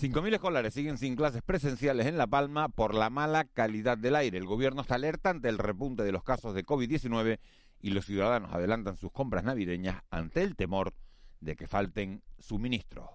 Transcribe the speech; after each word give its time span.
5.000 0.00 0.34
escolares 0.34 0.74
siguen 0.74 0.96
sin 0.96 1.16
clases 1.16 1.42
presenciales 1.42 2.06
en 2.06 2.18
La 2.18 2.28
Palma 2.28 2.68
por 2.68 2.94
la 2.94 3.10
mala 3.10 3.44
calidad 3.44 3.98
del 3.98 4.14
aire. 4.14 4.38
El 4.38 4.46
gobierno 4.46 4.82
está 4.82 4.94
alerta 4.94 5.30
ante 5.30 5.48
el 5.48 5.58
repunte 5.58 6.04
de 6.04 6.12
los 6.12 6.22
casos 6.22 6.54
de 6.54 6.64
COVID-19 6.64 7.40
y 7.80 7.90
los 7.90 8.06
ciudadanos 8.06 8.52
adelantan 8.52 8.96
sus 8.96 9.10
compras 9.10 9.42
navideñas 9.42 10.02
ante 10.10 10.42
el 10.42 10.54
temor 10.54 10.94
de 11.40 11.56
que 11.56 11.66
falten 11.66 12.22
suministros. 12.38 13.10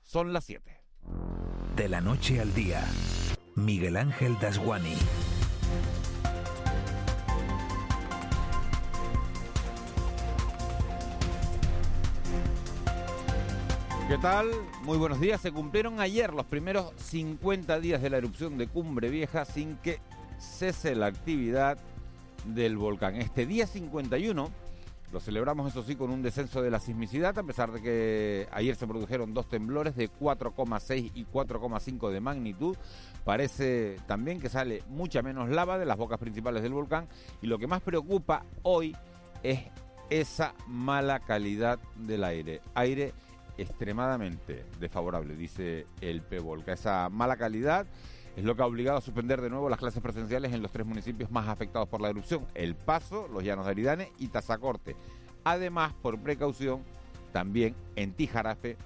Son 0.00 0.32
las 0.32 0.44
7. 0.44 0.80
De 1.76 1.88
la 1.90 2.00
noche 2.00 2.40
al 2.40 2.54
día, 2.54 2.82
Miguel 3.54 3.98
Ángel 3.98 4.38
Dasguani. 4.40 4.94
¿Qué 14.06 14.18
tal? 14.18 14.50
Muy 14.82 14.98
buenos 14.98 15.18
días. 15.18 15.40
Se 15.40 15.50
cumplieron 15.50 15.98
ayer 15.98 16.34
los 16.34 16.44
primeros 16.44 16.92
50 16.96 17.80
días 17.80 18.02
de 18.02 18.10
la 18.10 18.18
erupción 18.18 18.58
de 18.58 18.68
Cumbre 18.68 19.08
Vieja 19.08 19.46
sin 19.46 19.76
que 19.78 19.98
cese 20.38 20.94
la 20.94 21.06
actividad 21.06 21.78
del 22.44 22.76
volcán. 22.76 23.16
Este 23.16 23.46
día 23.46 23.66
51 23.66 24.50
lo 25.10 25.20
celebramos, 25.20 25.70
eso 25.70 25.82
sí, 25.82 25.96
con 25.96 26.10
un 26.10 26.22
descenso 26.22 26.60
de 26.60 26.70
la 26.70 26.80
sismicidad, 26.80 27.38
a 27.38 27.42
pesar 27.44 27.72
de 27.72 27.80
que 27.80 28.46
ayer 28.52 28.76
se 28.76 28.86
produjeron 28.86 29.32
dos 29.32 29.48
temblores 29.48 29.96
de 29.96 30.10
4,6 30.10 31.12
y 31.14 31.24
4,5 31.24 32.10
de 32.10 32.20
magnitud. 32.20 32.76
Parece 33.24 33.96
también 34.06 34.38
que 34.38 34.50
sale 34.50 34.82
mucha 34.90 35.22
menos 35.22 35.48
lava 35.48 35.78
de 35.78 35.86
las 35.86 35.96
bocas 35.96 36.18
principales 36.18 36.62
del 36.62 36.74
volcán 36.74 37.08
y 37.40 37.46
lo 37.46 37.58
que 37.58 37.66
más 37.66 37.80
preocupa 37.80 38.44
hoy 38.64 38.94
es 39.42 39.60
esa 40.10 40.54
mala 40.66 41.20
calidad 41.20 41.78
del 41.96 42.22
aire. 42.24 42.60
Aire 42.74 43.14
extremadamente 43.58 44.64
desfavorable, 44.80 45.36
dice 45.36 45.86
el 46.00 46.22
PEVOLCA. 46.22 46.72
Esa 46.72 47.08
mala 47.08 47.36
calidad 47.36 47.86
es 48.36 48.44
lo 48.44 48.56
que 48.56 48.62
ha 48.62 48.66
obligado 48.66 48.98
a 48.98 49.00
suspender 49.00 49.40
de 49.40 49.50
nuevo 49.50 49.68
las 49.68 49.78
clases 49.78 50.02
presenciales 50.02 50.52
en 50.52 50.62
los 50.62 50.72
tres 50.72 50.86
municipios 50.86 51.30
más 51.30 51.48
afectados 51.48 51.88
por 51.88 52.00
la 52.00 52.08
erupción, 52.08 52.46
El 52.54 52.74
Paso, 52.74 53.28
Los 53.28 53.44
Llanos 53.44 53.64
de 53.66 53.70
Aridane 53.70 54.12
y 54.18 54.28
Tazacorte. 54.28 54.96
Además, 55.44 55.92
por 56.02 56.18
precaución, 56.18 56.82
también 57.32 57.74
en 57.96 58.12
Tijarafe 58.12 58.76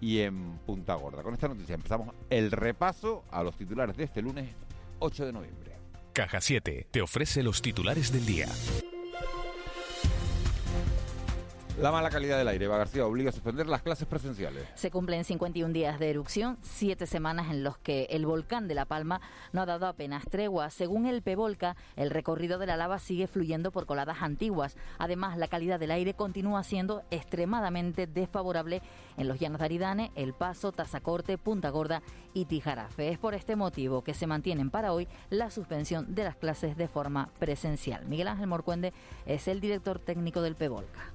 y 0.00 0.20
en 0.20 0.58
Punta 0.66 0.94
Gorda. 0.94 1.22
Con 1.22 1.34
esta 1.34 1.48
noticia 1.48 1.74
empezamos 1.74 2.14
el 2.30 2.50
repaso 2.50 3.24
a 3.30 3.42
los 3.42 3.56
titulares 3.56 3.96
de 3.96 4.04
este 4.04 4.22
lunes 4.22 4.50
8 4.98 5.26
de 5.26 5.32
noviembre. 5.32 5.72
Caja 6.12 6.40
7 6.40 6.86
te 6.90 7.02
ofrece 7.02 7.42
los 7.42 7.62
titulares 7.62 8.12
del 8.12 8.24
día. 8.24 8.46
La 11.78 11.92
mala 11.92 12.08
calidad 12.08 12.38
del 12.38 12.48
aire, 12.48 12.64
Eva 12.64 12.78
García, 12.78 13.04
obliga 13.04 13.28
a 13.28 13.32
suspender 13.34 13.66
las 13.66 13.82
clases 13.82 14.08
presenciales. 14.08 14.66
Se 14.76 14.90
cumplen 14.90 15.24
51 15.24 15.74
días 15.74 15.98
de 15.98 16.08
erupción, 16.08 16.56
siete 16.62 17.06
semanas 17.06 17.50
en 17.50 17.62
los 17.62 17.76
que 17.76 18.04
el 18.08 18.24
volcán 18.24 18.66
de 18.66 18.74
La 18.74 18.86
Palma 18.86 19.20
no 19.52 19.60
ha 19.60 19.66
dado 19.66 19.86
apenas 19.86 20.24
tregua. 20.24 20.70
Según 20.70 21.04
el 21.04 21.20
PEVOLCA, 21.20 21.76
el 21.96 22.08
recorrido 22.08 22.58
de 22.58 22.64
la 22.64 22.78
lava 22.78 22.98
sigue 22.98 23.26
fluyendo 23.26 23.72
por 23.72 23.84
coladas 23.84 24.22
antiguas. 24.22 24.74
Además, 24.96 25.36
la 25.36 25.48
calidad 25.48 25.78
del 25.78 25.90
aire 25.90 26.14
continúa 26.14 26.64
siendo 26.64 27.02
extremadamente 27.10 28.06
desfavorable 28.06 28.80
en 29.18 29.28
los 29.28 29.38
llanos 29.38 29.58
de 29.58 29.66
Aridane, 29.66 30.12
El 30.14 30.32
Paso, 30.32 30.72
Tazacorte, 30.72 31.36
Punta 31.36 31.68
Gorda 31.68 32.00
y 32.32 32.46
Tijarafe. 32.46 33.10
Es 33.10 33.18
por 33.18 33.34
este 33.34 33.54
motivo 33.54 34.02
que 34.02 34.14
se 34.14 34.26
mantienen 34.26 34.70
para 34.70 34.94
hoy 34.94 35.08
la 35.28 35.50
suspensión 35.50 36.14
de 36.14 36.24
las 36.24 36.36
clases 36.36 36.78
de 36.78 36.88
forma 36.88 37.28
presencial. 37.38 38.06
Miguel 38.06 38.28
Ángel 38.28 38.46
Morcuende 38.46 38.94
es 39.26 39.46
el 39.46 39.60
director 39.60 39.98
técnico 39.98 40.40
del 40.40 40.54
PEVOLCA. 40.54 41.12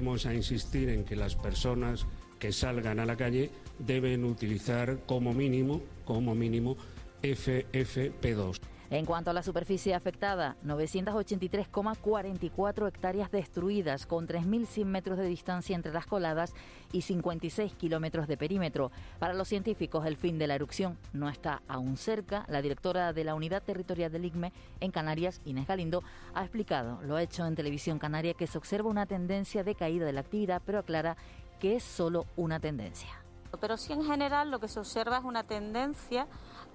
A 0.00 0.32
insistir 0.32 0.88
en 0.88 1.04
que 1.04 1.14
las 1.14 1.36
personas 1.36 2.06
que 2.38 2.52
salgan 2.52 3.00
a 3.00 3.04
la 3.04 3.16
calle 3.16 3.50
deben 3.78 4.24
utilizar 4.24 5.00
como 5.04 5.34
mínimo, 5.34 5.82
como 6.06 6.34
mínimo, 6.34 6.78
FFP2. 7.22 8.60
En 8.90 9.06
cuanto 9.06 9.30
a 9.30 9.32
la 9.32 9.42
superficie 9.44 9.94
afectada, 9.94 10.56
983,44 10.64 12.88
hectáreas 12.88 13.30
destruidas, 13.30 14.04
con 14.04 14.26
3.100 14.26 14.84
metros 14.84 15.16
de 15.16 15.26
distancia 15.26 15.76
entre 15.76 15.92
las 15.92 16.06
coladas 16.06 16.52
y 16.90 17.02
56 17.02 17.72
kilómetros 17.74 18.26
de 18.26 18.36
perímetro. 18.36 18.90
Para 19.20 19.34
los 19.34 19.46
científicos, 19.46 20.06
el 20.06 20.16
fin 20.16 20.40
de 20.40 20.48
la 20.48 20.56
erupción 20.56 20.98
no 21.12 21.28
está 21.28 21.62
aún 21.68 21.96
cerca. 21.96 22.44
La 22.48 22.62
directora 22.62 23.12
de 23.12 23.22
la 23.22 23.36
Unidad 23.36 23.62
Territorial 23.62 24.10
del 24.10 24.24
IGME 24.24 24.52
en 24.80 24.90
Canarias, 24.90 25.40
Inés 25.44 25.68
Galindo, 25.68 26.02
ha 26.34 26.42
explicado, 26.42 27.00
lo 27.02 27.14
ha 27.14 27.22
hecho 27.22 27.46
en 27.46 27.54
Televisión 27.54 28.00
Canaria, 28.00 28.34
que 28.34 28.48
se 28.48 28.58
observa 28.58 28.90
una 28.90 29.06
tendencia 29.06 29.62
de 29.62 29.76
caída 29.76 30.04
de 30.04 30.14
la 30.14 30.22
actividad, 30.22 30.62
pero 30.66 30.80
aclara 30.80 31.16
que 31.60 31.76
es 31.76 31.84
solo 31.84 32.26
una 32.34 32.58
tendencia. 32.58 33.22
Pero 33.60 33.76
sí 33.76 33.92
en 33.92 34.04
general 34.04 34.50
lo 34.50 34.58
que 34.58 34.66
se 34.66 34.80
observa 34.80 35.18
es 35.18 35.24
una 35.24 35.44
tendencia 35.44 36.26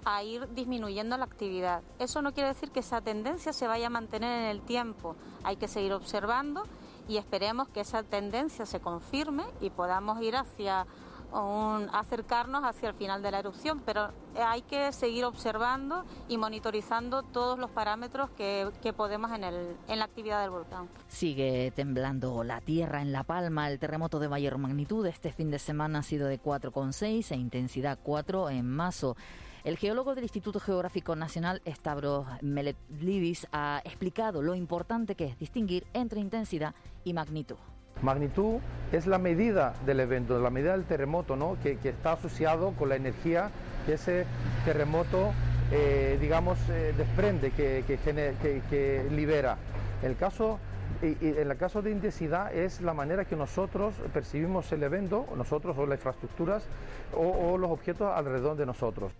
a 0.04 0.22
ir 0.22 0.48
disminuyendo 0.54 1.16
la 1.16 1.24
actividad. 1.24 1.82
Eso 1.98 2.22
no 2.22 2.32
quiere 2.32 2.48
decir 2.48 2.70
que 2.70 2.80
esa 2.80 3.00
tendencia 3.00 3.52
se 3.52 3.66
vaya 3.66 3.88
a 3.88 3.90
mantener 3.90 4.44
en 4.44 4.50
el 4.50 4.62
tiempo. 4.62 5.16
Hay 5.42 5.56
que 5.56 5.68
seguir 5.68 5.92
observando 5.92 6.64
y 7.08 7.18
esperemos 7.18 7.68
que 7.68 7.80
esa 7.80 8.02
tendencia 8.02 8.66
se 8.66 8.80
confirme 8.80 9.44
y 9.60 9.70
podamos 9.70 10.20
ir 10.22 10.36
hacia 10.36 10.86
un, 11.32 11.88
acercarnos 11.92 12.64
hacia 12.64 12.90
el 12.90 12.94
final 12.94 13.22
de 13.22 13.30
la 13.30 13.40
erupción, 13.40 13.82
pero 13.84 14.10
hay 14.36 14.62
que 14.62 14.92
seguir 14.92 15.24
observando 15.24 16.04
y 16.28 16.38
monitorizando 16.38 17.22
todos 17.22 17.58
los 17.58 17.70
parámetros 17.70 18.30
que, 18.30 18.70
que 18.82 18.92
podemos 18.92 19.32
en, 19.32 19.44
el, 19.44 19.76
en 19.88 19.98
la 19.98 20.04
actividad 20.04 20.42
del 20.42 20.50
volcán. 20.50 20.88
Sigue 21.08 21.72
temblando 21.74 22.44
la 22.44 22.60
tierra 22.60 23.02
en 23.02 23.12
La 23.12 23.24
Palma. 23.24 23.70
El 23.70 23.78
terremoto 23.78 24.18
de 24.18 24.28
mayor 24.28 24.58
magnitud 24.58 25.06
este 25.06 25.32
fin 25.32 25.50
de 25.50 25.58
semana 25.58 26.00
ha 26.00 26.02
sido 26.02 26.28
de 26.28 26.40
4,6 26.40 27.32
e 27.32 27.36
intensidad 27.36 27.98
4 28.02 28.50
en 28.50 28.68
Mazo. 28.68 29.16
El 29.66 29.78
geólogo 29.78 30.14
del 30.14 30.22
Instituto 30.22 30.60
Geográfico 30.60 31.16
Nacional, 31.16 31.60
Stavros 31.66 32.24
Meletlidis, 32.40 33.48
ha 33.50 33.82
explicado 33.84 34.40
lo 34.40 34.54
importante 34.54 35.16
que 35.16 35.24
es 35.24 35.36
distinguir 35.40 35.84
entre 35.92 36.20
intensidad 36.20 36.72
y 37.02 37.12
magnitud. 37.12 37.56
Magnitud 38.00 38.60
es 38.92 39.08
la 39.08 39.18
medida 39.18 39.74
del 39.84 39.98
evento, 39.98 40.38
la 40.38 40.50
medida 40.50 40.70
del 40.70 40.84
terremoto, 40.84 41.34
¿no? 41.34 41.56
que, 41.64 41.80
está 41.82 42.12
asociado 42.12 42.74
con 42.78 42.90
la 42.90 42.94
energía 42.94 43.50
que 43.86 43.94
ese 43.94 44.24
terremoto, 44.64 45.32
eh, 45.72 46.16
digamos, 46.20 46.60
eh, 46.70 46.94
desprende, 46.96 47.50
que, 47.50 47.82
que, 47.88 49.08
libera. 49.10 49.58
El 50.00 50.14
caso 50.14 50.60
en 51.02 51.50
el 51.50 51.56
caso 51.58 51.82
de 51.82 51.90
intensidad 51.90 52.54
es 52.54 52.80
la 52.80 52.94
manera 52.94 53.24
que 53.24 53.34
nosotros 53.34 53.94
percibimos 54.14 54.70
el 54.72 54.84
evento, 54.84 55.26
nosotros 55.36 55.76
o 55.76 55.84
las 55.84 55.98
infraestructuras 55.98 56.64
o 57.12 57.58
los 57.58 57.70
objetos 57.70 58.10
alrededor 58.14 58.56
de 58.56 58.64
nosotros. 58.64 59.12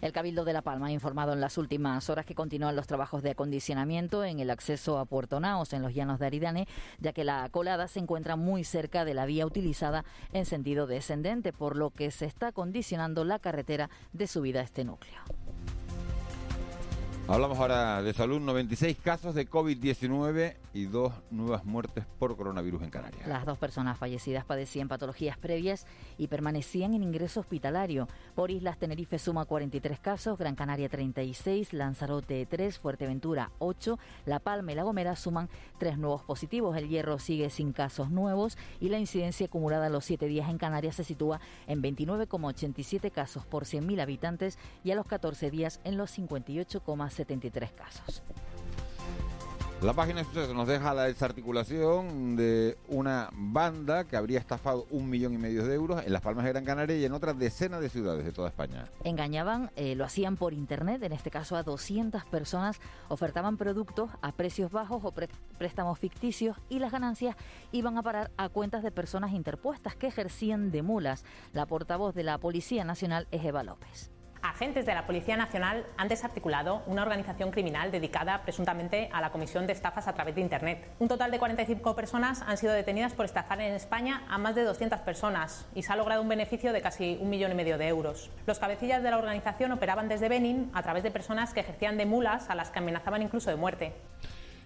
El 0.00 0.12
Cabildo 0.12 0.44
de 0.44 0.54
La 0.54 0.62
Palma 0.62 0.86
ha 0.86 0.92
informado 0.92 1.34
en 1.34 1.40
las 1.40 1.58
últimas 1.58 2.08
horas 2.08 2.24
que 2.24 2.34
continúan 2.34 2.74
los 2.74 2.86
trabajos 2.86 3.22
de 3.22 3.32
acondicionamiento 3.32 4.24
en 4.24 4.40
el 4.40 4.50
acceso 4.50 4.98
a 4.98 5.04
Puerto 5.04 5.40
Naos, 5.40 5.74
en 5.74 5.82
los 5.82 5.94
llanos 5.94 6.18
de 6.18 6.26
Aridane, 6.26 6.68
ya 6.98 7.12
que 7.12 7.24
la 7.24 7.46
colada 7.50 7.86
se 7.86 7.98
encuentra 7.98 8.36
muy 8.36 8.64
cerca 8.64 9.04
de 9.04 9.12
la 9.12 9.26
vía 9.26 9.44
utilizada 9.44 10.04
en 10.32 10.46
sentido 10.46 10.86
descendente, 10.86 11.52
por 11.52 11.76
lo 11.76 11.90
que 11.90 12.10
se 12.10 12.24
está 12.24 12.48
acondicionando 12.48 13.24
la 13.24 13.38
carretera 13.38 13.90
de 14.12 14.26
subida 14.26 14.60
a 14.60 14.64
este 14.64 14.84
núcleo. 14.84 15.20
Hablamos 17.30 17.60
ahora 17.60 18.02
de 18.02 18.12
salud, 18.12 18.40
96 18.40 18.96
casos 19.04 19.36
de 19.36 19.48
COVID-19 19.48 20.56
y 20.74 20.86
dos 20.86 21.12
nuevas 21.30 21.64
muertes 21.64 22.04
por 22.18 22.36
coronavirus 22.36 22.82
en 22.82 22.90
Canarias. 22.90 23.24
Las 23.24 23.46
dos 23.46 23.56
personas 23.56 23.96
fallecidas 23.98 24.44
padecían 24.44 24.88
patologías 24.88 25.38
previas 25.38 25.86
y 26.18 26.26
permanecían 26.26 26.92
en 26.92 27.04
ingreso 27.04 27.38
hospitalario. 27.38 28.08
Por 28.34 28.50
Islas 28.50 28.78
Tenerife 28.78 29.20
suma 29.20 29.44
43 29.44 30.00
casos, 30.00 30.38
Gran 30.38 30.56
Canaria 30.56 30.88
36, 30.88 31.72
Lanzarote 31.72 32.46
3, 32.46 32.78
Fuerteventura 32.78 33.52
8, 33.60 33.96
La 34.26 34.40
Palma 34.40 34.72
y 34.72 34.74
La 34.74 34.82
Gomera 34.82 35.14
suman 35.14 35.48
tres 35.78 35.98
nuevos 35.98 36.24
positivos. 36.24 36.76
El 36.76 36.88
Hierro 36.88 37.20
sigue 37.20 37.48
sin 37.50 37.72
casos 37.72 38.10
nuevos 38.10 38.58
y 38.80 38.88
la 38.88 38.98
incidencia 38.98 39.46
acumulada 39.46 39.86
en 39.86 39.92
los 39.92 40.04
siete 40.04 40.26
días 40.26 40.50
en 40.50 40.58
Canarias 40.58 40.96
se 40.96 41.04
sitúa 41.04 41.40
en 41.68 41.80
29,87 41.80 43.12
casos 43.12 43.46
por 43.46 43.66
100.000 43.66 44.00
habitantes 44.00 44.58
y 44.82 44.90
a 44.90 44.96
los 44.96 45.06
14 45.06 45.52
días 45.52 45.80
en 45.84 45.96
los 45.96 46.18
58,73 47.26 47.74
casos. 47.74 48.22
La 49.82 49.94
página 49.94 50.18
de 50.18 50.26
sucesos 50.26 50.54
nos 50.54 50.68
deja 50.68 50.92
la 50.92 51.04
desarticulación 51.04 52.36
de 52.36 52.76
una 52.88 53.30
banda 53.32 54.04
que 54.04 54.14
habría 54.18 54.38
estafado 54.38 54.86
un 54.90 55.08
millón 55.08 55.32
y 55.32 55.38
medio 55.38 55.64
de 55.64 55.74
euros 55.74 56.04
en 56.04 56.12
Las 56.12 56.20
Palmas 56.20 56.44
de 56.44 56.50
Gran 56.50 56.66
Canaria 56.66 56.98
y 56.98 57.04
en 57.06 57.14
otras 57.14 57.38
decenas 57.38 57.80
de 57.80 57.88
ciudades 57.88 58.26
de 58.26 58.32
toda 58.32 58.48
España. 58.48 58.84
Engañaban, 59.04 59.70
eh, 59.76 59.94
lo 59.94 60.04
hacían 60.04 60.36
por 60.36 60.52
internet, 60.52 61.02
en 61.02 61.12
este 61.12 61.30
caso 61.30 61.56
a 61.56 61.62
200 61.62 62.26
personas, 62.26 62.78
ofertaban 63.08 63.56
productos 63.56 64.10
a 64.20 64.32
precios 64.32 64.70
bajos 64.70 65.02
o 65.02 65.14
préstamos 65.56 65.98
ficticios 65.98 66.58
y 66.68 66.78
las 66.78 66.92
ganancias 66.92 67.34
iban 67.72 67.96
a 67.96 68.02
parar 68.02 68.30
a 68.36 68.50
cuentas 68.50 68.82
de 68.82 68.90
personas 68.90 69.32
interpuestas 69.32 69.96
que 69.96 70.08
ejercían 70.08 70.70
de 70.72 70.82
mulas. 70.82 71.24
La 71.54 71.64
portavoz 71.64 72.14
de 72.14 72.24
la 72.24 72.36
Policía 72.36 72.84
Nacional 72.84 73.28
es 73.30 73.42
Eva 73.42 73.62
López. 73.62 74.10
Agentes 74.42 74.86
de 74.86 74.94
la 74.94 75.06
Policía 75.06 75.36
Nacional 75.36 75.84
han 75.98 76.08
desarticulado 76.08 76.82
una 76.86 77.02
organización 77.02 77.50
criminal 77.50 77.90
dedicada 77.90 78.40
presuntamente 78.42 79.10
a 79.12 79.20
la 79.20 79.30
comisión 79.30 79.66
de 79.66 79.74
estafas 79.74 80.08
a 80.08 80.14
través 80.14 80.34
de 80.34 80.40
Internet. 80.40 80.86
Un 80.98 81.08
total 81.08 81.30
de 81.30 81.38
45 81.38 81.94
personas 81.94 82.42
han 82.46 82.56
sido 82.56 82.72
detenidas 82.72 83.12
por 83.12 83.26
estafar 83.26 83.60
en 83.60 83.74
España 83.74 84.24
a 84.28 84.38
más 84.38 84.54
de 84.54 84.64
200 84.64 85.00
personas 85.00 85.66
y 85.74 85.82
se 85.82 85.92
ha 85.92 85.96
logrado 85.96 86.22
un 86.22 86.28
beneficio 86.28 86.72
de 86.72 86.80
casi 86.80 87.18
un 87.20 87.28
millón 87.28 87.52
y 87.52 87.54
medio 87.54 87.76
de 87.76 87.88
euros. 87.88 88.30
Los 88.46 88.58
cabecillas 88.58 89.02
de 89.02 89.10
la 89.10 89.18
organización 89.18 89.72
operaban 89.72 90.08
desde 90.08 90.28
Benin 90.28 90.70
a 90.72 90.82
través 90.82 91.02
de 91.02 91.10
personas 91.10 91.52
que 91.52 91.60
ejercían 91.60 91.98
de 91.98 92.06
mulas 92.06 92.48
a 92.48 92.54
las 92.54 92.70
que 92.70 92.78
amenazaban 92.78 93.22
incluso 93.22 93.50
de 93.50 93.56
muerte. 93.56 93.92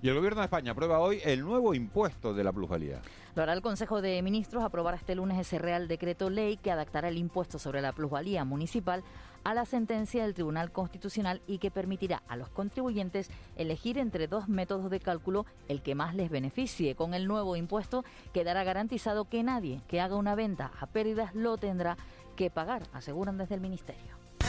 Y 0.05 0.09
el 0.11 0.17
Gobierno 0.17 0.43
de 0.43 0.45
España 0.45 0.73
aprueba 0.73 0.99
hoy 0.99 1.23
el 1.25 1.41
nuevo 1.41 1.73
impuesto 1.73 2.35
de 2.35 2.45
la 2.45 2.53
plusvalía. 2.53 3.01
Lo 3.35 3.43
hará 3.43 3.55
el 3.55 3.63
Consejo 3.63 4.03
de 4.03 4.21
Ministros 4.21 4.63
aprobar 4.63 4.97
este 4.97 5.15
lunes 5.15 5.39
ese 5.39 5.59
Real 5.59 5.89
Decreto 5.89 6.29
Ley 6.29 6.59
que 6.59 6.71
adaptará 6.71 7.09
el 7.09 7.17
impuesto 7.17 7.59
sobre 7.59 7.81
la 7.81 7.95
plusvalía 7.95 8.45
municipal 8.45 9.03
a 9.45 9.55
la 9.55 9.65
sentencia 9.65 10.23
del 10.23 10.35
Tribunal 10.35 10.73
Constitucional 10.73 11.41
y 11.47 11.57
que 11.57 11.71
permitirá 11.71 12.23
a 12.29 12.37
los 12.37 12.51
contribuyentes 12.51 13.31
elegir 13.57 13.97
entre 13.97 14.29
dos 14.29 14.47
métodos 14.47 14.91
de 14.91 15.01
cálculo 15.01 15.47
el 15.69 15.81
que 15.81 15.95
más 15.95 16.15
les 16.15 16.29
beneficie. 16.29 16.95
Con 16.97 17.15
el 17.15 17.27
nuevo 17.27 17.57
impuesto 17.57 18.05
quedará 18.35 18.63
garantizado 18.63 19.31
que 19.31 19.43
nadie 19.43 19.81
que 19.89 20.03
haga 20.03 20.17
una 20.17 20.35
venta 20.35 20.71
a 20.81 20.87
pérdidas 20.87 21.35
lo 21.35 21.57
tendrá 21.57 21.97
que 22.37 22.51
pagar, 22.51 22.83
aseguran 22.93 23.39
desde 23.39 23.55
el 23.55 23.63
Ministerio. 23.63 24.24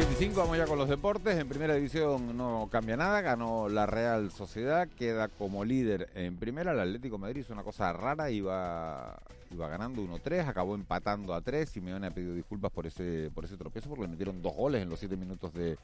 7 0.00 0.32
vamos 0.36 0.56
ya 0.56 0.64
con 0.64 0.78
los 0.78 0.88
deportes. 0.88 1.36
En 1.36 1.48
primera 1.48 1.74
división 1.74 2.36
no 2.36 2.68
cambia 2.70 2.96
nada. 2.96 3.20
Ganó 3.20 3.68
la 3.68 3.84
Real 3.84 4.30
Sociedad, 4.30 4.86
queda 4.96 5.26
como 5.26 5.64
líder 5.64 6.08
en 6.14 6.36
primera. 6.36 6.70
El 6.70 6.78
Atlético 6.78 7.18
Madrid 7.18 7.40
es 7.40 7.50
una 7.50 7.64
cosa 7.64 7.92
rara, 7.92 8.30
iba, 8.30 9.18
iba 9.50 9.68
ganando 9.68 10.00
1-3, 10.00 10.46
acabó 10.46 10.76
empatando 10.76 11.34
a 11.34 11.40
3. 11.40 11.68
Simeone 11.68 12.06
ha 12.06 12.10
pedido 12.12 12.32
disculpas 12.32 12.70
por 12.70 12.86
ese, 12.86 13.32
por 13.34 13.44
ese 13.44 13.56
tropiezo 13.56 13.88
porque 13.88 14.02
le 14.02 14.08
metieron 14.08 14.40
dos 14.40 14.54
goles 14.54 14.82
en 14.82 14.88
los 14.88 15.00
7 15.00 15.16
minutos 15.16 15.52
de, 15.52 15.76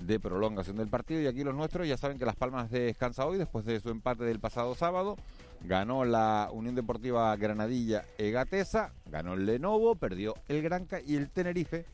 de 0.00 0.20
prolongación 0.20 0.76
del 0.76 0.88
partido. 0.88 1.22
Y 1.22 1.26
aquí 1.26 1.42
los 1.42 1.54
nuestros 1.54 1.88
ya 1.88 1.96
saben 1.96 2.18
que 2.18 2.26
Las 2.26 2.36
Palmas 2.36 2.70
descansa 2.70 3.24
hoy 3.24 3.38
después 3.38 3.64
de 3.64 3.80
su 3.80 3.88
empate 3.88 4.24
del 4.24 4.38
pasado 4.38 4.74
sábado. 4.74 5.16
Ganó 5.64 6.04
la 6.04 6.50
Unión 6.52 6.74
Deportiva 6.74 7.34
Granadilla 7.36 8.04
Egatesa, 8.18 8.92
ganó 9.06 9.32
el 9.32 9.46
Lenovo, 9.46 9.94
perdió 9.94 10.34
el 10.48 10.60
Granca 10.60 11.00
y 11.00 11.16
el 11.16 11.30
Tenerife 11.30 11.86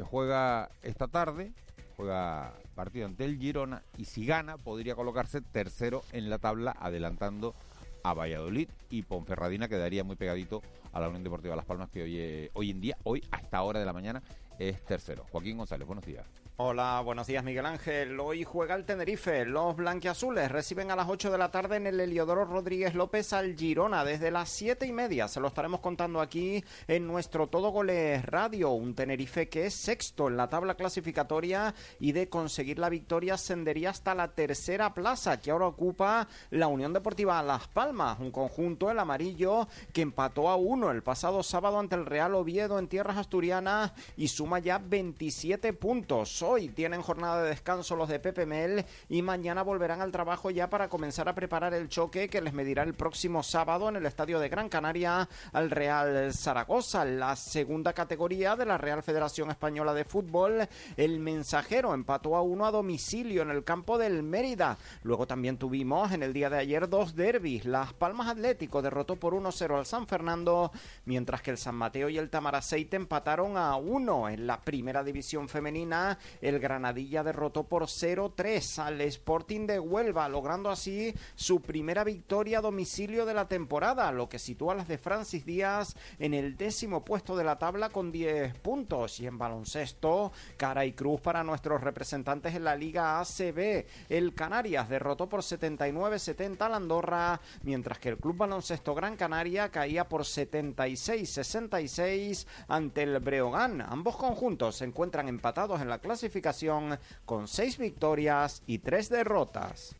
que 0.00 0.06
juega 0.06 0.70
esta 0.80 1.08
tarde, 1.08 1.52
juega 1.94 2.54
partido 2.74 3.04
ante 3.04 3.26
el 3.26 3.38
Girona 3.38 3.82
y 3.98 4.06
si 4.06 4.24
gana 4.24 4.56
podría 4.56 4.94
colocarse 4.94 5.42
tercero 5.42 6.02
en 6.12 6.30
la 6.30 6.38
tabla 6.38 6.74
adelantando 6.80 7.54
a 8.02 8.14
Valladolid 8.14 8.70
y 8.88 9.02
Ponferradina 9.02 9.68
quedaría 9.68 10.02
muy 10.02 10.16
pegadito 10.16 10.62
a 10.94 11.00
la 11.00 11.08
Unión 11.08 11.22
Deportiva 11.22 11.54
Las 11.54 11.66
Palmas 11.66 11.90
que 11.90 12.02
hoy, 12.02 12.16
eh, 12.18 12.50
en 12.54 12.80
día, 12.80 12.96
hoy 13.04 13.22
a 13.30 13.40
esta 13.40 13.60
hora 13.60 13.78
de 13.78 13.84
la 13.84 13.92
mañana 13.92 14.22
es 14.58 14.82
tercero. 14.86 15.26
Joaquín 15.30 15.58
González, 15.58 15.86
buenos 15.86 16.06
días. 16.06 16.24
Hola, 16.62 17.00
buenos 17.02 17.26
días 17.26 17.42
Miguel 17.42 17.64
Ángel. 17.64 18.20
Hoy 18.20 18.44
juega 18.44 18.74
el 18.74 18.84
Tenerife. 18.84 19.46
Los 19.46 19.76
blanquiazules 19.76 20.52
reciben 20.52 20.90
a 20.90 20.96
las 20.96 21.08
8 21.08 21.30
de 21.30 21.38
la 21.38 21.50
tarde 21.50 21.76
en 21.76 21.86
el 21.86 21.98
Heliodoro 21.98 22.44
Rodríguez 22.44 22.94
López 22.94 23.32
al 23.32 23.56
Girona 23.56 24.04
desde 24.04 24.30
las 24.30 24.50
7 24.50 24.84
y 24.84 24.92
media. 24.92 25.26
Se 25.26 25.40
lo 25.40 25.48
estaremos 25.48 25.80
contando 25.80 26.20
aquí 26.20 26.62
en 26.86 27.06
nuestro 27.06 27.46
Todo 27.46 27.70
Goles 27.70 28.26
Radio. 28.26 28.72
Un 28.72 28.94
Tenerife 28.94 29.48
que 29.48 29.64
es 29.64 29.74
sexto 29.74 30.28
en 30.28 30.36
la 30.36 30.50
tabla 30.50 30.74
clasificatoria 30.74 31.74
y 31.98 32.12
de 32.12 32.28
conseguir 32.28 32.78
la 32.78 32.90
victoria 32.90 33.34
ascendería 33.34 33.88
hasta 33.88 34.14
la 34.14 34.28
tercera 34.28 34.92
plaza 34.92 35.40
que 35.40 35.52
ahora 35.52 35.66
ocupa 35.66 36.28
la 36.50 36.66
Unión 36.66 36.92
Deportiva 36.92 37.42
Las 37.42 37.68
Palmas. 37.68 38.20
Un 38.20 38.32
conjunto, 38.32 38.90
el 38.90 38.98
amarillo, 38.98 39.66
que 39.94 40.02
empató 40.02 40.50
a 40.50 40.56
uno 40.56 40.90
el 40.90 41.02
pasado 41.02 41.42
sábado 41.42 41.78
ante 41.78 41.94
el 41.94 42.04
Real 42.04 42.34
Oviedo 42.34 42.78
en 42.78 42.86
tierras 42.86 43.16
asturianas 43.16 43.92
y 44.18 44.28
suma 44.28 44.58
ya 44.58 44.76
27 44.76 45.72
puntos 45.72 46.49
hoy 46.50 46.68
tienen 46.68 47.00
jornada 47.00 47.44
de 47.44 47.50
descanso 47.50 47.94
los 47.94 48.08
de 48.08 48.18
Pepe 48.18 48.44
Mel 48.44 48.84
y 49.08 49.22
mañana 49.22 49.62
volverán 49.62 50.00
al 50.00 50.10
trabajo 50.10 50.50
ya 50.50 50.68
para 50.68 50.88
comenzar 50.88 51.28
a 51.28 51.34
preparar 51.34 51.74
el 51.74 51.88
choque 51.88 52.28
que 52.28 52.40
les 52.40 52.52
medirá 52.52 52.82
el 52.82 52.94
próximo 52.94 53.44
sábado 53.44 53.88
en 53.88 53.94
el 53.94 54.04
estadio 54.04 54.40
de 54.40 54.48
Gran 54.48 54.68
Canaria 54.68 55.28
al 55.52 55.70
Real 55.70 56.32
Zaragoza, 56.34 57.04
la 57.04 57.36
segunda 57.36 57.92
categoría 57.92 58.56
de 58.56 58.66
la 58.66 58.78
Real 58.78 59.04
Federación 59.04 59.48
Española 59.50 59.94
de 59.94 60.04
Fútbol. 60.04 60.68
El 60.96 61.20
mensajero 61.20 61.94
empató 61.94 62.34
a 62.34 62.42
uno 62.42 62.66
a 62.66 62.72
domicilio 62.72 63.42
en 63.42 63.50
el 63.50 63.62
campo 63.62 63.96
del 63.96 64.24
Mérida. 64.24 64.76
Luego 65.04 65.28
también 65.28 65.56
tuvimos 65.56 66.10
en 66.10 66.24
el 66.24 66.32
día 66.32 66.50
de 66.50 66.58
ayer 66.58 66.88
dos 66.88 67.14
derbis. 67.14 67.64
Las 67.64 67.92
Palmas 67.92 68.26
Atlético 68.26 68.82
derrotó 68.82 69.14
por 69.14 69.34
1-0 69.34 69.78
al 69.78 69.86
San 69.86 70.08
Fernando, 70.08 70.72
mientras 71.04 71.42
que 71.42 71.52
el 71.52 71.58
San 71.58 71.76
Mateo 71.76 72.08
y 72.08 72.18
el 72.18 72.28
Tamaraceite 72.28 72.96
empataron 72.96 73.56
a 73.56 73.76
1 73.76 74.30
en 74.30 74.48
la 74.48 74.60
primera 74.60 75.04
división 75.04 75.48
femenina 75.48 76.18
el 76.40 76.58
Granadilla 76.58 77.22
derrotó 77.22 77.64
por 77.64 77.84
0-3 77.84 78.78
al 78.78 79.00
Sporting 79.00 79.66
de 79.66 79.78
Huelva, 79.78 80.28
logrando 80.28 80.70
así 80.70 81.14
su 81.34 81.60
primera 81.60 82.04
victoria 82.04 82.58
a 82.58 82.62
domicilio 82.62 83.26
de 83.26 83.34
la 83.34 83.48
temporada, 83.48 84.10
lo 84.12 84.28
que 84.28 84.38
sitúa 84.38 84.74
a 84.74 84.76
las 84.76 84.86
de 84.88 84.98
Francis 84.98 85.44
Díaz 85.44 85.96
en 86.18 86.34
el 86.34 86.56
décimo 86.56 87.04
puesto 87.04 87.36
de 87.36 87.44
la 87.44 87.58
tabla 87.58 87.90
con 87.90 88.12
10 88.12 88.58
puntos. 88.58 89.20
Y 89.20 89.26
en 89.26 89.38
baloncesto, 89.38 90.32
cara 90.56 90.84
y 90.84 90.92
cruz 90.92 91.20
para 91.20 91.44
nuestros 91.44 91.80
representantes 91.80 92.54
en 92.54 92.64
la 92.64 92.76
Liga 92.76 93.20
ACB. 93.20 93.86
El 94.08 94.34
Canarias 94.34 94.88
derrotó 94.88 95.28
por 95.28 95.40
79-70 95.40 96.62
al 96.62 96.74
Andorra, 96.74 97.40
mientras 97.62 97.98
que 97.98 98.10
el 98.10 98.18
Club 98.18 98.36
Baloncesto 98.36 98.94
Gran 98.94 99.16
Canaria 99.16 99.70
caía 99.70 100.08
por 100.08 100.22
76-66 100.22 102.46
ante 102.68 103.02
el 103.02 103.18
Breogán. 103.20 103.80
Ambos 103.80 104.16
conjuntos 104.16 104.76
se 104.76 104.84
encuentran 104.84 105.28
empatados 105.28 105.80
en 105.80 105.88
la 105.88 105.98
clase 105.98 106.19
clasificación 106.20 106.98
con 107.24 107.48
seis 107.48 107.78
victorias 107.78 108.62
y 108.66 108.80
tres 108.80 109.08
derrotas. 109.08 109.96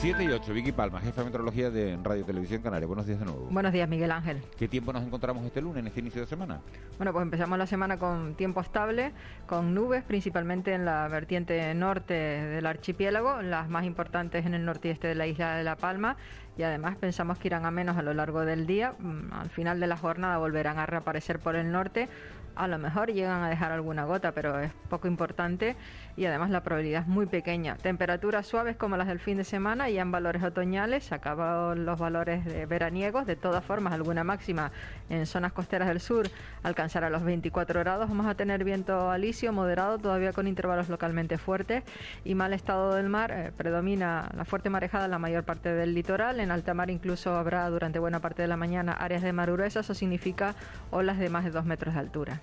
7 0.00 0.24
y 0.24 0.28
8, 0.28 0.52
Vicky 0.52 0.72
Palma, 0.72 1.00
jefa 1.00 1.22
de 1.22 1.24
meteorología 1.24 1.70
de 1.70 1.98
Radio 2.02 2.22
Televisión 2.24 2.60
Canaria. 2.60 2.86
Buenos 2.86 3.06
días 3.06 3.18
de 3.18 3.24
nuevo. 3.24 3.46
Buenos 3.50 3.72
días, 3.72 3.88
Miguel 3.88 4.10
Ángel. 4.10 4.42
¿Qué 4.58 4.68
tiempo 4.68 4.92
nos 4.92 5.02
encontramos 5.02 5.44
este 5.46 5.62
lunes, 5.62 5.78
en 5.78 5.86
este 5.86 6.00
inicio 6.00 6.20
de 6.20 6.26
semana? 6.26 6.60
Bueno, 6.98 7.14
pues 7.14 7.22
empezamos 7.22 7.58
la 7.58 7.66
semana 7.66 7.98
con 7.98 8.34
tiempo 8.34 8.60
estable, 8.60 9.12
con 9.46 9.74
nubes, 9.74 10.04
principalmente 10.04 10.74
en 10.74 10.84
la 10.84 11.08
vertiente 11.08 11.74
norte 11.74 12.12
del 12.12 12.66
archipiélago, 12.66 13.40
las 13.40 13.70
más 13.70 13.84
importantes 13.84 14.44
en 14.44 14.52
el 14.52 14.66
norte 14.66 14.88
y 14.88 14.90
este 14.90 15.08
de 15.08 15.14
la 15.14 15.26
isla 15.26 15.56
de 15.56 15.64
La 15.64 15.76
Palma, 15.76 16.18
y 16.58 16.62
además 16.62 16.96
pensamos 16.96 17.38
que 17.38 17.48
irán 17.48 17.64
a 17.64 17.70
menos 17.70 17.96
a 17.96 18.02
lo 18.02 18.12
largo 18.12 18.44
del 18.44 18.66
día. 18.66 18.94
Mm, 18.98 19.32
al 19.32 19.48
final 19.48 19.80
de 19.80 19.86
la 19.86 19.96
jornada 19.96 20.36
volverán 20.36 20.78
a 20.78 20.84
reaparecer 20.84 21.38
por 21.38 21.56
el 21.56 21.72
norte 21.72 22.10
a 22.56 22.66
lo 22.66 22.78
mejor 22.78 23.12
llegan 23.12 23.42
a 23.42 23.50
dejar 23.50 23.70
alguna 23.70 24.04
gota, 24.04 24.32
pero 24.32 24.58
es 24.58 24.72
poco 24.88 25.06
importante 25.06 25.76
y 26.16 26.26
además 26.26 26.50
la 26.50 26.62
probabilidad 26.62 27.02
es 27.02 27.08
muy 27.08 27.26
pequeña. 27.26 27.76
Temperaturas 27.76 28.46
suaves 28.46 28.76
como 28.76 28.96
las 28.96 29.08
del 29.08 29.18
fin 29.18 29.36
de 29.36 29.44
semana 29.44 29.90
y 29.90 29.98
en 29.98 30.10
valores 30.10 30.42
otoñales, 30.42 31.04
se 31.04 31.14
acaban 31.14 31.84
los 31.84 31.98
valores 31.98 32.44
veraniegos, 32.68 33.26
de 33.26 33.36
todas 33.36 33.64
formas 33.64 33.92
alguna 33.92 34.24
máxima 34.24 34.72
en 35.08 35.26
zonas 35.26 35.52
costeras 35.52 35.88
del 35.88 36.00
sur 36.00 36.28
alcanzará 36.62 37.10
los 37.10 37.22
24 37.22 37.80
grados, 37.80 38.08
vamos 38.08 38.26
a 38.26 38.34
tener 38.34 38.64
viento 38.64 39.10
alisio 39.10 39.52
moderado, 39.52 39.98
todavía 39.98 40.32
con 40.32 40.48
intervalos 40.48 40.88
localmente 40.88 41.38
fuertes 41.38 41.84
y 42.24 42.34
mal 42.34 42.52
estado 42.52 42.94
del 42.94 43.08
mar, 43.08 43.30
eh, 43.30 43.52
predomina 43.56 44.30
la 44.34 44.44
fuerte 44.44 44.70
marejada 44.70 45.06
en 45.06 45.10
la 45.10 45.18
mayor 45.18 45.44
parte 45.44 45.72
del 45.72 45.94
litoral, 45.94 46.40
en 46.40 46.50
alta 46.50 46.74
mar 46.74 46.90
incluso 46.90 47.36
habrá 47.36 47.68
durante 47.70 47.98
buena 47.98 48.20
parte 48.20 48.42
de 48.42 48.48
la 48.48 48.56
mañana 48.56 48.92
áreas 48.92 49.22
de 49.22 49.32
mar 49.32 49.50
gruesa, 49.50 49.80
eso 49.80 49.94
significa 49.94 50.54
olas 50.90 51.18
de 51.18 51.28
más 51.28 51.44
de 51.44 51.50
dos 51.50 51.64
metros 51.64 51.94
de 51.94 52.00
altura. 52.00 52.40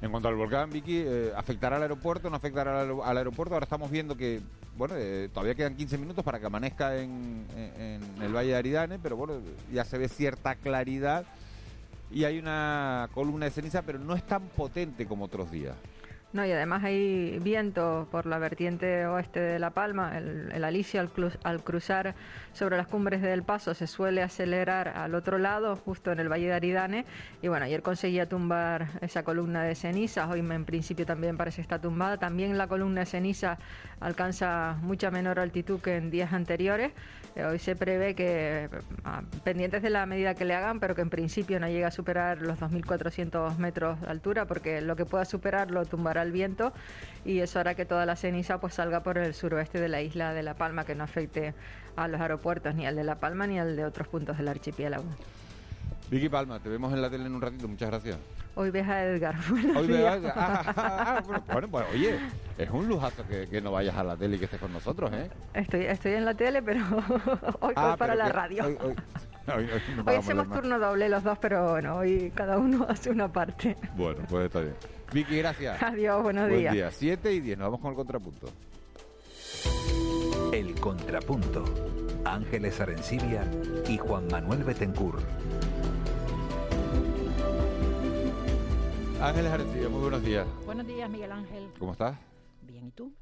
En 0.00 0.10
cuanto 0.12 0.28
al 0.28 0.36
volcán, 0.36 0.70
Vicky, 0.70 0.98
eh, 1.04 1.32
¿afectará 1.36 1.76
al 1.76 1.82
aeropuerto? 1.82 2.30
¿No 2.30 2.36
afectará 2.36 2.82
al, 2.82 3.16
aeropuerto? 3.18 3.54
Ahora 3.54 3.64
estamos 3.64 3.90
viendo 3.90 4.16
que, 4.16 4.40
bueno, 4.76 4.94
eh, 4.96 5.28
todavía 5.32 5.56
quedan 5.56 5.74
15 5.76 5.98
minutos 5.98 6.24
para 6.24 6.38
que 6.38 6.46
amanezca 6.46 6.96
en- 6.96 7.44
en 7.56 8.22
el 8.22 8.32
Valle 8.32 8.50
de 8.50 8.56
Aridane, 8.56 8.98
pero 9.00 9.16
bueno, 9.16 9.34
ya 9.72 9.84
se 9.84 9.98
ve 9.98 10.08
cierta 10.08 10.54
claridad 10.54 11.24
y 12.12 12.22
hay 12.24 12.38
una 12.38 13.08
columna 13.12 13.46
de 13.46 13.50
ceniza, 13.50 13.82
pero 13.82 13.98
no 13.98 14.14
es 14.14 14.22
tan 14.24 14.42
potente 14.48 15.04
como 15.04 15.24
otros 15.24 15.50
días. 15.50 15.74
No, 16.30 16.44
y 16.44 16.52
además 16.52 16.84
hay 16.84 17.38
viento 17.40 18.06
por 18.10 18.26
la 18.26 18.38
vertiente 18.38 19.06
oeste 19.06 19.40
de 19.40 19.58
La 19.58 19.70
Palma. 19.70 20.18
El, 20.18 20.52
el 20.52 20.62
Alicia 20.62 21.00
al, 21.00 21.10
cru- 21.10 21.38
al 21.42 21.64
cruzar 21.64 22.14
sobre 22.52 22.76
las 22.76 22.86
cumbres 22.86 23.22
del 23.22 23.42
Paso 23.44 23.72
se 23.72 23.86
suele 23.86 24.22
acelerar 24.22 24.88
al 24.88 25.14
otro 25.14 25.38
lado, 25.38 25.76
justo 25.76 26.12
en 26.12 26.20
el 26.20 26.28
Valle 26.30 26.48
de 26.48 26.52
Aridane. 26.52 27.06
Y 27.40 27.48
bueno, 27.48 27.64
ayer 27.64 27.80
conseguía 27.82 28.28
tumbar 28.28 28.88
esa 29.00 29.22
columna 29.22 29.62
de 29.62 29.74
cenizas. 29.74 30.28
Hoy 30.30 30.40
en 30.40 30.64
principio 30.66 31.06
también 31.06 31.38
parece 31.38 31.56
que 31.56 31.62
está 31.62 31.80
tumbada. 31.80 32.18
También 32.18 32.58
la 32.58 32.66
columna 32.66 33.00
de 33.00 33.06
ceniza 33.06 33.58
alcanza 33.98 34.76
mucha 34.82 35.10
menor 35.10 35.40
altitud 35.40 35.80
que 35.80 35.96
en 35.96 36.10
días 36.10 36.34
anteriores. 36.34 36.92
Hoy 37.46 37.58
se 37.58 37.76
prevé 37.76 38.14
que, 38.14 38.68
ah, 39.04 39.22
pendientes 39.44 39.82
de 39.82 39.90
la 39.90 40.06
medida 40.06 40.34
que 40.34 40.44
le 40.44 40.54
hagan, 40.54 40.80
pero 40.80 40.94
que 40.94 41.02
en 41.02 41.10
principio 41.10 41.60
no 41.60 41.68
llega 41.68 41.88
a 41.88 41.90
superar 41.90 42.42
los 42.42 42.58
2.400 42.58 43.58
metros 43.58 44.00
de 44.00 44.08
altura, 44.08 44.46
porque 44.46 44.80
lo 44.80 44.96
que 44.96 45.04
pueda 45.04 45.24
superar 45.24 45.70
lo 45.70 45.84
tumbará 45.84 46.22
el 46.22 46.32
viento 46.32 46.72
y 47.24 47.38
eso 47.38 47.60
hará 47.60 47.74
que 47.74 47.84
toda 47.84 48.06
la 48.06 48.16
ceniza 48.16 48.58
pues 48.58 48.74
salga 48.74 49.02
por 49.02 49.18
el 49.18 49.34
suroeste 49.34 49.80
de 49.80 49.88
la 49.88 50.02
isla 50.02 50.32
de 50.32 50.42
La 50.42 50.54
Palma, 50.54 50.84
que 50.84 50.94
no 50.94 51.04
afecte 51.04 51.54
a 51.96 52.08
los 52.08 52.20
aeropuertos, 52.20 52.74
ni 52.74 52.86
al 52.86 52.96
de 52.96 53.04
La 53.04 53.20
Palma 53.20 53.46
ni 53.46 53.58
al 53.60 53.76
de 53.76 53.84
otros 53.84 54.08
puntos 54.08 54.36
del 54.36 54.48
archipiélago. 54.48 55.04
Vicky 56.10 56.28
Palma, 56.28 56.58
te 56.58 56.68
vemos 56.70 56.92
en 56.92 57.02
la 57.02 57.10
tele 57.10 57.26
en 57.26 57.34
un 57.34 57.40
ratito, 57.42 57.68
muchas 57.68 57.90
gracias. 57.90 58.16
Hoy 58.54 58.70
ves 58.70 58.88
a 58.88 59.04
Edgar. 59.04 59.36
Buenos 59.50 59.76
Hoy 59.76 59.88
me 59.88 59.96
días. 59.98 60.22
vas- 60.22 60.32
ah, 60.34 60.62
ah, 60.76 61.22
ah, 61.28 61.42
bueno, 61.52 61.68
pues 61.68 61.84
oye, 61.92 62.18
es 62.56 62.70
un 62.70 62.88
lujazo 62.88 63.26
que, 63.28 63.46
que 63.48 63.60
no 63.60 63.72
vayas 63.72 63.94
a 63.96 64.02
la 64.04 64.16
tele 64.16 64.36
y 64.36 64.38
que 64.38 64.46
estés 64.46 64.60
con 64.60 64.72
nosotros, 64.72 65.10
¿eh? 65.12 65.30
Estoy, 65.54 65.84
estoy 65.84 66.12
en 66.14 66.24
la 66.24 66.34
tele, 66.34 66.62
pero 66.62 66.80
hoy, 67.60 67.74
Ah, 67.76 67.94
para 67.98 68.12
pero 68.12 68.14
la 68.14 68.26
que- 68.26 68.32
radio. 68.32 68.64
Hoy, 68.66 68.76
hoy- 68.80 68.94
hoy- 69.54 69.54
hoy 69.54 69.80
no 69.94 70.00
Hoy 70.00 70.04
pagamos 70.04 70.24
hacemos 70.24 70.50
turno 70.50 70.78
doble 70.78 71.08
los 71.10 71.22
dos, 71.22 71.38
pero 71.38 71.70
bueno, 71.72 71.96
hoy 71.96 72.32
cada 72.34 72.56
uno 72.58 72.84
hace 72.88 73.10
una 73.10 73.30
parte. 73.30 73.76
Bueno, 73.94 74.20
pues 74.28 74.46
está 74.46 74.60
bien. 74.60 74.74
Vicky, 75.12 75.38
gracias. 75.38 75.82
Adiós, 75.82 76.22
buenos 76.22 76.48
Buen 76.48 76.58
días. 76.60 76.72
día. 76.74 76.90
7 76.90 77.32
y 77.34 77.40
10, 77.40 77.58
nos 77.58 77.66
vamos 77.66 77.80
con 77.80 77.90
el 77.90 77.96
contrapunto. 77.96 78.48
El 80.52 80.74
Contrapunto. 80.80 81.64
Ángeles 82.24 82.80
Arencibia 82.80 83.42
y 83.88 83.96
Juan 83.98 84.26
Manuel 84.30 84.64
Betencur. 84.64 85.20
Ángeles 89.20 89.52
Arencibia, 89.52 89.88
muy 89.88 90.00
buenos 90.00 90.22
días. 90.22 90.46
Buenos 90.64 90.86
días, 90.86 91.10
Miguel 91.10 91.32
Ángel. 91.32 91.72
¿Cómo 91.78 91.92
estás? 91.92 92.16
Bien, 92.62 92.86
¿y 92.86 92.92
tú? 92.92 93.12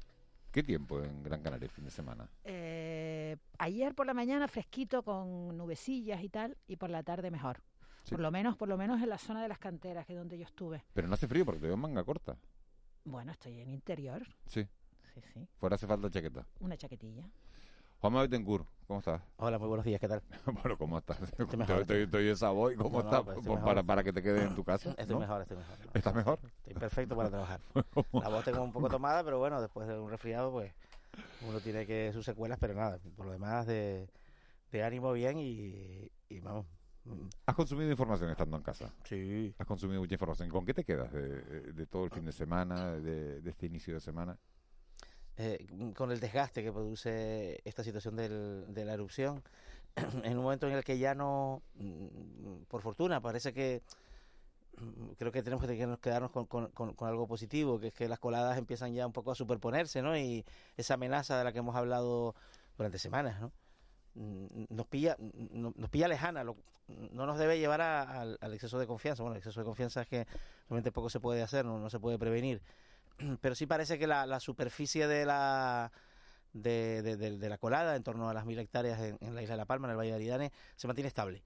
¿Qué 0.51 0.61
tiempo 0.63 1.01
en 1.03 1.23
Gran 1.23 1.41
Canaria 1.41 1.65
el 1.65 1.71
fin 1.71 1.85
de 1.85 1.91
semana? 1.91 2.29
Eh, 2.43 3.35
ayer 3.57 3.95
por 3.95 4.05
la 4.05 4.13
mañana 4.13 4.47
fresquito 4.47 5.03
con 5.03 5.57
nubecillas 5.57 6.21
y 6.23 6.29
tal, 6.29 6.57
y 6.67 6.75
por 6.77 6.89
la 6.89 7.03
tarde 7.03 7.31
mejor. 7.31 7.61
Sí. 8.03 8.11
Por 8.11 8.19
lo 8.21 8.31
menos, 8.31 8.55
por 8.55 8.67
lo 8.69 8.77
menos 8.77 9.01
en 9.01 9.09
la 9.09 9.17
zona 9.17 9.41
de 9.41 9.47
las 9.47 9.59
canteras, 9.59 10.05
que 10.05 10.13
es 10.13 10.19
donde 10.19 10.37
yo 10.37 10.45
estuve. 10.45 10.83
Pero 10.93 11.07
no 11.07 11.15
hace 11.15 11.27
frío 11.27 11.45
porque 11.45 11.59
te 11.59 11.67
veo 11.67 11.77
manga 11.77 12.03
corta. 12.03 12.37
Bueno, 13.03 13.31
estoy 13.31 13.59
en 13.59 13.69
interior, 13.69 14.25
Sí, 14.47 14.67
sí, 15.13 15.21
sí, 15.33 15.47
fuera 15.57 15.75
hace 15.75 15.87
falta 15.87 16.09
chaqueta. 16.09 16.45
una 16.59 16.77
chaquetilla. 16.77 17.23
Juanma 17.99 18.21
Betancourt, 18.21 18.65
¿cómo 18.87 18.99
estás? 18.99 19.21
Hola, 19.37 19.57
muy 19.59 19.67
buenos 19.67 19.85
días, 19.85 19.99
¿qué 19.99 20.07
tal? 20.07 20.21
bueno, 20.63 20.77
¿cómo 20.77 20.97
estás? 20.99 21.19
Estoy 21.21 21.57
mejor, 21.57 21.81
Estoy, 21.81 22.03
estoy- 22.03 22.29
en 22.29 22.37
Savoy, 22.37 22.75
¿cómo 22.75 23.01
No, 23.01 23.05
estás? 23.09 23.23
pues 23.23 23.39
Pues 23.45 23.59
para, 23.63 23.83
para 23.83 24.03
que 24.03 24.13
te 24.13 24.21
quedes 24.21 24.47
en 24.49 24.55
tu 24.55 24.63
casa. 24.63 24.91
Estoy 24.97 25.15
¿no? 25.15 25.19
mejor, 25.19 25.41
estoy 25.41 25.57
mejor. 25.57 25.77
¿Estás 25.93 26.13
mejor? 26.15 26.39
Estoy 26.57 26.73
perfecto 26.75 27.15
para 27.15 27.29
trabajar. 27.29 27.59
La 28.13 28.29
voz 28.29 28.43
tengo 28.43 28.61
un 28.63 28.71
poco 28.71 28.89
tomada, 28.89 29.23
pero 29.23 29.39
bueno, 29.39 29.59
después 29.61 29.87
de 29.87 29.97
un 29.99 30.09
resfriado, 30.09 30.51
pues 30.51 30.73
uno 31.41 31.59
tiene 31.61 31.85
que 31.85 32.11
sus 32.13 32.25
secuelas, 32.25 32.57
pero 32.59 32.73
nada, 32.73 32.99
por 33.15 33.25
lo 33.25 33.31
demás 33.31 33.65
de, 33.67 34.09
de 34.71 34.83
ánimo 34.83 35.11
bien 35.13 35.37
y, 35.39 36.11
y 36.29 36.39
vamos. 36.39 36.65
¿Has 37.45 37.55
consumido 37.55 37.89
información 37.89 38.29
estando 38.29 38.57
en 38.57 38.63
casa? 38.63 38.93
Sí. 39.05 39.55
¿Has 39.57 39.65
consumido 39.65 40.01
mucha 40.01 40.15
información? 40.15 40.49
¿Con 40.49 40.65
qué 40.65 40.73
te 40.73 40.83
quedas 40.83 41.11
de, 41.11 41.71
de 41.73 41.87
todo 41.87 42.03
el 42.05 42.11
fin 42.11 42.25
de 42.25 42.31
semana, 42.31 42.91
de, 42.91 43.41
de 43.41 43.49
este 43.49 43.65
inicio 43.65 43.93
de 43.93 44.01
semana? 44.01 44.37
Eh, 45.37 45.65
con 45.95 46.11
el 46.11 46.19
desgaste 46.19 46.63
que 46.63 46.71
produce 46.71 47.61
esta 47.63 47.83
situación 47.83 48.15
del, 48.15 48.65
de 48.73 48.85
la 48.85 48.93
erupción, 48.93 49.43
en 50.23 50.37
un 50.37 50.43
momento 50.43 50.67
en 50.67 50.73
el 50.73 50.83
que 50.83 50.97
ya 50.97 51.13
no, 51.15 51.61
mm, 51.75 52.63
por 52.67 52.81
fortuna, 52.81 53.21
parece 53.21 53.53
que 53.53 53.83
mm, 54.77 55.11
creo 55.17 55.31
que 55.31 55.43
tenemos 55.43 55.65
que 55.65 55.77
que 55.77 55.97
quedarnos 56.01 56.31
con, 56.31 56.47
algo 57.01 57.27
positivo, 57.27 57.79
que 57.79 57.87
es 57.87 57.93
que 57.93 58.07
las 58.07 58.19
coladas 58.19 58.57
empiezan 58.57 58.93
ya 58.93 59.05
un 59.05 59.13
poco 59.13 59.31
a 59.31 59.35
superponerse, 59.35 60.01
¿no? 60.01 60.17
Y 60.17 60.43
esa 60.75 60.95
amenaza 60.95 61.37
de 61.37 61.43
la 61.43 61.51
que 61.53 61.59
hemos 61.59 61.75
hablado 61.75 62.35
durante 62.77 62.97
semanas, 62.99 63.39
¿no? 63.39 63.51
Mm, 64.15 64.65
Nos 64.69 64.87
pilla, 64.87 65.15
no- 65.51 65.73
nos 65.75 65.89
pilla 65.89 66.07
lejana, 66.07 66.43
lo- 66.43 66.57
no 66.87 67.25
nos 67.27 67.37
debe 67.37 67.59
llevar 67.59 67.81
a- 67.81 68.21
al 68.21 68.53
exceso 68.53 68.79
de 68.79 68.87
confianza. 68.87 69.21
Bueno, 69.21 69.35
el 69.35 69.39
exceso 69.39 69.59
de 69.59 69.65
confianza 69.65 70.01
es 70.01 70.07
que 70.07 70.25
realmente 70.69 70.91
poco 70.91 71.09
se 71.09 71.19
puede 71.19 71.43
hacer, 71.43 71.65
no, 71.65 71.77
no 71.79 71.89
se 71.89 71.99
puede 71.99 72.17
prevenir 72.17 72.61
pero 73.41 73.55
sí 73.55 73.65
parece 73.65 73.97
que 73.99 74.07
la, 74.07 74.25
la 74.25 74.39
superficie 74.39 75.07
de 75.07 75.25
la 75.25 75.91
de, 76.53 77.01
de- 77.01 77.17
de- 77.17 77.37
de 77.37 77.49
la 77.49 77.57
colada 77.57 77.95
en 77.95 78.03
torno 78.03 78.29
a 78.29 78.33
las 78.33 78.45
mil 78.45 78.57
hectáreas 78.57 78.99
en, 79.01 79.17
en 79.21 79.35
la 79.35 79.41
isla 79.43 79.53
de 79.53 79.57
La 79.57 79.65
Palma, 79.65 79.87
en 79.87 79.91
el 79.91 79.97
Valle 79.97 80.09
de 80.11 80.15
Aridane, 80.15 80.51
se 80.75 80.87
mantiene 80.87 81.07
estable. 81.07 81.43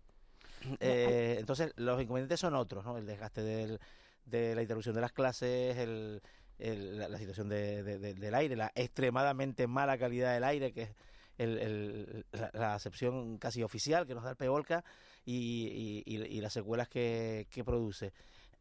Eh, 0.80 1.38
entonces, 1.40 1.74
los 1.76 2.00
inconvenientes 2.02 2.40
son 2.40 2.56
otros, 2.56 2.86
¿no? 2.86 2.98
El 2.98 3.06
desgaste 3.06 3.42
del- 3.42 3.80
de 4.26 4.54
la 4.56 4.62
interrupción 4.62 4.94
de 4.96 5.02
las 5.02 5.12
clases, 5.12 5.76
el, 5.78 6.22
el- 6.60 7.00
la, 7.00 7.10
la 7.10 7.18
situación 7.18 7.50
de- 7.50 7.82
de- 7.84 7.98
de- 7.98 8.14
del 8.14 8.36
aire, 8.36 8.56
la 8.56 8.72
extremadamente 8.76 9.66
mala 9.68 9.98
calidad 9.98 10.34
del 10.34 10.44
aire, 10.44 10.72
que 10.72 10.84
es 10.84 10.90
el- 11.38 12.26
la, 12.32 12.52
la 12.54 12.74
acepción 12.76 13.38
casi 13.40 13.64
oficial 13.64 14.06
que 14.06 14.14
nos 14.14 14.24
da 14.24 14.30
el 14.32 14.36
PEVOLCA 14.38 14.84
y, 15.26 16.04
y- 16.06 16.16
y- 16.16 16.38
y 16.38 16.42
las 16.42 16.54
secuelas 16.54 16.88
que, 16.88 17.48
que 17.50 17.64
produce. 17.64 18.14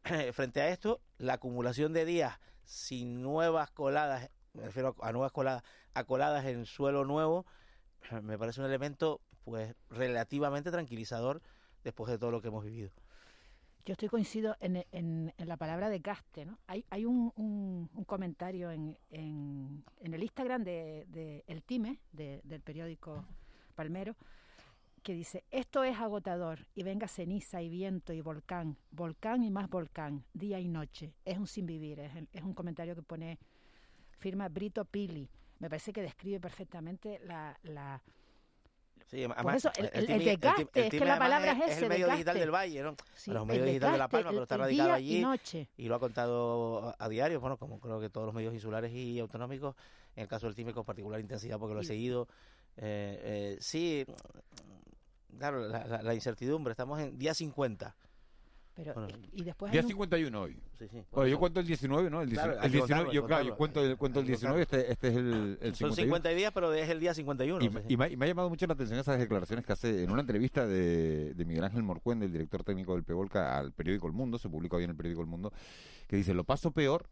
Frente 0.33 0.61
a 0.61 0.69
esto, 0.69 0.99
la 1.19 1.33
acumulación 1.33 1.93
de 1.93 2.05
días 2.05 2.39
sin 2.65 3.21
nuevas 3.21 3.71
coladas, 3.71 4.29
me 4.53 4.63
refiero 4.63 4.95
a, 5.01 5.11
nuevas 5.11 5.31
coladas, 5.31 5.63
a 5.93 6.03
coladas 6.03 6.45
en 6.45 6.65
suelo 6.65 7.05
nuevo, 7.05 7.45
me 8.23 8.37
parece 8.37 8.61
un 8.61 8.67
elemento 8.67 9.21
pues 9.43 9.75
relativamente 9.89 10.71
tranquilizador 10.71 11.41
después 11.83 12.09
de 12.11 12.17
todo 12.17 12.31
lo 12.31 12.41
que 12.41 12.49
hemos 12.49 12.63
vivido. 12.63 12.91
Yo 13.83 13.93
estoy 13.93 14.09
coincido 14.09 14.55
en, 14.59 14.85
en- 14.91 15.33
la 15.37 15.57
palabra 15.57 15.89
desgaste, 15.89 16.45
¿no? 16.45 16.59
Hay, 16.67 16.85
hay 16.91 17.05
un, 17.05 17.33
un- 17.35 17.89
un 17.95 18.03
comentario 18.05 18.69
en, 18.69 18.97
en- 19.09 19.83
el 20.01 20.21
Instagram 20.21 20.63
de, 20.63 21.05
de 21.09 21.43
El 21.47 21.63
Time, 21.63 21.97
de- 22.11 22.41
del 22.43 22.61
periódico 22.61 23.25
Palmero, 23.75 24.15
que 25.01 25.13
dice, 25.13 25.43
esto 25.51 25.83
es 25.83 25.97
agotador, 25.97 26.67
y 26.75 26.83
venga 26.83 27.07
ceniza 27.07 27.61
y 27.61 27.69
viento 27.69 28.13
y 28.13 28.21
volcán, 28.21 28.77
volcán 28.91 29.43
y 29.43 29.49
más 29.49 29.69
volcán, 29.69 30.23
día 30.33 30.59
y 30.59 30.67
noche, 30.67 31.13
es 31.25 31.37
un 31.37 31.47
sinvivir, 31.47 31.99
es, 31.99 32.15
el- 32.15 32.27
es 32.33 32.43
un 32.43 32.53
comentario 32.53 32.95
que 32.95 33.01
pone, 33.01 33.39
firma 34.19 34.47
Brito 34.49 34.85
Pili, 34.85 35.27
me 35.59 35.69
parece 35.69 35.91
que 35.93 36.01
describe 36.01 36.39
perfectamente 36.39 37.19
la... 37.25 37.57
la 37.63 38.01
Sí, 39.07 39.27
Por 39.27 39.35
además, 39.35 39.55
eso, 39.57 39.71
el- 39.75 40.09
el- 40.11 40.23
desgaste, 40.23 40.85
es 40.85 40.89
que 40.91 40.99
la 41.03 41.19
palabra 41.19 41.51
es, 41.51 41.57
es 41.57 41.63
es 41.65 41.71
ese, 41.77 41.83
el 41.85 41.89
medio 41.89 42.07
digital 42.11 42.37
del 42.39 42.51
Valle, 42.51 42.81
¿no? 42.83 42.95
Sí, 43.13 43.31
Bueno, 43.31 43.39
es 43.39 43.43
un 43.43 43.49
el 43.51 43.57
medio 43.57 43.65
digital 43.65 43.91
de 43.91 43.97
La 43.97 44.07
Palma, 44.07 44.29
pero 44.29 44.43
está 44.43 44.57
radicado 44.57 44.93
allí 44.93 45.17
y 45.17 45.21
noche. 45.21 45.67
y 45.75 45.87
lo 45.87 45.95
ha 45.95 45.99
contado 45.99 46.95
a, 46.97 47.09
diario, 47.09 47.41
bueno, 47.41 47.57
como 47.57 47.79
creo 47.81 47.99
que 47.99 48.09
todos 48.09 48.25
los 48.25 48.33
medios 48.33 48.53
insulares 48.53 48.93
y 48.93 49.19
autonómicos, 49.19 49.75
en 50.15 50.21
el 50.23 50.27
caso 50.29 50.45
del 50.45 50.55
Time 50.55 50.73
con 50.73 50.85
particular 50.85 51.19
intensidad 51.19 51.59
porque 51.59 51.73
lo 51.73 51.81
he 51.81 51.85
seguido. 51.85 52.27
Eh, 52.77 53.19
eh, 53.21 53.57
sí, 53.59 54.05
claro, 55.37 55.67
la, 55.67 55.85
la- 55.87 56.01
la 56.01 56.13
incertidumbre, 56.15 56.71
estamos 56.71 56.99
en 56.99 57.17
día 57.17 57.33
50. 57.33 57.95
Pero, 58.73 58.93
Bueno, 58.93 59.09
y 59.33 59.43
después 59.43 59.69
Día 59.69 59.81
un- 59.81 59.87
51 59.89 60.41
hoy. 60.41 60.57
Sí, 60.79 60.87
sí. 60.87 61.03
Bueno, 61.11 61.27
yo 61.29 61.37
cuento 61.39 61.59
el 61.59 61.67
19, 61.67 62.09
¿no? 62.09 62.21
El, 62.21 62.29
Claro, 62.29 62.53
19, 62.53 62.59
hay 62.61 62.65
el 62.67 62.71
que 62.71 62.77
19 62.77 62.87
contarlo, 63.03 63.11
yo, 63.13 63.27
claro, 63.27 63.43
yo 63.45 63.57
cuento 63.57 63.83
el, 63.83 63.97
cuento 63.97 64.19
el 64.19 64.23
Hay 64.23 64.27
que 64.27 64.31
19, 64.37 64.61
este, 64.61 64.91
este 64.93 65.07
es 65.09 65.15
el, 65.17 65.25
el 65.61 65.75
Son 65.75 65.89
51. 65.91 65.95
50 66.05 66.29
días, 66.29 66.51
pero 66.53 66.73
es 66.73 66.89
el 66.89 66.99
día 67.01 67.13
51. 67.13 67.65
Y, 67.65 67.69
sí. 67.69 67.75
y 67.89 67.97
me, 67.97 68.05
ha- 68.05 68.09
y 68.09 68.15
me 68.15 68.25
ha 68.25 68.27
llamado 68.29 68.49
mucho 68.49 68.65
la 68.67 68.73
atención 68.73 68.97
esas 68.97 69.19
declaraciones 69.19 69.65
que 69.65 69.73
hace 69.73 70.03
en 70.03 70.09
una 70.11 70.21
entrevista 70.21 70.65
de, 70.65 71.33
de 71.33 71.45
Miguel 71.45 71.65
Ángel 71.65 71.83
Morcuende, 71.83 72.27
el 72.27 72.31
director 72.31 72.63
técnico 72.63 72.93
del 72.95 73.03
Pevolca, 73.03 73.57
al 73.57 73.73
periódico 73.73 74.07
El 74.07 74.13
Mundo, 74.13 74.37
se 74.39 74.47
publicó 74.47 74.77
hoy 74.77 74.85
en 74.85 74.91
el 74.91 74.95
periódico 74.95 75.21
El 75.21 75.27
Mundo, 75.27 75.51
que 76.07 76.15
dice, 76.15 76.33
lo 76.33 76.45
paso 76.45 76.71
peor 76.71 77.09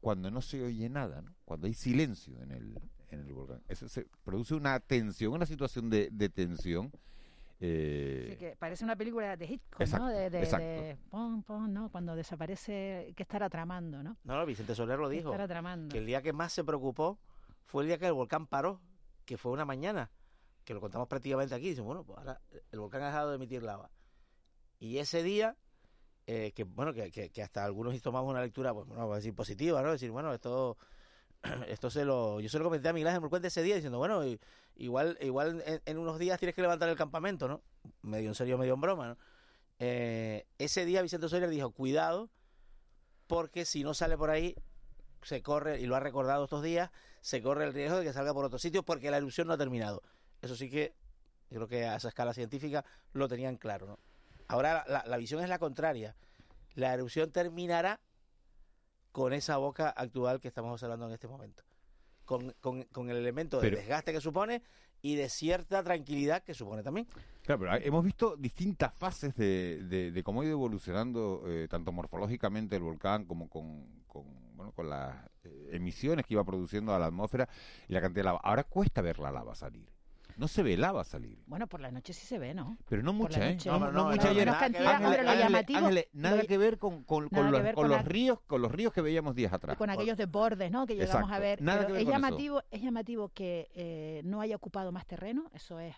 cuando 0.00 0.30
no 0.30 0.40
se 0.40 0.62
oye 0.62 0.88
nada, 0.88 1.22
¿no? 1.22 1.34
cuando 1.44 1.66
hay 1.66 1.74
silencio 1.74 2.40
en 2.40 2.52
el, 2.52 2.80
en 3.08 3.20
el 3.26 3.32
volcán. 3.34 3.60
Eso 3.68 3.88
se 3.88 4.06
produce 4.22 4.54
una 4.54 4.78
tensión, 4.78 5.32
una 5.32 5.44
situación 5.44 5.90
de, 5.90 6.08
de 6.12 6.28
tensión. 6.28 6.92
Eh, 7.60 8.28
Sí, 8.30 8.36
que 8.36 8.56
parece 8.56 8.84
una 8.84 8.96
película 8.96 9.36
de 9.36 9.44
Hitchcock, 9.46 9.80
Exacto, 9.82 10.06
¿no? 10.06 10.12
De, 10.12 10.30
de, 10.30 10.40
de 10.40 10.98
pon, 11.10 11.42
pon, 11.42 11.72
¿no? 11.72 11.90
Cuando 11.90 12.14
desaparece, 12.16 13.12
que 13.16 13.22
estará 13.22 13.48
tramando, 13.48 14.02
¿no? 14.02 14.16
No, 14.24 14.36
no, 14.36 14.46
Vicente 14.46 14.74
Soler 14.74 14.98
lo 14.98 15.08
¿Qué 15.08 15.16
dijo. 15.16 15.28
estará 15.30 15.46
tramando? 15.46 15.92
que 15.92 15.98
el 15.98 16.06
día 16.06 16.22
que 16.22 16.32
más 16.32 16.52
se 16.52 16.64
preocupó 16.64 17.18
fue 17.64 17.82
el 17.82 17.88
día 17.88 17.98
que 17.98 18.06
el 18.06 18.12
volcán 18.14 18.46
paró, 18.46 18.80
que 19.24 19.36
fue 19.36 19.52
una 19.52 19.64
mañana, 19.64 20.10
que 20.64 20.74
lo 20.74 20.80
contamos 20.80 21.06
prácticamente 21.08 21.54
aquí. 21.54 21.68
Dicen, 21.70 21.84
bueno, 21.84 22.04
pues 22.04 22.18
ahora 22.18 22.40
el 22.72 22.80
volcán 22.80 23.02
ha 23.02 23.06
dejado 23.06 23.30
de 23.30 23.36
emitir 23.36 23.62
lava. 23.62 23.90
Y 24.78 24.98
ese 24.98 25.22
día 25.22 25.56
eh, 26.26 26.52
que 26.52 26.64
bueno, 26.64 26.92
que, 26.92 27.10
que, 27.10 27.30
que 27.30 27.42
hasta 27.42 27.64
algunos 27.64 28.00
tomamos 28.02 28.30
una 28.30 28.40
lectura, 28.42 28.72
pues 28.72 28.86
bueno, 28.86 29.00
vamos 29.02 29.14
a 29.14 29.16
decir 29.16 29.34
positiva, 29.34 29.82
¿no? 29.82 29.90
Decir, 29.92 30.10
bueno, 30.10 30.32
esto 30.32 30.76
esto 31.68 31.90
se 31.90 32.04
lo 32.04 32.40
yo 32.40 32.48
se 32.48 32.58
lo 32.58 32.64
comenté 32.64 32.88
a 32.88 32.92
Miguel 32.92 33.08
Ángel 33.08 33.20
Murcuente 33.20 33.48
ese 33.48 33.62
día 33.62 33.74
diciendo, 33.74 33.98
bueno, 33.98 34.22
igual 34.76 35.18
igual 35.20 35.62
en, 35.84 35.98
unos 35.98 36.18
días 36.18 36.38
tienes 36.38 36.54
que 36.54 36.62
levantar 36.62 36.88
el 36.88 36.96
campamento, 36.96 37.48
¿no? 37.48 37.62
Medio 38.02 38.28
en 38.28 38.34
serio, 38.34 38.58
medio 38.58 38.74
en 38.74 38.80
broma, 38.80 39.08
¿no? 39.08 39.16
Eh, 39.78 40.46
ese 40.58 40.84
día 40.84 41.00
Vicente 41.02 41.28
Soler 41.28 41.48
dijo, 41.48 41.70
cuidado, 41.70 42.28
porque 43.26 43.64
si 43.64 43.82
no 43.82 43.94
sale 43.94 44.18
por 44.18 44.30
ahí, 44.30 44.54
se 45.22 45.42
corre, 45.42 45.80
y 45.80 45.86
lo 45.86 45.96
ha 45.96 46.00
recordado 46.00 46.44
estos 46.44 46.62
días, 46.62 46.90
se 47.22 47.42
corre 47.42 47.64
el 47.64 47.72
riesgo 47.72 47.98
de 47.98 48.04
que 48.04 48.12
salga 48.12 48.34
por 48.34 48.44
otro 48.44 48.58
sitio 48.58 48.82
porque 48.82 49.10
la 49.10 49.16
erupción 49.16 49.46
no 49.46 49.54
ha 49.54 49.58
terminado. 49.58 50.02
Eso 50.42 50.54
sí 50.54 50.68
que 50.68 50.94
yo 51.50 51.56
creo 51.56 51.68
que 51.68 51.86
a 51.86 51.96
esa 51.96 52.08
escala 52.08 52.34
científica 52.34 52.84
lo 53.12 53.28
tenían 53.28 53.56
claro, 53.56 53.86
¿no? 53.86 53.98
Ahora 54.48 54.84
la 55.06 55.16
visión 55.16 55.42
es 55.42 55.48
la 55.48 55.60
contraria. 55.60 56.16
La 56.74 56.92
erupción 56.92 57.30
terminará 57.30 58.00
con 59.12 59.32
esa 59.32 59.56
boca 59.56 59.90
actual 59.90 60.40
que 60.40 60.48
estamos 60.48 60.72
observando 60.72 61.06
en 61.06 61.12
este 61.12 61.28
momento. 61.28 61.62
Con, 62.24 62.52
con- 62.60 62.84
con 62.84 63.10
el 63.10 63.16
elemento 63.16 63.58
Pero- 63.60 63.76
de 63.76 63.82
desgaste 63.82 64.12
que 64.12 64.20
supone 64.20 64.62
y 65.02 65.16
de 65.16 65.28
cierta 65.28 65.82
tranquilidad 65.82 66.42
que 66.44 66.54
supone 66.54 66.82
también. 66.82 67.06
Claro, 67.42 67.60
pero 67.60 67.74
hemos 67.76 68.04
visto 68.04 68.36
distintas 68.36 68.92
fases 68.94 69.34
de, 69.34 69.82
de- 69.84 70.12
de 70.12 70.22
cómo 70.22 70.42
ha 70.42 70.44
ido 70.44 70.52
evolucionando 70.52 71.42
eh, 71.46 71.66
tanto 71.68 71.90
morfológicamente 71.90 72.76
el 72.76 72.82
volcán 72.82 73.24
como 73.24 73.48
con, 73.48 74.04
con, 74.06 74.56
bueno, 74.56 74.72
con 74.72 74.88
las 74.90 75.16
eh, 75.42 75.70
emisiones 75.72 76.24
que 76.26 76.34
iba 76.34 76.44
produciendo 76.44 76.94
a 76.94 76.98
la 76.98 77.06
atmósfera 77.06 77.48
y 77.88 77.92
la 77.94 78.00
cantidad 78.00 78.20
de 78.20 78.24
lava. 78.26 78.40
Ahora 78.44 78.64
cuesta 78.64 79.00
ver 79.02 79.18
la 79.18 79.32
lava 79.32 79.54
salir. 79.56 79.90
No 80.40 80.48
se 80.48 80.62
ve 80.62 80.74
lava 80.76 81.04
salir. 81.04 81.38
Bueno, 81.46 81.66
por 81.66 81.80
la 81.80 81.90
noche 81.90 82.14
sí 82.14 82.26
se 82.26 82.38
ve, 82.38 82.54
¿no? 82.54 82.78
Pero 82.88 83.02
no 83.02 83.12
mucha, 83.12 83.50
¿eh? 83.50 83.58
No, 83.66 83.78
No, 83.78 83.78
no, 83.78 83.92
no, 83.92 84.04
mucha 84.10 84.24
no, 84.24 84.30
ayer. 84.30 84.46
menos 84.46 84.56
cantidad, 84.58 85.04
hombre, 85.04 85.22
lo 85.22 85.32
llamativo- 85.34 86.04
nada 86.14 86.36
lo- 86.36 86.46
que 86.48 86.56
ver 86.58 86.78
con, 86.78 87.04
con, 87.04 87.28
con 87.28 87.52
los, 87.52 87.62
ver 87.62 87.74
con 87.74 87.82
con 87.84 87.90
los 87.90 88.04
ríos, 88.06 88.40
con 88.46 88.62
los 88.62 88.72
ríos 88.72 88.90
que 88.94 89.02
veíamos 89.02 89.34
días 89.34 89.52
atrás. 89.52 89.76
con 89.76 89.90
aquellos 89.90 90.16
desbordes, 90.16 90.70
¿no? 90.70 90.86
Que 90.86 90.94
llegamos 90.94 91.14
Exacto. 91.24 91.34
a 91.34 91.38
ver. 91.38 91.60
Nada 91.60 91.86
que 91.86 91.92
ver 91.92 92.00
es 92.00 92.06
con 92.06 92.14
eso. 92.14 92.22
llamativo, 92.22 92.62
es 92.70 92.80
llamativo 92.82 93.28
que 93.28 93.68
eh, 93.74 94.22
no 94.24 94.40
haya 94.40 94.56
ocupado 94.56 94.92
más 94.92 95.06
terreno, 95.06 95.50
eso 95.52 95.78
es, 95.78 95.94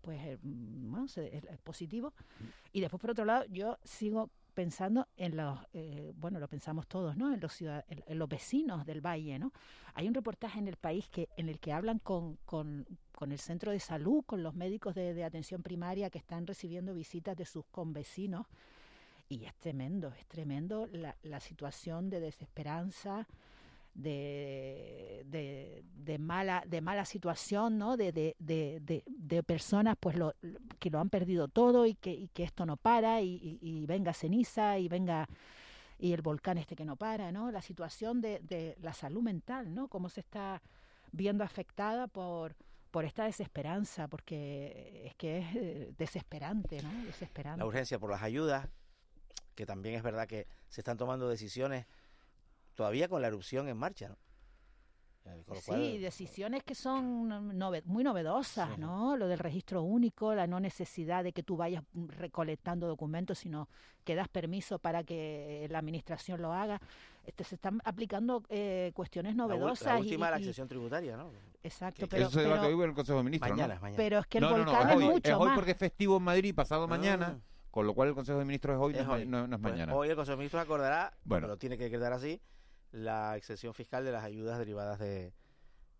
pues, 0.00 0.18
eh, 0.20 0.38
mm, 0.42 0.90
bueno, 0.90 1.06
es 1.06 1.58
positivo. 1.62 2.12
Y 2.72 2.80
después, 2.80 3.00
por 3.00 3.10
otro 3.12 3.24
lado, 3.24 3.44
yo 3.50 3.78
sigo 3.84 4.30
pensando 4.56 5.06
en 5.18 5.36
los, 5.36 5.58
eh, 5.74 6.14
bueno, 6.16 6.40
lo 6.40 6.48
pensamos 6.48 6.86
todos, 6.88 7.14
¿no? 7.14 7.32
En 7.34 7.40
los 7.40 7.52
ciudad- 7.52 7.84
en, 7.88 8.18
los 8.18 8.26
vecinos 8.26 8.86
del 8.86 9.02
valle, 9.04 9.38
¿no? 9.38 9.52
Hay 9.92 10.08
un 10.08 10.14
reportaje 10.14 10.58
en 10.58 10.66
el 10.66 10.76
país 10.76 11.08
que 11.10 11.28
en 11.36 11.50
el 11.50 11.60
que 11.60 11.74
hablan 11.74 11.98
con, 11.98 12.38
con, 12.46 12.86
con 13.12 13.32
el 13.32 13.38
centro 13.38 13.70
de 13.70 13.78
salud, 13.78 14.24
con 14.24 14.42
los 14.42 14.54
médicos 14.54 14.94
de, 14.94 15.12
de 15.12 15.24
atención 15.24 15.62
primaria 15.62 16.08
que 16.08 16.16
están 16.18 16.46
recibiendo 16.46 16.94
visitas 16.94 17.36
de 17.36 17.44
sus 17.44 17.66
convecinos 17.66 18.46
y 19.28 19.44
es 19.44 19.54
tremendo, 19.56 20.08
es 20.18 20.24
tremendo 20.26 20.86
la, 20.90 21.14
la 21.22 21.40
situación 21.40 22.08
de 22.08 22.20
desesperanza, 22.20 23.26
de, 23.96 25.24
de, 25.26 25.84
de 25.94 26.18
mala, 26.18 26.62
de 26.66 26.80
mala 26.80 27.04
situación, 27.04 27.78
¿no? 27.78 27.96
De, 27.96 28.12
de, 28.12 29.42
personas 29.42 29.96
pues 29.98 30.16
lo, 30.16 30.34
que 30.78 30.90
lo 30.90 31.00
han 31.00 31.08
perdido 31.10 31.48
todo 31.48 31.86
y 31.86 31.94
que, 31.94 32.10
y 32.12 32.28
que 32.28 32.44
esto 32.44 32.66
no 32.66 32.76
para 32.76 33.20
y, 33.22 33.58
y- 33.60 33.86
venga 33.86 34.12
ceniza 34.12 34.78
y 34.78 34.88
venga 34.88 35.28
y 35.98 36.12
el 36.12 36.20
volcán 36.20 36.58
este 36.58 36.76
que 36.76 36.84
no 36.84 36.96
para, 36.96 37.32
¿no? 37.32 37.50
La 37.50 37.62
situación 37.62 38.20
de, 38.20 38.40
de 38.40 38.76
la 38.80 38.92
salud 38.92 39.22
mental, 39.22 39.74
¿no? 39.74 39.88
Cómo 39.88 40.08
se 40.08 40.20
está 40.20 40.60
viendo 41.12 41.42
afectada 41.44 42.06
por 42.06 42.54
por 42.90 43.04
esta 43.04 43.24
desesperanza, 43.24 44.08
porque 44.08 45.02
es 45.04 45.14
que 45.16 45.38
es 45.38 45.56
eh, 45.56 45.94
desesperante, 45.98 46.82
¿no? 46.82 47.04
Desesperante. 47.04 47.58
La 47.58 47.66
urgencia 47.66 47.98
por 47.98 48.10
las 48.10 48.22
ayudas, 48.22 48.68
que 49.54 49.66
también 49.66 49.96
es 49.96 50.02
verdad 50.02 50.26
que 50.26 50.46
se 50.70 50.80
están 50.80 50.96
tomando 50.96 51.28
decisiones 51.28 51.86
todavía 52.76 53.08
con 53.08 53.20
la 53.20 53.26
erupción 53.28 53.68
en 53.68 53.76
marcha, 53.76 54.08
¿no? 54.10 54.16
Eh, 55.28 55.42
con 55.44 55.56
lo 55.56 55.60
Sí, 55.60 55.66
cual- 55.66 56.00
decisiones 56.00 56.62
que 56.62 56.76
son 56.76 57.28
nove- 57.58 57.82
muy 57.84 58.04
novedosas, 58.04 58.78
¿no? 58.78 59.16
Lo 59.16 59.26
del 59.26 59.40
registro 59.40 59.82
único, 59.82 60.32
la 60.36 60.46
no 60.46 60.60
necesidad 60.60 61.24
de 61.24 61.32
que 61.32 61.42
tú 61.42 61.56
vayas 61.56 61.82
recolectando 61.94 62.86
documentos, 62.86 63.38
sino 63.38 63.68
que 64.04 64.14
das 64.14 64.28
permiso 64.28 64.78
para 64.78 65.02
que 65.02 65.66
la 65.68 65.80
administración 65.80 66.40
lo 66.40 66.52
haga. 66.52 66.80
Este, 67.24 67.42
se 67.42 67.56
están 67.56 67.80
aplicando 67.84 68.44
eh, 68.50 68.92
cuestiones 68.94 69.34
la, 69.34 69.42
novedosas. 69.48 69.94
la 69.94 69.98
y- 69.98 70.02
última, 70.02 70.30
la 70.30 70.36
y- 70.38 70.42
accesión 70.42 70.68
tributaria, 70.68 71.16
¿no? 71.16 71.32
Exacto, 71.64 72.06
pero, 72.08 72.22
Eso 72.22 72.30
se 72.30 72.42
debate 72.42 72.60
pero- 72.66 72.76
hoy 72.76 72.84
en 72.84 72.90
el 72.90 72.94
Consejo 72.94 73.18
de 73.18 73.24
Ministros, 73.24 73.50
Mañana, 73.50 73.74
¿no? 73.74 73.80
mañana. 73.80 73.96
pero 73.96 74.18
es 74.20 74.26
que 74.28 74.38
el 74.38 74.44
no, 74.44 74.50
no, 74.50 74.58
no, 74.58 74.64
volcán 74.66 74.88
es 74.90 74.94
es, 74.96 74.96
hoy, 75.02 75.04
mucho 75.14 75.30
es 75.32 75.36
hoy 75.36 75.46
más. 75.48 75.54
porque 75.56 75.70
es 75.72 75.76
festivo 75.78 76.16
en 76.18 76.22
Madrid 76.22 76.54
pasado 76.54 76.84
Ah. 76.84 76.86
mañana, 76.86 77.40
con 77.72 77.84
lo 77.84 77.94
cual 77.94 78.10
el 78.10 78.14
Consejo 78.14 78.38
de 78.38 78.44
Ministros 78.44 78.76
es 78.76 78.80
hoy, 78.80 78.92
no 78.92 79.00
Es 79.00 79.08
hoy. 79.08 79.26
no- 79.26 79.48
no 79.48 79.56
es 79.56 79.60
Pues 79.60 79.72
mañana. 79.72 79.92
hoy 79.96 80.08
el 80.08 80.14
Consejo 80.14 80.36
de 80.36 80.38
Ministros 80.38 80.62
acordará, 80.62 81.12
Bueno. 81.24 81.48
pero 81.48 81.58
tiene 81.58 81.76
que 81.76 81.90
quedar 81.90 82.12
así, 82.12 82.40
la 82.92 83.36
exención 83.36 83.74
fiscal 83.74 84.04
de 84.04 84.12
las 84.12 84.24
ayudas 84.24 84.58
derivadas 84.58 84.98
de, 84.98 85.32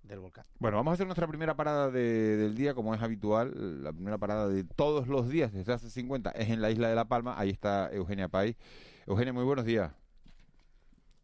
del 0.03 0.21
volcán. 0.21 0.45
Bueno, 0.59 0.77
vamos 0.79 0.93
a 0.93 0.95
hacer 0.95 1.07
nuestra 1.07 1.27
primera 1.27 1.57
parada 1.57 1.91
de- 1.91 2.37
del 2.37 2.55
día, 2.55 2.75
como 2.75 2.95
es 2.95 3.03
habitual. 3.03 3.83
La 3.83 3.93
primera 3.93 4.19
parada 4.19 4.49
de 4.49 4.65
todos 4.65 5.09
los 5.09 5.29
días 5.29 5.53
desde 5.53 5.73
hace 5.73 5.91
50 5.91 6.31
es 6.31 6.49
en 6.51 6.61
la 6.61 6.71
isla 6.71 6.89
de 6.89 6.95
La 6.95 7.07
Palma. 7.07 7.39
Ahí 7.39 7.51
está 7.51 7.91
Eugenia 7.93 8.29
Pay. 8.29 8.57
Eugenia, 9.07 9.33
muy 9.33 9.45
buenos 9.45 9.65
días. 9.65 9.93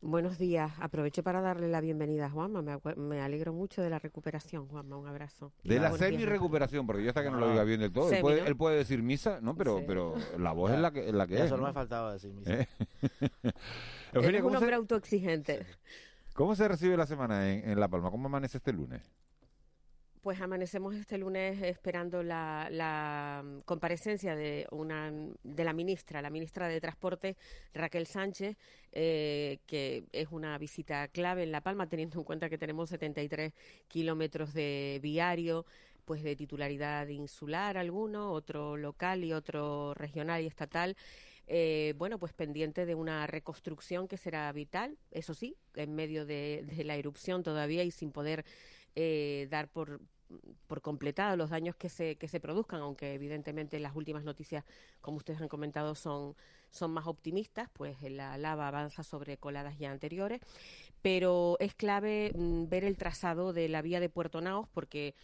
Buenos 0.05 0.37
días. 0.37 0.73
Aprovecho 0.81 1.23
para 1.23 1.41
darle 1.41 1.69
la 1.69 1.81
bienvenida 1.81 2.27
a 2.27 2.31
Juanma. 2.31 2.61
Me, 2.61 2.77
me 2.97 3.21
alegro 3.21 3.53
mucho 3.53 3.83
de 3.83 3.89
la 3.89 4.01
recuperación, 4.01 4.67
Juanma. 4.67 4.97
Un 4.97 5.07
abrazo. 5.07 5.53
De 5.63 5.79
la 5.79 5.93
semi-recuperación, 5.97 6.85
porque 6.89 7.05
yo 7.05 7.11
hasta 7.11 7.23
que 7.23 7.31
no 7.31 7.39
lo 7.39 7.47
No. 7.47 7.53
diga 7.53 7.63
bien 7.63 7.79
del 7.81 7.93
todo. 7.93 8.07
Él 8.07 8.11
Semi, 8.11 8.23
puede, 8.23 8.41
¿no? 8.41 8.47
él 8.49 8.57
puede 8.57 8.77
decir 8.79 9.01
misa, 9.01 9.39
¿no? 9.41 9.55
Pero, 9.55 9.79
Sí. 9.79 9.85
pero 9.87 10.15
la 10.39 10.51
voz 10.53 10.73
es 10.73 10.81
la 10.81 10.91
que, 10.91 11.09
es 11.09 11.15
la 11.15 11.29
que 11.29 11.35
Ya 11.37 11.45
es. 11.45 11.51
solo 11.51 11.63
¿no? 11.63 11.69
me 11.69 11.75
faltaba 11.75 12.13
decir 12.15 12.33
misa. 12.35 12.53
¿Eh? 12.53 12.69
Eugenia, 14.13 14.41
un 14.41 14.47
¿cómo 14.47 14.59
hombre 14.59 14.71
se, 14.71 14.75
autoexigente. 14.77 15.67
cómo 16.35 16.57
se 16.57 16.67
recibe 16.67 16.97
la 16.97 17.07
semana 17.07 17.49
en, 17.53 17.71
en 17.71 17.79
La 17.79 17.87
Palma? 17.87 18.11
¿Cómo 18.11 18.27
amanece 18.27 18.59
este 18.59 18.73
lunes? 18.73 19.09
Pues 20.23 20.41
amanecemos 20.41 20.95
este 20.95 21.19
lunes 21.19 21.61
esperando 21.63 22.23
la, 22.23 22.69
la, 22.71 23.43
mm, 23.45 23.63
comparecencia 23.63 24.37
de 24.37 24.69
una 24.71 25.11
de 25.43 25.65
la 25.65 25.73
ministra, 25.73 26.23
la 26.23 26.31
ministra 26.31 26.69
de 26.69 26.81
Transporte, 26.81 27.37
Raquel 27.75 28.07
Sánchez, 28.07 28.57
eh, 28.93 29.59
que 29.67 30.05
es 30.13 30.29
una 30.31 30.57
visita 30.59 31.09
clave 31.09 31.43
en 31.43 31.51
La 31.51 31.61
Palma, 31.61 31.89
teniendo 31.89 32.21
en 32.21 32.25
cuenta 32.25 32.49
que 32.49 32.57
tenemos 32.57 32.91
73 32.91 33.53
kilómetros 33.89 34.55
de 34.55 35.01
viario, 35.03 35.67
pues 36.05 36.23
de 36.23 36.37
titularidad 36.37 37.09
insular 37.09 37.77
alguno, 37.77 38.31
otro 38.31 38.77
local 38.77 39.25
y 39.25 39.33
otro 39.33 39.93
regional 39.95 40.41
y 40.41 40.47
estatal. 40.47 40.97
Eh, 41.49 41.95
bueno, 41.99 42.21
pues 42.21 42.33
pendiente 42.33 42.87
de 42.87 42.95
una 42.95 43.27
reconstrucción 43.27 44.07
que 44.07 44.17
será 44.17 44.53
vital, 44.53 44.97
eso 45.11 45.35
sí, 45.35 45.57
en 45.75 45.97
medio 45.97 46.25
de 46.27 46.65
la 46.85 46.95
erupción 46.95 47.43
todavía 47.43 47.83
y 47.83 47.91
sin 47.91 48.13
poder 48.13 48.45
eh, 48.95 49.49
dar 49.51 49.69
por, 49.69 50.01
por 50.67 50.81
completado 50.83 51.37
los 51.37 51.51
daños 51.51 51.77
que 51.77 51.89
se, 51.89 52.17
que 52.17 52.29
se 52.29 52.41
produzcan, 52.41 52.81
aunque 52.81 53.15
evidentemente 53.15 53.79
las 53.81 53.95
últimas 53.95 54.25
noticias, 54.25 54.65
como 55.01 55.19
ustedes 55.19 55.41
han 55.41 55.49
comentado, 55.49 55.95
son, 55.95 56.35
son 56.71 56.91
más 56.93 57.07
optimistas, 57.07 57.69
pues 57.73 58.01
la 58.03 58.37
lava 58.39 58.69
avanza 58.69 59.03
sobre 59.03 59.37
coladas 59.37 59.79
ya 59.79 59.91
anteriores, 59.91 60.41
pero 61.03 61.57
es 61.61 61.75
clave 61.75 62.33
mm, 62.35 62.69
ver 62.69 62.85
el 62.85 62.97
trazado 62.97 63.53
de 63.53 63.69
la 63.69 63.83
vía 63.83 64.01
de 64.01 64.09
Puerto 64.09 64.41
Naos 64.41 64.69
porque 64.73 65.15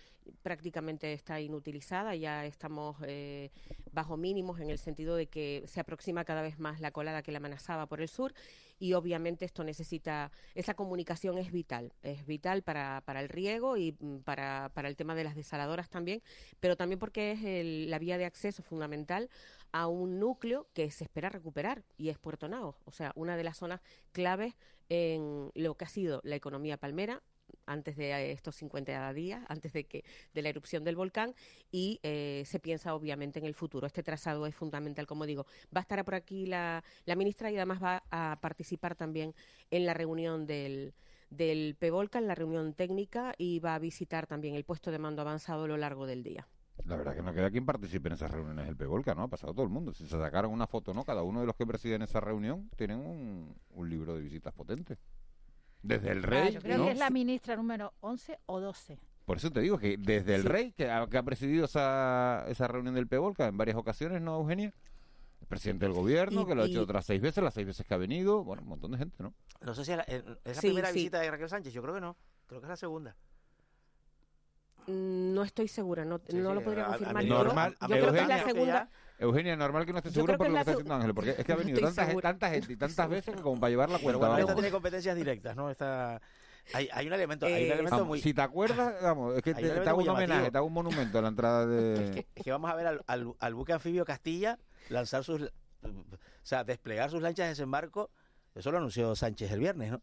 prácticamente 0.42 1.12
está 1.12 1.40
inutilizada, 1.40 2.14
ya 2.14 2.44
estamos 2.44 2.96
eh, 3.06 3.50
bajo 3.92 4.16
mínimos 4.16 4.60
en 4.60 4.68
el 4.68 4.78
sentido 4.78 5.16
de 5.16 5.26
que 5.26 5.64
se 5.66 5.80
aproxima 5.80 6.24
cada 6.24 6.42
vez 6.42 6.58
más 6.58 6.80
la 6.80 6.90
colada 6.90 7.22
que 7.22 7.32
la 7.32 7.38
amenazaba 7.38 7.86
por 7.86 8.00
el 8.02 8.08
sur 8.08 8.34
y 8.78 8.92
obviamente 8.92 9.44
esto 9.44 9.64
necesita, 9.64 10.30
esa 10.54 10.74
comunicación 10.74 11.38
es 11.38 11.50
vital, 11.50 11.92
es 12.02 12.26
vital 12.26 12.62
para, 12.62 13.02
el 13.16 13.28
riego 13.28 13.76
y 13.76 13.96
mm, 13.98 14.18
para, 14.18 14.70
para 14.74 14.88
el 14.88 14.96
tema 14.96 15.14
de 15.14 15.24
las 15.24 15.34
desaladoras 15.34 15.88
también, 15.88 16.22
pero 16.60 16.76
también 16.76 16.98
porque 16.98 17.32
es 17.32 17.44
el- 17.44 17.90
la 17.90 17.98
vía 17.98 18.18
de 18.18 18.26
acceso 18.26 18.62
fundamental 18.62 19.30
a 19.72 19.86
un 19.86 20.18
núcleo 20.18 20.66
que 20.74 20.90
se 20.90 21.04
espera 21.04 21.28
recuperar 21.28 21.84
y 21.96 22.08
es 22.10 22.18
Puerto 22.18 22.48
Naos, 22.48 22.76
o 22.84 22.90
sea, 22.92 23.12
una 23.14 23.36
de 23.36 23.44
las 23.44 23.56
zonas 23.58 23.80
claves 24.12 24.54
en 24.88 25.50
lo 25.54 25.76
que 25.76 25.84
ha 25.84 25.88
sido 25.88 26.20
la 26.24 26.36
economía 26.36 26.76
palmera 26.76 27.22
antes 27.66 27.96
de 27.96 28.10
eh, 28.10 28.32
estos 28.32 28.56
50 28.56 29.12
días, 29.12 29.42
antes 29.48 29.72
de 29.72 29.84
que 29.84 30.04
de 30.34 30.42
la 30.42 30.48
erupción 30.48 30.84
del 30.84 30.96
volcán 30.96 31.34
y 31.70 32.00
eh, 32.02 32.42
se 32.46 32.60
piensa 32.60 32.94
obviamente 32.94 33.38
en 33.38 33.46
el 33.46 33.54
futuro. 33.54 33.86
Este 33.86 34.02
trazado 34.02 34.46
es 34.46 34.54
fundamental, 34.54 35.06
como 35.06 35.26
digo. 35.26 35.46
Va 35.74 35.80
a 35.80 35.82
estar 35.82 36.04
por 36.04 36.14
aquí 36.14 36.46
la, 36.46 36.84
la 37.04 37.16
ministra 37.16 37.50
y 37.50 37.56
además 37.56 37.82
va 37.82 38.04
a 38.10 38.38
participar 38.40 38.94
también 38.94 39.34
en 39.70 39.86
la 39.86 39.94
reunión 39.94 40.46
del 40.46 40.94
del 41.30 41.76
PEVOLCA, 41.78 42.18
en 42.20 42.26
la 42.26 42.34
reunión 42.34 42.72
técnica 42.72 43.34
y 43.36 43.58
va 43.60 43.74
a 43.74 43.78
visitar 43.78 44.26
también 44.26 44.54
el 44.54 44.64
puesto 44.64 44.90
de 44.90 44.98
mando 44.98 45.20
avanzado 45.20 45.64
a 45.64 45.68
lo 45.68 45.76
largo 45.76 46.06
del 46.06 46.22
día. 46.22 46.48
La 46.84 46.96
verdad 46.96 47.14
que 47.14 47.22
no 47.22 47.32
queda 47.34 47.50
quien 47.50 47.66
participe 47.66 48.08
en 48.08 48.14
esas 48.14 48.30
reuniones 48.30 48.66
del 48.66 48.76
Pevolca, 48.76 49.14
¿no? 49.14 49.24
Ha 49.24 49.28
pasado 49.28 49.52
todo 49.52 49.64
el 49.64 49.68
mundo. 49.70 49.92
Si 49.92 50.04
se 50.06 50.18
sacaron 50.18 50.52
una 50.52 50.66
foto, 50.66 50.94
¿no? 50.94 51.04
Cada 51.04 51.22
uno 51.22 51.40
de 51.40 51.46
los 51.46 51.54
que 51.56 51.66
presiden 51.66 52.02
esa 52.02 52.20
reunión 52.20 52.70
tienen 52.76 52.98
un, 53.00 53.54
un 53.70 53.90
libro 53.90 54.14
de 54.14 54.22
visitas 54.22 54.54
potente. 54.54 54.96
Desde 55.82 56.10
el 56.10 56.18
Ah, 56.24 56.26
rey, 56.26 56.52
yo 56.54 56.60
creo 56.60 56.78
¿no? 56.78 56.84
que 56.86 56.92
es 56.92 56.98
la 56.98 57.10
ministra 57.10 57.56
número 57.56 57.92
11 58.00 58.38
o 58.46 58.60
12. 58.60 58.98
Por 59.26 59.36
eso 59.36 59.50
te 59.50 59.60
digo 59.60 59.78
que 59.78 59.96
desde 59.98 60.34
el 60.34 60.42
Sí. 60.42 60.48
rey, 60.48 60.72
que 60.72 60.90
ha, 60.90 61.06
que 61.06 61.18
ha 61.18 61.22
presidido 61.22 61.66
esa, 61.66 62.44
esa 62.48 62.66
reunión 62.66 62.94
del 62.94 63.06
Pevolca 63.06 63.46
en 63.46 63.56
varias 63.58 63.76
ocasiones, 63.76 64.22
¿no, 64.22 64.36
Eugenia? 64.36 64.72
presidente 65.46 65.86
del 65.86 65.94
gobierno, 65.94 66.42
Y- 66.42 66.46
que 66.46 66.54
lo 66.54 66.62
ha 66.62 66.66
hecho 66.66 66.82
otras 66.82 67.06
seis 67.06 67.20
veces, 67.22 67.42
las 67.42 67.54
seis 67.54 67.66
veces 67.66 67.86
que 67.86 67.94
ha 67.94 67.96
venido, 67.96 68.44
bueno, 68.44 68.62
un 68.62 68.68
montón 68.68 68.90
de 68.90 68.98
gente, 68.98 69.16
¿no? 69.22 69.32
No 69.62 69.74
sé 69.74 69.84
si 69.84 69.92
es 69.92 69.96
la, 69.96 70.04
eh, 70.06 70.22
es 70.44 70.56
la 70.56 70.60
Sí, 70.60 70.66
primera 70.68 70.88
sí. 70.88 70.94
visita 70.94 71.20
de 71.20 71.30
Raquel 71.30 71.48
Sánchez, 71.48 71.72
yo 71.72 71.80
creo 71.80 71.94
que 71.94 72.00
no. 72.02 72.16
Creo 72.46 72.60
que 72.60 72.66
es 72.66 72.70
la 72.70 72.76
segunda. 72.76 73.16
No 74.88 75.42
estoy 75.44 75.68
segura, 75.68 76.04
no, 76.04 76.18
Sí, 76.26 76.36
no 76.36 76.48
sí, 76.48 76.54
lo 76.54 76.62
podría 76.62 76.84
a- 76.84 76.86
confirmar. 76.88 77.24
normal, 77.24 77.76
yo 77.80 77.86
creo 77.88 78.00
que 78.12 78.20
es 78.20 78.28
la 78.28 78.38
Eugenia, 78.38 78.44
segunda. 78.44 78.88
Eugenia, 79.18 79.56
normal 79.56 79.84
que 79.84 79.92
no 79.92 79.98
esté 79.98 80.10
Yo 80.10 80.14
seguro 80.14 80.38
por 80.38 80.46
que 80.46 80.52
lo 80.52 80.54
que 80.54 80.60
es 80.60 80.60
está 80.62 80.70
diciendo 80.72 80.94
Ángel, 80.94 81.14
porque 81.14 81.30
es 81.36 81.44
que 81.44 81.52
ha 81.52 81.56
venido 81.64 81.80
tanta, 81.80 82.02
gente, 82.02 82.06
segura. 82.10 82.28
tanta 82.30 82.50
gente 82.50 82.72
y 82.72 82.76
tantas 82.76 83.08
veces 83.10 83.36
que 83.36 83.42
como 83.42 83.60
para 83.60 83.70
llevar 83.70 83.90
la 83.90 83.98
Pero 83.98 84.04
cuenta. 84.18 84.28
bueno, 84.28 84.38
esta 84.38 84.54
tiene 84.54 84.70
competencias 84.70 85.14
directas, 85.16 85.56
¿no? 85.56 85.70
Esta, 85.70 86.22
hay, 86.72 86.88
hay 86.92 87.06
un 87.06 87.12
elemento, 87.12 87.44
hay 87.46 87.52
un 87.52 87.58
Eh, 87.58 87.72
elemento 87.72 87.90
Vamos, 87.96 88.08
muy... 88.08 88.20
Si 88.20 88.32
te 88.32 88.40
acuerdas, 88.40 88.94
vamos, 89.02 89.36
es 89.36 89.42
que 89.42 89.54
te, 89.54 89.70
hago 89.88 90.00
un 90.00 90.08
homenaje, 90.08 90.50
te 90.50 90.56
hago 90.56 90.66
un 90.66 90.72
monumento 90.72 91.18
a 91.18 91.22
la 91.22 91.28
entrada 91.28 91.66
de... 91.66 92.24
Es 92.34 92.42
que 92.44 92.50
vamos 92.50 92.70
a 92.70 92.74
ver 92.74 92.86
al, 92.86 93.02
al- 93.06 93.34
al 93.38 93.54
buque 93.54 93.72
anfibio 93.74 94.04
Castilla 94.06 94.58
lanzar 94.88 95.22
sus... 95.24 95.42
O 95.42 95.90
sea, 96.42 96.64
desplegar 96.64 97.10
sus 97.10 97.20
lanchas 97.20 97.44
de 97.44 97.48
desembarco, 97.50 98.10
eso 98.54 98.70
lo 98.72 98.78
anunció 98.78 99.14
Sánchez 99.14 99.52
el 99.52 99.60
viernes, 99.60 99.90
¿no? 99.92 100.00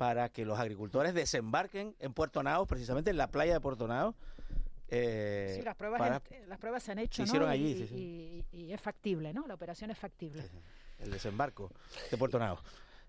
Para 0.00 0.30
que 0.30 0.46
los 0.46 0.58
agricultores 0.58 1.12
desembarquen 1.12 1.94
en 1.98 2.14
Puerto 2.14 2.42
Naos, 2.42 2.66
precisamente 2.66 3.10
en 3.10 3.18
la 3.18 3.26
playa 3.30 3.52
de 3.52 3.60
Puerto 3.60 3.86
Naos. 3.86 4.14
eh, 4.88 5.52
Sí, 5.58 5.62
las 5.62 5.76
pruebas, 5.76 5.98
para 5.98 6.22
en- 6.30 6.48
las 6.48 6.58
pruebas 6.58 6.82
se 6.82 6.92
han 6.92 6.98
hecho, 7.00 7.16
se 7.16 7.22
¿no? 7.22 7.26
hicieron 7.26 7.48
Y- 7.50 7.52
allí, 7.52 7.74
sí, 7.74 7.86
sí. 7.86 8.44
Y, 8.50 8.56
y 8.62 8.72
es 8.72 8.80
factible, 8.80 9.34
¿no? 9.34 9.46
La 9.46 9.52
operación 9.52 9.90
es 9.90 9.98
factible. 9.98 10.42
el 11.00 11.10
desembarco 11.10 11.70
de 12.10 12.16
Puerto 12.16 12.38
Naos. 12.38 12.60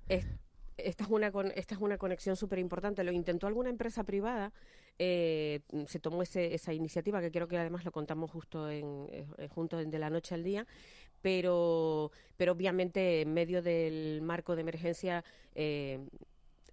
Es- 0.09 0.27
esta 0.75 1.05
es 1.05 1.09
una 1.09 1.31
con- 1.31 1.53
esta 1.55 1.75
es 1.75 1.79
una 1.81 1.97
conexión 1.97 2.35
súper 2.35 2.59
importante. 2.59 3.05
Lo 3.05 3.13
intentó 3.13 3.47
alguna 3.47 3.69
empresa 3.69 4.03
privada, 4.03 4.51
eh, 4.99 5.61
se 5.87 5.99
tomó 6.01 6.21
ese- 6.23 6.53
esa 6.53 6.73
iniciativa, 6.73 7.21
que 7.21 7.31
creo 7.31 7.47
que 7.47 7.57
además 7.57 7.85
lo 7.85 7.93
contamos 7.93 8.31
justo 8.31 8.69
en, 8.69 9.07
eh, 9.37 9.47
juntos 9.47 9.81
en 9.81 9.91
de 9.91 9.97
la 9.99 10.09
noche 10.09 10.35
al 10.35 10.43
día, 10.43 10.67
pero, 11.21 12.11
pero 12.35 12.51
obviamente 12.51 13.21
en 13.21 13.33
medio 13.33 13.61
del 13.61 14.21
marco 14.21 14.55
de 14.55 14.61
emergencia 14.61 15.23
eh, 15.55 15.99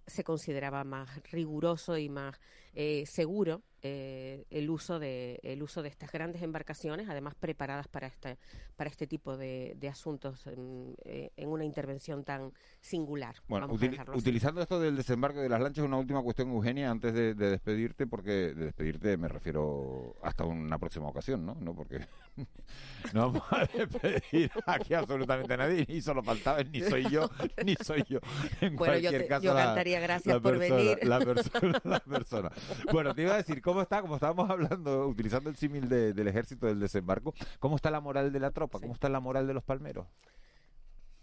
se 0.09 0.23
consideraba 0.23 0.83
más 0.83 1.09
riguroso 1.31 1.97
y 1.97 2.09
más 2.09 2.39
eh, 2.73 3.05
seguro 3.05 3.61
eh, 3.81 4.45
el 4.49 4.69
uso 4.69 4.99
de 4.99 5.39
el 5.43 5.61
uso 5.63 5.81
de 5.81 5.89
estas 5.89 6.11
grandes 6.11 6.41
embarcaciones, 6.41 7.07
además 7.09 7.35
preparadas 7.35 7.87
para 7.87 8.07
este 8.07 8.37
para 8.75 8.89
este 8.89 9.07
tipo 9.07 9.37
de, 9.37 9.75
de 9.77 9.87
asuntos 9.89 10.45
en, 10.47 10.95
eh, 11.05 11.31
en 11.37 11.49
una 11.49 11.65
intervención 11.65 12.23
tan 12.23 12.51
singular. 12.81 13.35
Bueno, 13.47 13.67
util- 13.69 14.01
utilizando 14.15 14.61
esto 14.61 14.79
del 14.79 14.95
desembarco 14.95 15.39
de 15.41 15.49
las 15.49 15.61
lanchas, 15.61 15.83
una 15.85 15.97
última 15.97 16.21
cuestión, 16.21 16.49
Eugenia, 16.49 16.89
antes 16.91 17.13
de, 17.13 17.33
de 17.33 17.49
despedirte, 17.51 18.07
porque 18.07 18.31
de 18.31 18.65
despedirte 18.65 19.17
me 19.17 19.27
refiero 19.27 20.15
hasta 20.23 20.45
una 20.45 20.77
próxima 20.77 21.07
ocasión, 21.07 21.45
¿no? 21.45 21.55
No 21.59 21.73
porque 21.75 21.99
no 23.13 23.31
vamos 23.31 23.43
a 23.51 23.65
despedir 23.65 24.51
aquí 24.65 24.93
absolutamente 24.93 25.53
a 25.53 25.57
nadie, 25.57 25.85
ni 25.87 26.01
solo 26.01 26.23
faltaba, 26.23 26.63
ni 26.63 26.81
soy 26.81 27.09
yo, 27.09 27.29
ni 27.65 27.75
soy 27.75 28.03
yo. 28.09 28.19
En 28.61 28.75
Bueno, 28.75 28.95
yo 28.95 29.01
cualquier 29.09 29.21
te- 29.23 29.27
caso, 29.27 29.43
yo 29.45 29.53
cantaría 29.55 29.99
gracias 29.99 30.35
la 30.35 30.41
por 30.41 30.57
persona- 30.57 30.75
venir. 30.75 30.97
La 31.07 31.19
persona, 31.19 31.81
la 31.83 31.99
persona. 31.99 32.51
Bueno, 32.91 33.13
te 33.13 33.21
iba 33.23 33.33
a 33.33 33.37
decir, 33.37 33.61
¿cómo 33.69 33.81
está? 33.81 34.01
Como 34.01 34.15
estábamos 34.15 34.49
hablando, 34.49 35.07
utilizando 35.07 35.49
el 35.49 35.55
símil 35.55 35.87
de- 35.89 36.13
del 36.13 36.27
ejército 36.27 36.67
del 36.67 36.79
desembarco, 36.79 37.33
¿cómo 37.59 37.75
está 37.75 37.91
la 37.91 38.01
moral 38.01 38.31
de 38.31 38.39
la 38.39 38.51
tropa? 38.51 38.79
¿Cómo 38.79 38.93
está 38.93 39.09
la 39.09 39.19
moral 39.19 39.47
de 39.47 39.53
los 39.53 39.63
palmeros? 39.63 40.07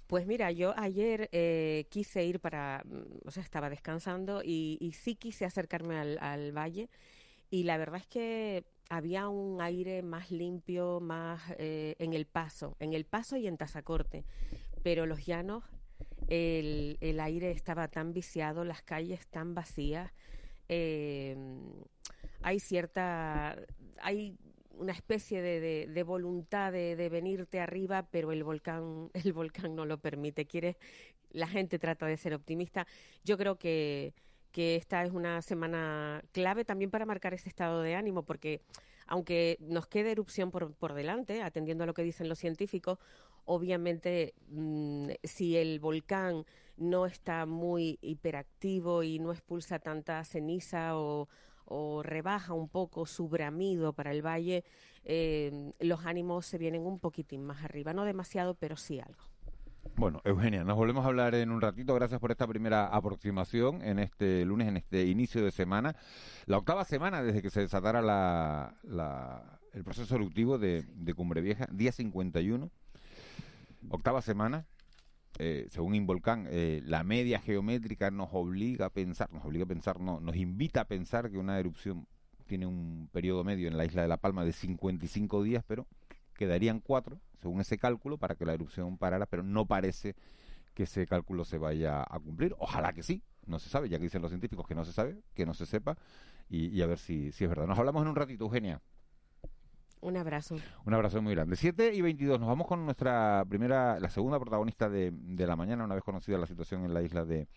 Pues 0.06 0.26
mira, 0.26 0.52
yo 0.52 0.72
ayer 0.78 1.28
eh, 1.32 1.87
quise 1.90 2.24
ir 2.24 2.38
para, 2.38 2.82
mm, 2.85 3.26
o 3.26 3.30
sea, 3.30 3.42
estaba 3.42 3.68
descansando 3.68 4.42
y, 4.44 4.78
y 4.80 4.92
sí 4.92 5.16
quise 5.16 5.44
acercarme 5.44 5.96
al, 5.98 6.18
al 6.20 6.52
valle 6.56 6.88
y 7.50 7.64
la 7.64 7.76
verdad 7.76 8.00
es 8.00 8.06
que 8.06 8.64
había 8.88 9.28
un 9.28 9.61
aire 9.61 10.02
más 10.02 10.30
limpio, 10.30 11.00
más 11.00 11.42
eh, 11.59 11.96
en 11.98 12.12
el 12.12 12.26
paso, 12.26 12.76
en 12.78 12.92
el 12.92 13.04
paso 13.04 13.37
y 13.37 13.48
en 13.48 13.56
Tazacorte, 13.56 14.24
pero 14.85 15.06
los 15.06 15.26
llanos, 15.26 15.64
el, 16.28 16.98
el 17.00 17.18
aire 17.18 17.50
estaba 17.50 17.88
tan 17.88 18.12
viciado, 18.12 18.64
las 18.64 18.82
calles 18.82 19.26
tan 19.26 19.54
vacías, 19.54 20.12
eh, 20.68 21.37
hay 22.42 22.61
cierta, 22.61 23.57
hay 24.00 24.37
una 24.70 24.92
especie 24.92 25.40
de, 25.42 26.02
voluntad 26.02 26.72
de, 26.72 26.96
de 26.96 27.09
venirte 27.09 27.61
arriba, 27.61 28.07
pero 28.11 28.33
el 28.33 28.44
volcán, 28.44 29.11
el 29.24 29.33
volcán 29.33 29.74
no 29.74 29.85
lo 29.85 29.98
permite. 29.98 30.46
Quiere, 30.46 30.76
la 31.31 31.48
gente 31.48 31.79
trata 31.79 32.07
de 32.07 32.16
ser 32.16 32.35
optimista. 32.35 32.87
Yo 33.24 33.37
creo 33.38 33.57
que, 33.57 34.14
que 34.52 34.76
esta 34.76 35.05
es 35.05 35.12
una 35.12 35.42
semana 35.42 36.22
clave 36.33 36.64
también 36.64 36.90
para 36.90 37.07
marcar 37.07 37.35
ese 37.35 37.48
estado 37.48 37.83
de 37.83 37.94
ánimo, 37.94 38.24
porque 38.24 38.62
aunque 39.07 39.57
nos 39.61 39.87
quede 39.87 40.11
erupción 40.11 40.50
por, 40.50 40.74
por 40.74 40.94
delante, 40.94 41.42
atendiendo 41.42 41.85
a 41.85 41.87
lo 41.87 41.94
que 41.94 42.02
dicen 42.02 42.29
los 42.29 42.38
científicos, 42.38 42.98
obviamente 43.44 44.35
mm, 44.48 45.11
si 45.22 45.57
el 45.57 45.79
volcán 45.79 46.44
no 46.76 47.06
está 47.06 47.46
muy 47.46 47.98
hiperactivo 48.02 49.02
y 49.02 49.18
no 49.18 49.32
expulsa 49.32 49.78
tanta 49.78 50.22
ceniza 50.24 50.96
o, 50.96 51.28
o 51.64 52.02
rebaja 52.02 52.52
un 52.52 52.68
poco 52.68 53.06
su 53.06 53.28
bramido 53.28 53.92
para 53.92 54.12
el 54.12 54.24
valle, 54.24 54.64
eh, 55.04 55.72
los 55.80 56.04
ánimos 56.06 56.46
se 56.46 56.58
vienen 56.58 56.82
un 56.82 56.98
poquitín 56.98 57.44
más 57.44 57.64
arriba, 57.64 57.92
no 57.92 58.04
demasiado, 58.04 58.54
pero 58.54 58.76
sí 58.76 59.00
algo. 59.00 59.22
Bueno, 59.96 60.20
Eugenia, 60.24 60.62
nos 60.64 60.76
volvemos 60.76 61.04
a 61.04 61.08
hablar 61.08 61.34
en 61.36 61.50
un 61.50 61.60
ratito. 61.60 61.94
Gracias 61.94 62.20
por 62.20 62.30
esta 62.30 62.46
primera 62.46 62.86
aproximación 62.88 63.80
en 63.82 63.98
este 63.98 64.44
lunes, 64.44 64.68
en 64.68 64.76
este 64.76 65.06
inicio 65.06 65.42
de 65.42 65.50
semana. 65.50 65.96
La 66.44 66.58
octava 66.58 66.84
semana 66.84 67.22
desde 67.22 67.40
que 67.40 67.48
se 67.50 67.60
desatara 67.60 68.02
la, 68.02 68.76
la- 68.82 69.58
el 69.72 69.84
proceso 69.84 70.16
eruptivo 70.16 70.58
de, 70.58 70.82
de 70.82 71.14
Cumbre 71.14 71.40
Vieja, 71.40 71.66
día 71.70 71.92
51. 71.92 72.70
Octava 73.88 74.20
semana. 74.22 74.66
Eh, 75.38 75.66
según 75.70 75.94
Involcán, 75.94 76.46
eh, 76.51 76.81
la 76.85 77.05
media 77.05 77.38
geométrica 77.40 78.11
nos 78.11 78.29
obliga 78.33 78.87
a 78.87 78.90
pensar, 78.90 79.31
nos 79.33 79.44
obliga 79.44 79.64
a 79.64 79.68
pensar, 79.68 80.01
no, 80.01 80.18
nos 80.20 80.37
invita 80.37 80.83
a 80.83 80.85
pensar 80.87 81.31
que 81.31 81.38
una 81.38 81.59
erupción 81.59 82.07
tiene 82.46 82.66
un 82.66 83.09
periodo 83.12 83.44
medio 83.44 83.68
en 83.68 83.77
la 83.77 83.85
isla 83.85 84.03
de 84.03 84.09
La 84.09 84.16
Palma 84.16 84.44
de 84.44 84.53
55 84.53 85.42
días, 85.42 85.64
pero 85.66 85.87
quedarían 86.35 86.81
cuatro, 86.81 87.20
según 87.40 87.61
ese 87.61 87.77
cálculo, 87.77 88.18
para 88.18 88.35
que 88.35 88.46
la 88.46 88.55
erupción 88.55 88.96
parara, 88.96 89.27
pero 89.27 89.42
no 89.42 89.66
parece 89.66 90.14
que 90.75 90.85
ese 90.85 91.07
cálculo 91.07 91.44
se 91.44 91.59
vaya 91.59 92.03
a 92.03 92.18
cumplir. 92.18 92.55
Ojalá 92.59 92.92
que 92.92 93.03
sí, 93.03 93.22
no 93.46 93.59
se 93.59 93.68
sabe, 93.68 93.88
ya 93.88 93.99
que 93.99 94.05
dicen 94.05 94.22
los 94.22 94.31
científicos 94.31 94.66
que 94.66 94.75
no 94.75 94.85
se 94.85 94.92
sabe, 94.92 95.18
que 95.35 95.44
no 95.44 95.55
se 95.55 95.66
sepa, 95.66 95.96
y, 96.49 96.68
y 96.68 96.83
a 96.83 96.87
ver 96.87 96.99
si, 96.99 97.33
si 97.33 97.44
es 97.44 97.51
verdad. 97.51 97.66
Nos 97.66 97.79
hablamos 97.79 98.03
en 98.03 98.09
un 98.09 98.16
ratito, 98.16 98.44
Eugenia. 98.44 98.81
Un 100.00 100.16
abrazo. 100.16 100.56
Un 100.85 100.94
abrazo 100.94 101.20
muy 101.22 101.35
grande. 101.35 101.56
7 101.56 101.92
y 101.94 102.00
22, 102.02 102.38
nos 102.38 102.48
vamos 102.48 102.66
con 102.66 102.85
nuestra 102.85 103.44
primera, 103.48 103.98
la 103.98 104.11
segunda 104.11 104.38
protagonista 104.38 104.88
de, 104.88 105.11
de 105.12 105.46
la 105.46 105.56
mañana, 105.56 105.85
una 105.85 105.94
vez 105.94 106.04
conocida 106.04 106.38
la 106.38 106.46
situación 106.46 106.85
en 106.85 106.94
la 106.94 107.02
isla 107.02 107.24
de, 107.24 107.48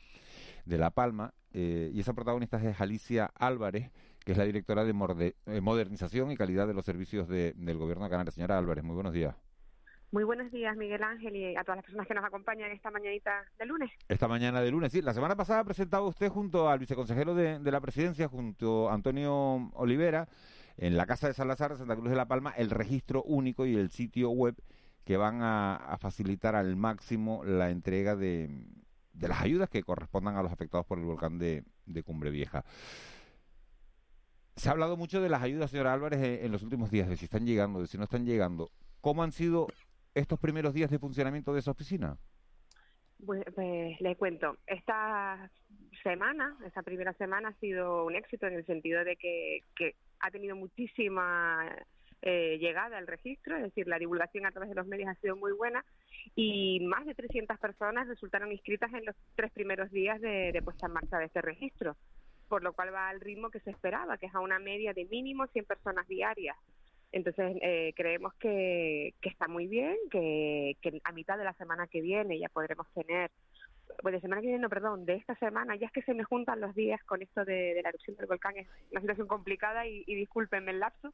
de 0.65 0.77
La 0.77 0.89
Palma, 0.91 1.33
eh, 1.53 1.91
y 1.93 1.99
esa 1.99 2.13
protagonista 2.13 2.57
es 2.63 2.79
Alicia 2.81 3.29
Álvarez, 3.35 3.91
que 4.23 4.31
es 4.31 4.37
la 4.37 4.45
directora 4.45 4.83
de 4.83 4.93
Morde- 4.93 5.35
eh, 5.45 5.61
Modernización 5.61 6.31
y 6.31 6.37
Calidad 6.37 6.65
de 6.67 6.73
los 6.73 6.85
Servicios 6.85 7.27
de- 7.27 7.53
del 7.55 7.77
Gobierno 7.77 8.05
de 8.05 8.09
Canarias. 8.09 8.33
Señora 8.35 8.57
Álvarez, 8.57 8.83
muy 8.83 8.95
buenos 8.95 9.13
días. 9.13 9.35
Muy 10.11 10.23
buenos 10.23 10.51
días, 10.51 10.75
Miguel 10.75 11.03
Ángel, 11.03 11.35
y 11.35 11.55
a 11.55 11.61
todas 11.63 11.77
las 11.77 11.85
personas 11.85 12.07
que 12.07 12.15
nos 12.15 12.25
acompañan 12.25 12.71
esta 12.71 12.89
mañanita 12.89 13.43
de 13.59 13.65
lunes. 13.67 13.91
Esta 14.07 14.27
mañana 14.27 14.59
de 14.59 14.71
lunes, 14.71 14.91
sí. 14.91 15.03
La 15.03 15.13
semana 15.13 15.35
pasada 15.35 15.63
presentaba 15.63 16.07
usted 16.07 16.29
junto 16.29 16.67
al 16.67 16.79
viceconsejero 16.79 17.35
de, 17.35 17.59
de 17.59 17.71
la 17.71 17.79
presidencia, 17.79 18.27
junto 18.27 18.89
a 18.89 18.95
Antonio 18.95 19.69
Olivera, 19.73 20.27
en 20.79 20.95
la 20.95 21.05
Casa 21.05 21.27
de 21.27 21.33
Salazar 21.33 21.77
Santa 21.77 21.95
Cruz 21.95 22.09
de 22.09 22.15
la 22.15 22.27
Palma, 22.27 22.53
el 22.55 22.69
registro 22.69 23.21
único 23.23 23.65
y 23.65 23.75
el 23.75 23.89
sitio 23.89 24.29
web 24.29 24.55
que 25.03 25.17
van 25.17 25.39
a, 25.41 25.97
facilitar 25.99 26.55
al 26.55 26.75
máximo 26.75 27.43
la 27.43 27.69
entrega 27.69 28.15
de, 28.15 28.49
las 29.19 29.41
ayudas 29.41 29.69
que 29.69 29.83
correspondan 29.83 30.37
a 30.37 30.43
los 30.43 30.51
afectados 30.51 30.85
por 30.85 30.97
el 30.99 31.05
volcán 31.05 31.37
de, 31.37 31.63
de 31.85 32.03
Cumbre 32.03 32.31
Vieja. 32.31 32.63
Se 34.55 34.69
ha 34.69 34.71
hablado 34.71 34.95
mucho 34.95 35.21
de 35.21 35.29
las 35.29 35.41
ayudas, 35.41 35.71
señora 35.71 35.93
Álvarez, 35.93 36.21
en, 36.21 36.45
en 36.45 36.51
los 36.51 36.63
últimos 36.63 36.91
días, 36.91 37.09
de 37.09 37.17
si 37.17 37.25
están 37.25 37.45
llegando, 37.45 37.81
de 37.81 37.87
si 37.87 37.97
no 37.97 38.05
están 38.05 38.25
llegando. 38.25 38.71
¿Cómo 39.01 39.23
han 39.23 39.31
sido 39.31 39.67
estos 40.13 40.39
primeros 40.39 40.73
días 40.73 40.89
de 40.89 40.99
funcionamiento 40.99 41.53
de 41.53 41.59
esa 41.59 41.71
oficina? 41.71 42.17
Pues, 43.25 43.43
pues 43.53 43.99
les 43.99 44.17
cuento, 44.17 44.57
esta 44.65 45.51
semana, 46.03 46.57
esta 46.65 46.83
primera 46.83 47.13
semana 47.13 47.49
ha 47.49 47.59
sido 47.59 48.05
un 48.05 48.15
éxito 48.15 48.47
en 48.47 48.53
el 48.53 48.65
sentido 48.65 49.03
de 49.03 49.17
que, 49.17 49.63
que 49.75 49.95
ha 50.19 50.31
tenido 50.31 50.55
muchísima 50.55 51.67
eh, 52.21 52.57
llegada 52.59 52.97
al 52.97 53.07
registro, 53.07 53.55
es 53.55 53.63
decir, 53.63 53.87
la 53.87 53.97
divulgación 53.97 54.45
a 54.45 54.51
través 54.51 54.69
de 54.69 54.75
los 54.75 54.87
medios 54.87 55.07
ha 55.07 55.15
sido 55.15 55.37
muy 55.37 55.53
buena 55.53 55.85
y 56.35 56.81
más 56.81 57.05
de 57.05 57.15
300 57.15 57.57
personas 57.59 58.09
resultaron 58.09 58.51
inscritas 58.51 58.93
en 58.93 59.05
los 59.05 59.15
tres 59.35 59.51
primeros 59.53 59.89
días 59.89 60.19
de, 60.19 60.61
puesta 60.63 60.87
en 60.87 60.93
marcha 60.93 61.17
de 61.17 61.25
este 61.25 61.41
registro, 61.41 61.95
por 62.49 62.61
lo 62.61 62.73
cual 62.73 62.93
va 62.93 63.07
al 63.07 63.21
ritmo 63.21 63.49
que 63.49 63.61
se 63.61 63.71
esperaba, 63.71 64.17
que 64.17 64.25
es 64.25 64.35
a 64.35 64.41
una 64.41 64.59
media 64.59 64.91
de 64.91 65.05
mínimo 65.05 65.47
100 65.47 65.63
personas 65.63 66.07
diarias. 66.09 66.57
Entonces, 67.13 67.57
eh, 67.61 67.93
creemos 67.95 68.33
que, 68.33 69.13
que 69.21 69.29
está 69.29 69.47
muy 69.47 69.67
bien, 69.67 69.95
que, 70.11 70.75
que 70.81 70.99
a 71.03 71.11
mitad 71.13 71.37
de 71.37 71.45
la 71.45 71.53
semana 71.53 71.87
que 71.87 72.01
viene 72.01 72.37
ya 72.37 72.49
podremos 72.49 72.87
tener, 72.93 73.31
de 74.03 74.21
semana 74.21 74.41
que 74.41 74.59
perdón, 74.69 75.05
de 75.05 75.15
esta 75.15 75.35
semana, 75.35 75.75
ya 75.75 75.87
es 75.87 75.91
que 75.91 76.01
se 76.01 76.13
me 76.13 76.23
juntan 76.23 76.61
los 76.61 76.73
días 76.75 77.03
con 77.03 77.21
esto 77.21 77.45
de, 77.45 77.79
la 77.83 77.89
erupción 77.89 78.15
del 78.15 78.27
volcán, 78.27 78.57
es 78.57 78.67
una 78.91 79.01
situación 79.01 79.27
complicada 79.27 79.85
y, 79.87 80.03
discúlpenme 80.05 80.71
el 80.71 80.79
lapso. 80.79 81.13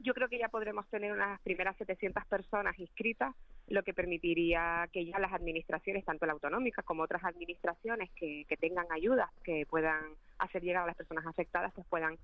Yo 0.00 0.14
creo 0.14 0.28
que 0.28 0.38
ya 0.38 0.48
podremos 0.48 0.86
tener 0.88 1.12
unas 1.12 1.40
primeras 1.40 1.76
700 1.76 2.24
personas 2.26 2.78
inscritas 2.78 3.34
lo 3.66 3.82
que 3.82 3.92
permitiría 3.92 4.88
que 4.92 5.04
ya 5.04 5.18
las 5.18 5.32
administraciones, 5.32 6.04
tanto 6.04 6.24
la 6.24 6.32
autonómica 6.32 6.82
como 6.82 7.02
otras 7.02 7.24
administraciones 7.24 8.10
que, 8.12 8.44
que 8.48 8.56
tengan 8.56 8.86
ayudas 8.90 9.28
que 9.42 9.66
puedan 9.68 10.00
hacer 10.38 10.62
llegar 10.62 10.84
a 10.84 10.86
las 10.86 10.96
personas 10.96 11.26
afectadas, 11.26 11.72
pues 11.74 11.86
puedan 11.88 12.16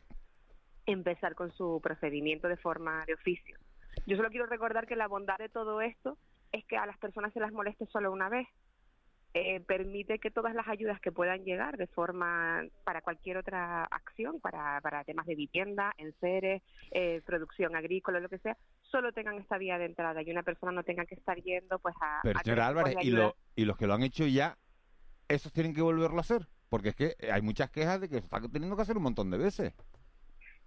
empezar 0.87 1.35
con 1.35 1.51
su 1.53 1.81
procedimiento 1.83 2.49
de 2.49 2.57
forma 2.57 3.05
de 3.07 3.15
oficio. 3.15 3.59
Yo 4.07 4.17
solo 4.17 4.31
quiero 4.31 4.47
recordar 4.47 4.87
que 4.87 4.97
la 4.97 5.09
bondad 5.09 5.39
de 5.39 5.49
todo 5.49 5.81
esto 5.81 6.17
es 6.53 6.65
que 6.67 6.77
a 6.77 6.87
las 6.87 6.99
personas 6.99 7.33
se 7.33 7.41
las 7.41 7.53
moleste 7.53 7.87
solo 7.87 8.13
una 8.13 8.29
vez. 8.29 8.47
Eh, 9.37 9.61
permite 9.67 10.21
que 10.21 10.31
todas 10.31 10.55
las 10.55 10.69
ayudas 10.69 11.01
que 11.01 11.11
puedan 11.11 11.45
llegar 11.45 11.77
de 11.77 11.89
forma 11.89 12.63
para 12.85 13.01
cualquier 13.01 13.37
otra 13.37 13.83
acción, 13.83 14.39
para, 14.39 14.81
para 14.81 15.03
temas 15.03 15.27
de 15.27 15.35
vivienda, 15.35 15.93
enseres, 15.99 16.63
eh, 16.93 17.21
producción 17.27 17.75
agrícola, 17.75 18.21
lo 18.21 18.29
que 18.29 18.39
sea, 18.39 18.57
solo 18.83 19.13
tengan 19.13 19.37
esta 19.39 19.59
vía 19.59 19.77
de 19.77 19.87
entrada 19.87 20.23
y 20.23 20.31
una 20.31 20.45
persona 20.45 20.71
no 20.71 20.85
tenga 20.85 21.05
que 21.05 21.17
estar 21.17 21.37
yendo 21.43 21.81
pues 21.81 21.97
a... 22.01 22.21
Pero 22.23 22.39
a 22.39 22.43
señora 22.45 22.69
Álvarez, 22.69 22.95
y, 23.03 23.11
lo, 23.11 23.35
y 23.57 23.65
los 23.65 23.77
que 23.77 23.89
lo 23.89 23.95
han 23.95 24.05
hecho 24.05 24.25
ya, 24.25 24.57
esos 25.27 25.53
tienen 25.53 25.75
que 25.75 25.83
volverlo 25.83 26.19
a 26.19 26.21
hacer. 26.21 26.47
Porque 26.69 26.91
es 26.91 26.95
que 26.95 27.17
hay 27.31 27.43
muchas 27.43 27.71
quejas 27.71 28.01
de 28.01 28.09
que 28.09 28.17
se 28.17 28.25
están 28.25 28.51
teniendo 28.51 28.77
que 28.77 28.83
hacer 28.83 28.97
un 28.97 29.03
montón 29.03 29.31
de 29.31 29.39
veces. 29.39 29.75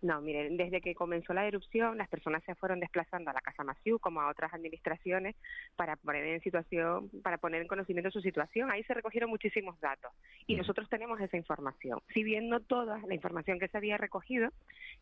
No, 0.01 0.21
miren, 0.21 0.57
desde 0.57 0.79
que 0.79 0.93
comenzó 0.93 1.33
la 1.33 1.47
erupción, 1.47 1.97
las 1.97 2.07
personas 2.07 2.43
se 2.43 2.53
fueron 2.53 2.79
desplazando 2.79 3.31
a 3.31 3.33
la 3.33 3.41
Casa 3.41 3.63
Maciú 3.63 3.97
como 3.97 4.21
a 4.21 4.29
otras 4.29 4.53
administraciones 4.53 5.35
para 5.75 5.95
poner 5.95 6.23
en 6.25 6.41
situación, 6.41 7.09
para 7.23 7.39
poner 7.39 7.61
en 7.61 7.67
conocimiento 7.67 8.11
su 8.11 8.21
situación. 8.21 8.69
Ahí 8.69 8.83
se 8.83 8.93
recogieron 8.93 9.31
muchísimos 9.31 9.79
datos 9.79 10.11
y 10.45 10.55
nosotros 10.55 10.87
tenemos 10.87 11.19
esa 11.19 11.35
información. 11.35 11.99
Si 12.13 12.23
bien 12.23 12.47
no 12.47 12.59
toda 12.59 12.99
la 13.07 13.13
información 13.15 13.57
que 13.57 13.69
se 13.69 13.77
había 13.77 13.97
recogido, 13.97 14.49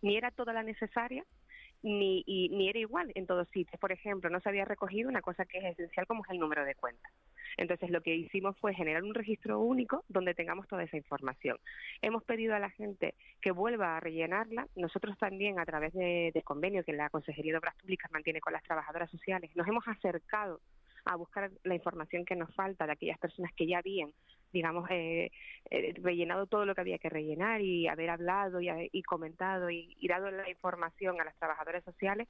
ni 0.02 0.16
era 0.16 0.32
toda 0.32 0.54
la 0.54 0.64
necesaria, 0.64 1.26
ni, 1.86 2.24
y- 2.26 2.50
ni 2.50 2.68
era 2.68 2.80
igual 2.80 3.12
en 3.16 3.28
todos 3.28 3.48
sitios. 3.50 3.80
Por 3.80 3.92
ejemplo, 3.92 4.30
no 4.30 4.40
se 4.40 4.50
había 4.50 4.66
recogido 4.66 5.08
una 5.08 5.22
cosa 5.22 5.46
que 5.46 5.60
es 5.60 5.66
esencial 5.66 6.08
como 6.08 6.24
es 6.26 6.32
el 6.32 6.40
número 6.40 6.66
de 6.66 6.76
cuenta. 6.76 7.10
Entonces, 7.58 7.90
lo 7.92 8.02
que 8.02 8.16
hicimos 8.16 8.58
fue 8.58 8.74
generar 8.74 9.04
un 9.04 9.14
registro 9.14 9.60
único 9.60 10.04
donde 10.10 10.34
tengamos 10.34 10.68
toda 10.68 10.84
esa 10.84 10.98
información. 10.98 11.58
Hemos 12.02 12.24
pedido 12.24 12.56
a 12.56 12.60
la 12.60 12.72
gente 12.72 13.14
que 13.40 13.52
vuelva 13.52 13.96
a 13.96 14.00
rellenarla. 14.00 14.68
Nosotros 14.76 15.18
también, 15.18 15.60
a 15.60 15.66
través 15.66 15.94
de, 15.94 16.32
del 16.34 16.44
convenio 16.44 16.84
que 16.84 16.94
la 16.94 17.10
Consejería 17.10 17.54
de 17.54 17.60
Obras 17.60 17.76
Públicas 17.76 18.12
mantiene 18.12 18.42
con 18.42 18.54
las 18.54 18.64
trabajadoras 18.64 19.10
sociales, 19.12 19.56
nos 19.56 19.68
hemos 19.68 19.88
acercado 19.88 20.60
a 21.06 21.16
buscar 21.16 21.52
la 21.64 21.76
información 21.76 22.26
que 22.26 22.36
nos 22.36 22.54
falta 22.56 22.88
de 22.88 22.94
aquellas 22.94 23.20
personas 23.20 23.52
que 23.56 23.68
ya 23.68 23.78
habían, 23.78 24.12
digamos, 24.56 24.90
eh, 24.90 25.32
eh, 25.70 25.94
rellenado 26.02 26.48
todo 26.48 26.66
lo 26.66 26.74
que 26.74 26.82
había 26.82 26.98
que 26.98 27.10
rellenar 27.10 27.60
y 27.62 27.88
haber 27.90 28.10
hablado 28.10 28.62
y, 28.62 28.70
y 28.94 29.04
comentado 29.04 29.70
y, 29.70 29.96
dado 30.08 30.32
la 30.32 30.50
información 30.50 31.20
a 31.20 31.26
las 31.26 31.36
trabajadoras 31.38 31.84
sociales. 31.84 32.30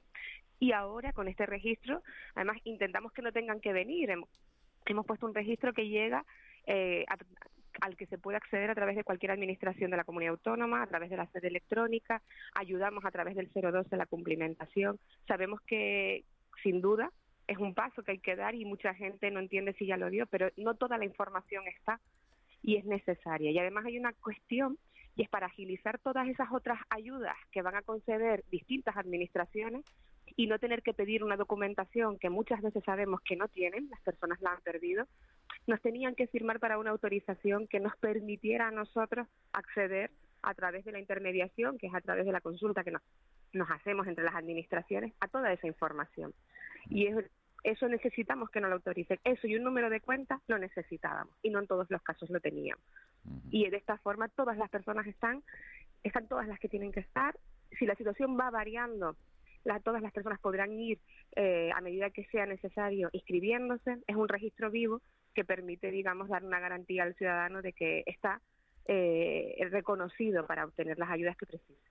Y 0.58 0.72
ahora, 0.72 1.12
con 1.12 1.28
este 1.28 1.46
registro, 1.46 2.02
además 2.34 2.56
intentamos 2.64 3.12
que 3.12 3.22
no 3.22 3.30
tengan 3.32 3.60
que 3.60 3.72
venir. 3.72 4.10
Hemos, 4.10 5.06
puesto 5.06 5.26
un 5.26 5.34
registro 5.34 5.72
que 5.72 5.88
llega 5.88 6.24
eh, 6.66 7.04
a- 7.08 7.16
al 7.86 7.96
que 7.96 8.06
se 8.06 8.18
puede 8.18 8.38
acceder 8.38 8.70
a 8.70 8.74
través 8.74 8.96
de 8.96 9.04
cualquier 9.04 9.30
administración 9.30 9.90
de 9.92 9.98
la 9.98 10.04
comunidad 10.04 10.32
autónoma, 10.32 10.82
a 10.82 10.86
través 10.88 11.10
de 11.10 11.16
la 11.18 11.26
sede 11.26 11.46
electrónica, 11.48 12.22
ayudamos 12.54 13.04
a 13.04 13.10
través 13.12 13.36
del 13.36 13.50
012 13.52 13.96
la 13.96 14.06
cumplimentación. 14.06 14.98
Sabemos 15.28 15.60
que, 15.60 16.24
sin 16.64 16.80
duda, 16.80 17.12
es 17.46 17.58
un 17.58 17.74
paso 17.74 18.02
que 18.02 18.12
hay 18.12 18.18
que 18.18 18.34
dar 18.34 18.54
y 18.56 18.64
mucha 18.64 18.92
gente 18.94 19.30
no 19.30 19.38
entiende 19.38 19.72
si 19.74 19.86
ya 19.86 19.96
lo 19.96 20.10
dio, 20.10 20.26
pero 20.26 20.48
no 20.56 20.74
toda 20.74 20.98
la 20.98 21.04
información 21.04 21.62
está 21.68 22.00
y 22.66 22.76
es 22.76 22.84
necesaria. 22.84 23.50
Y 23.52 23.58
además 23.58 23.86
hay 23.86 23.96
una 23.96 24.12
cuestión 24.12 24.76
y 25.14 25.22
es 25.22 25.28
para 25.30 25.46
agilizar 25.46 25.98
todas 26.00 26.28
esas 26.28 26.48
otras 26.52 26.78
ayudas 26.90 27.36
que 27.52 27.62
van 27.62 27.76
a 27.76 27.82
conceder 27.82 28.44
distintas 28.50 28.96
administraciones 28.96 29.84
y 30.34 30.48
no 30.48 30.58
tener 30.58 30.82
que 30.82 30.92
pedir 30.92 31.22
una 31.22 31.36
documentación 31.36 32.18
que 32.18 32.28
muchas 32.28 32.60
veces 32.60 32.82
sabemos 32.84 33.20
que 33.22 33.36
no 33.36 33.46
tienen, 33.46 33.88
las 33.88 34.00
personas 34.00 34.40
la 34.42 34.50
han 34.52 34.60
perdido, 34.62 35.06
nos 35.68 35.80
tenían 35.80 36.16
que 36.16 36.26
firmar 36.26 36.58
para 36.58 36.78
una 36.78 36.90
autorización 36.90 37.68
que 37.68 37.78
nos 37.80 37.96
permitiera 37.96 38.66
a 38.68 38.72
nosotros 38.72 39.28
acceder 39.52 40.10
a 40.42 40.52
través 40.54 40.84
de 40.84 40.92
la 40.92 40.98
intermediación, 40.98 41.78
que 41.78 41.86
es 41.86 41.94
a 41.94 42.00
través 42.00 42.26
de 42.26 42.32
la 42.32 42.40
consulta 42.40 42.82
que 42.84 42.90
nos, 42.90 43.02
nos 43.52 43.70
hacemos 43.70 44.08
entre 44.08 44.24
las 44.24 44.34
administraciones, 44.34 45.14
a 45.20 45.28
toda 45.28 45.52
esa 45.52 45.68
información. 45.68 46.34
Y 46.90 47.06
es- 47.06 47.30
eso 47.64 47.88
necesitamos 47.88 48.50
que 48.50 48.60
nos 48.60 48.70
lo 48.70 48.76
autoricen. 48.76 49.18
Eso 49.24 49.46
y 49.46 49.56
un 49.56 49.64
número 49.64 49.90
de 49.90 50.00
cuenta 50.00 50.40
lo 50.46 50.58
necesitábamos 50.58 51.34
y 51.42 51.50
no 51.50 51.58
en 51.60 51.66
todos 51.66 51.90
los 51.90 52.02
casos 52.02 52.30
lo 52.30 52.40
teníamos. 52.40 52.84
Y 53.50 53.68
de 53.68 53.76
esta 53.76 53.98
forma 53.98 54.28
todas 54.28 54.56
las 54.56 54.70
personas 54.70 55.06
están, 55.06 55.42
están 56.04 56.28
todas 56.28 56.46
las 56.46 56.58
que 56.60 56.68
tienen 56.68 56.92
que 56.92 57.00
estar. 57.00 57.36
Si 57.78 57.86
la 57.86 57.94
situación 57.96 58.38
va 58.38 58.50
variando, 58.50 59.16
la- 59.64 59.80
todas 59.80 60.00
las 60.02 60.12
personas 60.12 60.38
podrán 60.38 60.72
ir 60.72 61.00
eh, 61.34 61.70
a 61.74 61.80
medida 61.80 62.10
que 62.10 62.24
sea 62.26 62.46
necesario 62.46 63.08
inscribiéndose. 63.12 63.98
Es 64.06 64.16
un 64.16 64.28
registro 64.28 64.70
vivo 64.70 65.02
que 65.34 65.44
permite, 65.44 65.90
digamos, 65.90 66.28
dar 66.28 66.44
una 66.44 66.60
garantía 66.60 67.02
al 67.02 67.14
ciudadano 67.16 67.62
de 67.62 67.72
que 67.72 68.04
está 68.06 68.40
eh, 68.86 69.56
reconocido 69.70 70.46
para 70.46 70.64
obtener 70.64 70.98
las 70.98 71.10
ayudas 71.10 71.36
que 71.36 71.46
precisa. 71.46 71.90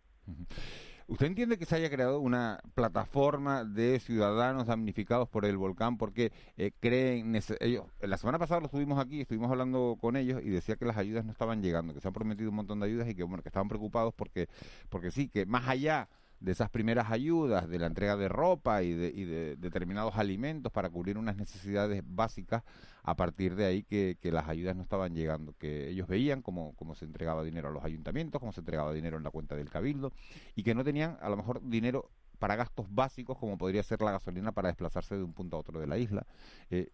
¿Usted 1.08 1.28
entiende 1.28 1.60
que 1.60 1.65
se 1.65 1.76
haya 1.76 1.89
creado 1.91 2.20
una 2.20 2.60
plataforma 2.74 3.63
de 3.63 4.00
ciudadanos 4.00 4.65
damnificados 4.65 5.30
por 5.30 5.46
el 5.46 5.56
volcán 5.56 5.98
porque 5.98 6.32
eh, 6.58 6.72
creen 6.80 7.39
ellos 7.60 7.86
la 8.02 8.18
semana 8.18 8.39
pasada 8.39 8.60
lo 8.60 8.65
estuvimos 8.65 8.98
aquí, 8.98 9.22
estuvimos 9.22 9.52
hablando 9.52 9.98
con 10.02 10.15
ellos 10.15 10.41
y 10.44 10.50
decía 10.50 10.78
que 10.78 10.86
las 10.86 10.98
ayudas 10.98 11.24
no 11.24 11.32
estaban 11.32 11.62
llegando, 11.62 11.94
que 11.94 12.02
se 12.02 12.08
han 12.08 12.13
prometido 12.13 12.50
un 12.50 12.56
montón 12.56 12.80
de 12.80 12.88
ayudas 12.88 13.08
y 13.08 13.13
que 13.13 13.22
bueno, 13.22 13.44
que 13.44 13.50
estaban 13.50 13.68
preocupados 13.68 14.15
porque 14.15 14.48
porque 14.89 15.12
sí, 15.12 15.28
que 15.30 15.46
más 15.46 15.68
allá 15.68 16.10
de 16.39 16.52
esas 16.52 16.69
primeras 16.69 17.12
ayudas, 17.12 17.67
de 17.67 17.80
la 17.80 17.88
entrega 17.88 18.17
de 18.17 18.28
ropa 18.28 18.84
y 18.84 18.93
de, 18.93 19.08
y 19.08 19.26
de 19.26 19.56
determinados 19.56 20.15
alimentos 20.17 20.71
para 20.71 20.89
cubrir 20.89 21.17
unas 21.17 21.38
necesidades 21.38 22.04
básicas, 22.06 22.63
a 23.04 23.15
partir 23.15 23.56
de 23.56 23.65
ahí 23.65 23.84
que, 23.84 24.17
que 24.19 24.32
las 24.32 24.48
ayudas 24.48 24.76
no 24.76 24.84
estaban 24.84 25.13
llegando, 25.13 25.54
que 25.58 25.89
ellos 25.89 26.08
veían 26.08 26.41
cómo, 26.41 26.74
cómo 26.76 26.95
se 26.95 27.06
entregaba 27.06 27.43
dinero 27.43 27.69
a 27.69 27.71
los 27.71 27.84
ayuntamientos, 27.84 28.39
cómo 28.39 28.52
se 28.52 28.62
entregaba 28.62 28.93
dinero 28.93 29.17
en 29.17 29.24
la 29.24 29.32
cuenta 29.32 29.56
del 29.56 29.69
cabildo 29.69 30.12
y 30.56 30.63
que 30.63 30.74
no 30.74 30.84
tenían 30.84 31.17
a 31.21 31.30
lo 31.30 31.38
mejor 31.38 31.62
dinero 31.63 32.10
para 32.39 32.56
gastos 32.56 32.88
básicos 32.89 33.38
como 33.38 33.58
podría 33.58 33.84
ser 33.84 34.02
la 34.02 34.12
gasolina 34.12 34.52
para 34.52 34.69
desplazarse 34.69 35.15
de 35.15 35.24
un 35.24 35.34
punto 35.34 35.58
a 35.58 35.60
otro 35.60 35.80
de 35.80 35.88
la 35.88 35.98
isla. 35.98 36.26
Eh, 36.69 36.89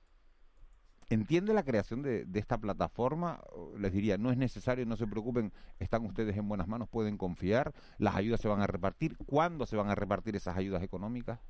¿Entiende 1.11 1.53
la 1.53 1.63
creación 1.63 2.03
de, 2.03 2.23
de 2.23 2.39
esta 2.39 2.57
plataforma? 2.57 3.41
Les 3.77 3.91
diría, 3.91 4.17
no 4.17 4.31
es 4.31 4.37
necesario, 4.37 4.85
no 4.85 4.95
se 4.95 5.05
preocupen, 5.05 5.51
están 5.77 6.05
ustedes 6.05 6.37
en 6.37 6.47
buenas 6.47 6.69
manos, 6.69 6.87
pueden 6.87 7.17
confiar, 7.17 7.73
las 7.97 8.15
ayudas 8.15 8.39
se 8.39 8.47
van 8.47 8.61
a 8.61 8.67
repartir, 8.67 9.17
¿cuándo 9.25 9.65
se 9.65 9.75
van 9.75 9.89
a 9.89 9.95
repartir 9.95 10.37
esas 10.37 10.55
ayudas 10.55 10.81
económicas? 10.83 11.41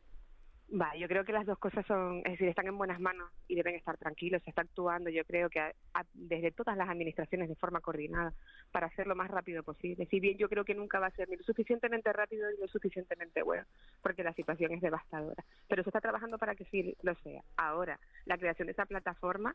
Va, 0.73 0.95
yo 0.95 1.09
creo 1.09 1.25
que 1.25 1.33
las 1.33 1.45
dos 1.45 1.59
cosas 1.59 1.85
son, 1.85 2.19
es 2.19 2.31
decir, 2.31 2.47
están 2.47 2.65
en 2.65 2.77
buenas 2.77 2.97
manos 3.01 3.29
y 3.49 3.55
deben 3.55 3.75
estar 3.75 3.97
tranquilos. 3.97 4.41
Se 4.43 4.51
está 4.51 4.61
actuando, 4.61 5.09
yo 5.09 5.25
creo 5.25 5.49
que 5.49 5.59
a- 5.59 5.73
a- 5.93 6.05
desde 6.13 6.51
todas 6.51 6.77
las 6.77 6.87
administraciones 6.87 7.49
de 7.49 7.55
forma 7.57 7.81
coordinada 7.81 8.33
para 8.71 8.87
hacerlo 8.87 9.13
más 9.13 9.29
rápido 9.29 9.63
posible. 9.63 10.05
Si 10.05 10.21
bien 10.21 10.37
yo 10.37 10.47
creo 10.47 10.63
que 10.63 10.73
nunca 10.73 10.97
va 10.99 11.07
a 11.07 11.11
ser 11.11 11.27
ni 11.27 11.35
lo 11.35 11.43
suficientemente 11.43 12.13
rápido 12.13 12.49
ni 12.49 12.57
lo 12.57 12.69
suficientemente 12.69 13.41
bueno, 13.43 13.65
porque 14.01 14.23
la 14.23 14.33
situación 14.33 14.71
es 14.71 14.79
devastadora. 14.81 15.43
Pero 15.67 15.83
se 15.83 15.89
está 15.89 15.99
trabajando 15.99 16.37
para 16.37 16.55
que 16.55 16.63
sí 16.65 16.95
lo 17.01 17.15
sea. 17.15 17.43
Ahora, 17.57 17.99
la 18.23 18.37
creación 18.37 18.67
de 18.67 18.71
esa 18.71 18.85
plataforma 18.85 19.53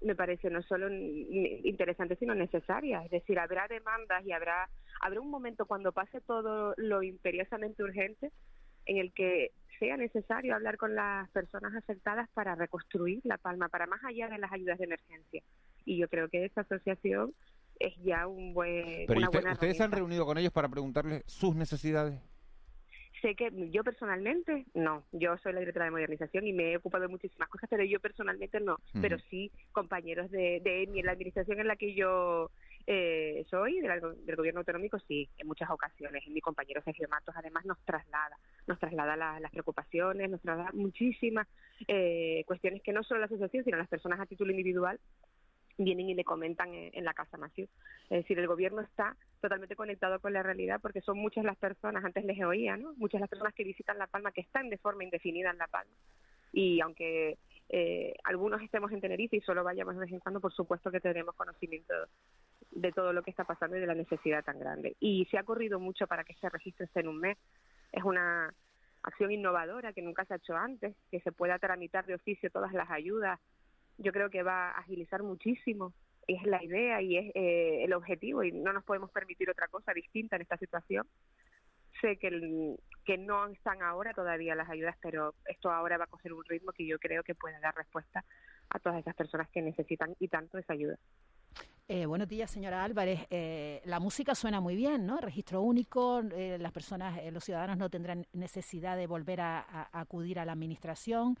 me 0.00 0.14
parece 0.14 0.48
no 0.50 0.62
solo 0.62 0.90
interesante 0.90 2.16
sino 2.16 2.34
necesaria 2.34 3.02
es 3.06 3.10
decir 3.10 3.38
habrá 3.38 3.66
demandas 3.66 4.22
y 4.26 4.32
habrá 4.32 4.68
habrá 5.00 5.20
un 5.22 5.30
momento 5.30 5.64
cuando 5.64 5.90
pase 5.92 6.20
todo 6.20 6.74
lo 6.76 7.02
imperiosamente 7.02 7.82
urgente 7.82 8.30
en 8.84 8.98
el 8.98 9.12
que 9.14 9.52
sea 9.78 9.96
necesario 9.96 10.54
hablar 10.54 10.76
con 10.76 10.94
las 10.94 11.28
personas 11.30 11.74
afectadas 11.74 12.28
para 12.34 12.54
reconstruir 12.54 13.20
La 13.24 13.38
Palma, 13.38 13.68
para 13.68 13.86
más 13.86 14.02
allá 14.04 14.28
de 14.28 14.38
las 14.38 14.52
ayudas 14.52 14.78
de 14.78 14.84
emergencia. 14.84 15.42
Y 15.84 15.98
yo 15.98 16.08
creo 16.08 16.28
que 16.28 16.44
esa 16.44 16.62
asociación 16.62 17.34
es 17.78 17.94
ya 18.02 18.26
un 18.26 18.54
buen, 18.54 19.06
Pero 19.06 19.14
¿y 19.14 19.18
una 19.18 19.26
usted- 19.28 19.40
buena 19.40 19.52
¿ustedes 19.52 19.76
se 19.76 19.82
han 19.84 19.92
reunido 19.92 20.24
con 20.26 20.38
ellos 20.38 20.52
para 20.52 20.68
preguntarles 20.68 21.22
sus 21.26 21.54
necesidades? 21.54 22.20
Sé 23.22 23.34
que 23.34 23.50
yo 23.70 23.82
personalmente 23.82 24.66
no, 24.74 25.06
yo 25.12 25.36
soy 25.38 25.54
la 25.54 25.60
directora 25.60 25.86
de 25.86 25.90
modernización 25.90 26.46
y 26.46 26.52
me 26.52 26.72
he 26.72 26.76
ocupado 26.76 27.02
de 27.02 27.08
muchísimas 27.08 27.48
cosas, 27.48 27.68
pero 27.70 27.82
yo 27.82 27.98
personalmente 27.98 28.60
no, 28.60 28.78
pero 29.00 29.18
sí 29.30 29.50
compañeros 29.72 30.30
de, 30.30 30.60
de 30.62 30.86
mi- 30.90 31.02
la 31.02 31.12
administración 31.12 31.58
en 31.58 31.66
la 31.66 31.76
que 31.76 31.94
yo 31.94 32.50
eh, 32.86 33.44
soy, 33.50 33.80
del 33.80 34.36
gobierno 34.36 34.60
autonómico, 34.60 34.98
sí, 35.00 35.28
en 35.38 35.46
muchas 35.46 35.70
ocasiones. 35.70 36.26
Mi 36.28 36.40
compañero 36.40 36.82
Sergio 36.82 37.08
Matos 37.08 37.34
además 37.36 37.64
nos 37.64 37.78
traslada, 37.84 38.36
nos 38.66 38.78
traslada 38.78 39.16
la- 39.16 39.40
las 39.40 39.50
preocupaciones, 39.50 40.30
nos 40.30 40.40
traslada 40.40 40.70
muchísimas 40.72 41.46
eh, 41.88 42.44
cuestiones 42.46 42.82
que 42.82 42.92
no 42.92 43.02
solo 43.02 43.20
la 43.20 43.26
asociación, 43.26 43.64
sino 43.64 43.76
las 43.76 43.88
personas 43.88 44.20
a 44.20 44.26
título 44.26 44.50
individual 44.50 44.98
vienen 45.78 46.08
y 46.08 46.14
le 46.14 46.24
comentan 46.24 46.72
en, 46.72 46.90
en 46.94 47.04
la 47.04 47.12
Casa 47.12 47.36
Maciú. 47.36 47.68
Es 48.04 48.22
decir, 48.22 48.38
el 48.38 48.46
gobierno 48.46 48.80
está 48.80 49.14
totalmente 49.42 49.76
conectado 49.76 50.20
con 50.20 50.32
la 50.32 50.42
realidad 50.42 50.80
porque 50.80 51.02
son 51.02 51.18
muchas 51.18 51.44
las 51.44 51.58
personas, 51.58 52.02
antes 52.04 52.24
les 52.24 52.42
oía, 52.42 52.76
¿no? 52.78 52.94
Muchas 52.96 53.20
las 53.20 53.28
personas 53.28 53.52
que 53.52 53.64
visitan 53.64 53.98
La 53.98 54.06
Palma, 54.06 54.32
que 54.32 54.40
están 54.40 54.70
de 54.70 54.78
forma 54.78 55.04
indefinida 55.04 55.50
en 55.50 55.58
La 55.58 55.66
Palma. 55.66 55.92
Y 56.52 56.80
aunque 56.80 57.36
eh, 57.68 58.14
algunos 58.24 58.62
estemos 58.62 58.90
en 58.92 59.00
Tenerife 59.02 59.36
y 59.36 59.40
solo 59.42 59.64
vayamos 59.64 59.94
de 59.96 60.00
vez 60.00 60.12
en 60.12 60.20
cuando, 60.20 60.40
por 60.40 60.54
supuesto 60.54 60.90
que 60.90 61.00
tenemos 61.00 61.34
conocimiento 61.34 61.92
de 62.70 62.92
todo 62.92 63.12
lo 63.12 63.22
que 63.22 63.30
está 63.30 63.44
pasando 63.44 63.76
y 63.76 63.80
de 63.80 63.86
la 63.86 63.94
necesidad 63.94 64.44
tan 64.44 64.58
grande. 64.58 64.96
Y 65.00 65.26
se 65.30 65.38
ha 65.38 65.44
corrido 65.44 65.80
mucho 65.80 66.06
para 66.06 66.24
que 66.24 66.32
este 66.32 66.48
registro 66.48 66.86
en 66.94 67.08
un 67.08 67.18
mes. 67.18 67.38
Es 67.92 68.04
una 68.04 68.52
acción 69.02 69.30
innovadora 69.30 69.92
que 69.92 70.02
nunca 70.02 70.24
se 70.24 70.34
ha 70.34 70.38
hecho 70.38 70.56
antes, 70.56 70.96
que 71.10 71.20
se 71.20 71.32
pueda 71.32 71.58
tramitar 71.58 72.06
de 72.06 72.14
oficio 72.14 72.50
todas 72.50 72.72
las 72.72 72.90
ayudas, 72.90 73.38
yo 73.98 74.12
creo 74.12 74.30
que 74.30 74.42
va 74.42 74.70
a 74.70 74.78
agilizar 74.78 75.22
muchísimo. 75.22 75.92
Es 76.26 76.42
la 76.44 76.62
idea 76.62 77.00
y 77.00 77.16
es 77.16 77.32
eh, 77.34 77.84
el 77.84 77.92
objetivo 77.92 78.42
y 78.42 78.52
no 78.52 78.72
nos 78.72 78.84
podemos 78.84 79.10
permitir 79.10 79.48
otra 79.48 79.68
cosa 79.68 79.92
distinta 79.92 80.36
en 80.36 80.42
esta 80.42 80.56
situación. 80.56 81.06
Sé 82.00 82.18
que, 82.18 82.76
que 83.04 83.16
no 83.16 83.46
están 83.46 83.80
ahora 83.80 84.12
todavía 84.12 84.54
las 84.54 84.68
ayudas, 84.68 84.96
pero 85.00 85.34
esto 85.46 85.70
ahora 85.70 85.96
va 85.96 86.04
a 86.04 86.08
coger 86.08 86.32
un 86.32 86.44
ritmo 86.44 86.72
que 86.72 86.86
yo 86.86 86.98
creo 86.98 87.22
que 87.22 87.34
puede 87.34 87.58
dar 87.60 87.74
respuesta 87.74 88.24
a 88.68 88.78
todas 88.80 88.98
esas 88.98 89.14
personas 89.14 89.48
que 89.50 89.62
necesitan 89.62 90.14
y 90.18 90.28
tanto 90.28 90.58
esa 90.58 90.74
ayuda. 90.74 90.98
Eh, 91.88 92.04
buenos 92.04 92.26
días, 92.26 92.50
señora 92.50 92.82
Álvarez. 92.82 93.28
Eh, 93.30 93.80
la 93.84 94.00
música 94.00 94.34
suena 94.34 94.60
muy 94.60 94.74
bien, 94.74 95.06
¿no? 95.06 95.18
Registro 95.18 95.62
único, 95.62 96.20
eh, 96.34 96.58
las 96.58 96.72
personas, 96.72 97.16
los 97.32 97.44
ciudadanos 97.44 97.78
no 97.78 97.88
tendrán 97.88 98.26
necesidad 98.32 98.96
de 98.96 99.06
volver 99.06 99.40
a, 99.40 99.88
acudir 99.92 100.40
a 100.40 100.44
la 100.44 100.50
administración. 100.50 101.38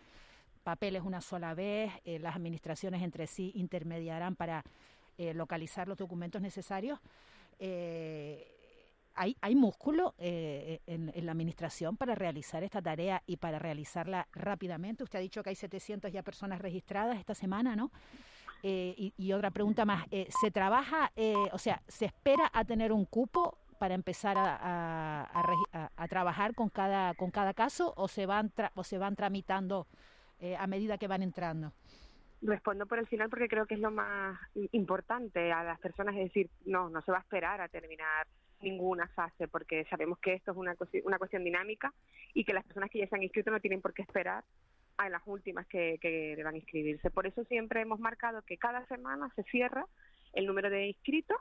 Papeles 0.62 1.02
una 1.02 1.20
sola 1.20 1.52
vez, 1.54 1.90
las 2.04 2.36
administraciones 2.36 3.02
entre 3.02 3.26
sí 3.26 3.52
intermediarán 3.56 4.36
para 4.36 4.62
localizar 5.16 5.88
los 5.88 5.96
documentos 5.96 6.42
necesarios. 6.42 6.98
¿hay, 7.60 9.36
¿Hay 9.40 9.54
músculo 9.54 10.14
en, 10.18 11.12
en, 11.14 11.26
la 11.26 11.32
administración 11.32 11.96
para 11.96 12.16
realizar 12.16 12.64
esta 12.64 12.82
tarea 12.82 13.22
y 13.26 13.36
para 13.36 13.60
realizarla 13.60 14.26
rápidamente? 14.32 15.04
Usted 15.04 15.20
ha 15.20 15.22
dicho 15.22 15.42
que 15.44 15.50
hay 15.50 15.56
700 15.56 16.10
ya 16.12 16.22
personas 16.24 16.60
registradas 16.60 17.16
esta 17.18 17.36
semana, 17.36 17.76
¿no? 17.76 17.92
Eh, 18.62 19.12
y, 19.16 19.32
otra 19.32 19.50
pregunta 19.50 19.84
más, 19.84 20.06
eh, 20.10 20.26
¿se 20.40 20.50
trabaja, 20.50 21.12
eh, 21.14 21.34
o 21.52 21.58
sea, 21.58 21.82
se 21.86 22.06
espera 22.06 22.50
a 22.52 22.64
tener 22.64 22.92
un 22.92 23.04
cupo 23.04 23.58
para 23.78 23.94
empezar 23.94 24.36
a, 24.38 25.28
a, 25.96 26.08
trabajar 26.08 26.54
con 26.54 26.70
cada, 26.70 27.14
con 27.14 27.30
cada 27.30 27.52
caso 27.52 27.92
o 27.96 28.08
se 28.08 28.24
van, 28.24 28.50
o 28.74 28.84
se 28.84 28.96
van 28.96 29.14
tramitando 29.14 29.86
a 30.58 30.66
medida 30.66 30.96
que 30.96 31.06
van 31.06 31.22
entrando? 31.22 31.72
Respondo 32.40 32.86
por 32.86 32.98
el 32.98 33.06
final 33.06 33.28
porque 33.28 33.48
creo 33.48 33.66
que 33.66 33.74
es 33.74 33.80
lo 33.80 33.90
más 33.90 34.38
importante 34.72 35.52
a 35.52 35.62
las 35.62 35.78
personas, 35.78 36.14
es 36.16 36.24
decir, 36.24 36.50
no, 36.64 36.88
no 36.88 37.02
se 37.02 37.12
va 37.12 37.18
a 37.18 37.20
esperar 37.20 37.60
a 37.60 37.68
terminar 37.68 38.26
ninguna 38.62 39.08
fase 39.08 39.46
porque 39.46 39.84
sabemos 39.90 40.18
que 40.18 40.34
esto 40.34 40.52
es 40.52 40.56
una, 40.56 40.74
una 41.04 41.18
cuestión 41.18 41.44
dinámica 41.44 41.92
y 42.32 42.44
que 42.44 42.54
las 42.54 42.64
personas 42.64 42.90
que 42.90 43.00
ya 43.00 43.06
se 43.06 43.14
han 43.14 43.22
inscrito 43.22 43.50
no 43.50 43.60
tienen 43.60 43.82
por 43.82 43.92
qué 43.92 44.02
esperar 44.02 44.42
a 44.98 45.08
las 45.08 45.22
últimas 45.26 45.66
que, 45.66 45.98
que 46.00 46.34
deban 46.36 46.56
inscribirse. 46.56 47.10
Por 47.10 47.26
eso 47.26 47.44
siempre 47.44 47.80
hemos 47.80 48.00
marcado 48.00 48.42
que 48.42 48.56
cada 48.56 48.86
semana 48.86 49.30
se 49.36 49.42
cierra 49.44 49.86
el 50.32 50.46
número 50.46 50.70
de 50.70 50.88
inscritos 50.88 51.36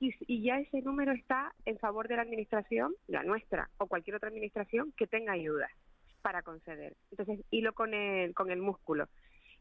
y, 0.00 0.14
y, 0.26 0.42
ya 0.42 0.58
ese 0.60 0.80
número 0.82 1.12
está 1.12 1.52
en 1.64 1.78
favor 1.78 2.06
de 2.06 2.16
la 2.16 2.22
administración, 2.22 2.94
la 3.08 3.24
nuestra 3.24 3.68
o 3.78 3.86
cualquier 3.86 4.16
otra 4.16 4.28
administración 4.28 4.92
que 4.96 5.06
tenga 5.06 5.32
ayuda 5.32 5.68
para 6.22 6.42
conceder. 6.42 6.94
Entonces, 7.10 7.44
hilo 7.50 7.72
con 7.72 7.94
el, 7.94 8.34
con 8.34 8.50
el 8.50 8.60
músculo. 8.60 9.08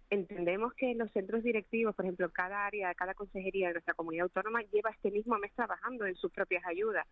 Entendemos 0.10 0.74
que 0.74 0.94
los 0.96 1.12
centros 1.12 1.44
directivos, 1.44 1.96
por 1.96 2.06
ejemplo, 2.06 2.30
cada 2.32 2.66
área, 2.66 2.94
cada 2.94 3.14
consejería 3.14 3.68
de 3.68 3.74
nuestra 3.74 3.94
comunidad 3.94 4.24
autónoma 4.24 4.62
lleva 4.72 4.92
este 4.92 5.12
mismo 5.12 5.38
mes 5.38 5.52
trabajando 5.54 6.06
en 6.06 6.16
sus 6.16 6.32
propias 6.32 6.64
ayudas. 6.66 7.06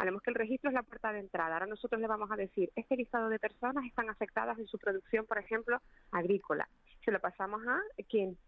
Sabemos 0.00 0.22
que 0.22 0.30
el 0.30 0.36
registro 0.36 0.70
es 0.70 0.74
la 0.74 0.82
puerta 0.82 1.12
de 1.12 1.18
entrada. 1.18 1.52
Ahora 1.52 1.66
nosotros 1.66 2.00
le 2.00 2.06
vamos 2.06 2.30
a 2.32 2.36
decir, 2.36 2.70
este 2.74 2.96
listado 2.96 3.28
de 3.28 3.38
personas 3.38 3.84
están 3.84 4.08
afectadas 4.08 4.58
en 4.58 4.66
su 4.66 4.78
producción, 4.78 5.26
por 5.26 5.36
ejemplo, 5.36 5.78
agrícola. 6.10 6.66
Se 7.04 7.10
lo 7.10 7.20
pasamos 7.20 7.60
a 7.68 7.78
quien 8.08 8.38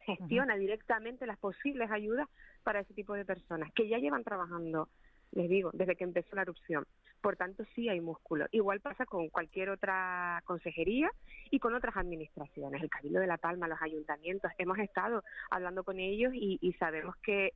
gestiona 0.00 0.56
directamente 0.56 1.26
las 1.26 1.36
posibles 1.36 1.90
ayudas 1.90 2.26
para 2.62 2.80
ese 2.80 2.94
tipo 2.94 3.12
de 3.12 3.26
personas, 3.26 3.70
que 3.74 3.86
ya 3.86 3.98
llevan 3.98 4.24
trabajando, 4.24 4.88
les 5.32 5.50
digo, 5.50 5.68
desde 5.74 5.94
que 5.94 6.04
empezó 6.04 6.36
la 6.36 6.42
erupción. 6.42 6.86
Por 7.20 7.36
tanto, 7.36 7.64
sí 7.74 7.90
hay 7.90 8.00
músculo. 8.00 8.46
Igual 8.50 8.80
pasa 8.80 9.04
con 9.04 9.28
cualquier 9.28 9.68
otra 9.68 10.40
consejería 10.46 11.10
y 11.50 11.58
con 11.58 11.74
otras 11.74 11.98
administraciones. 11.98 12.82
El 12.82 12.88
Cabildo 12.88 13.20
de 13.20 13.26
La 13.26 13.36
Palma, 13.36 13.68
los 13.68 13.82
ayuntamientos, 13.82 14.50
hemos 14.56 14.78
estado 14.78 15.22
hablando 15.50 15.84
con 15.84 16.00
ellos 16.00 16.32
y 16.34 16.72
sabemos 16.78 17.14
que 17.16 17.52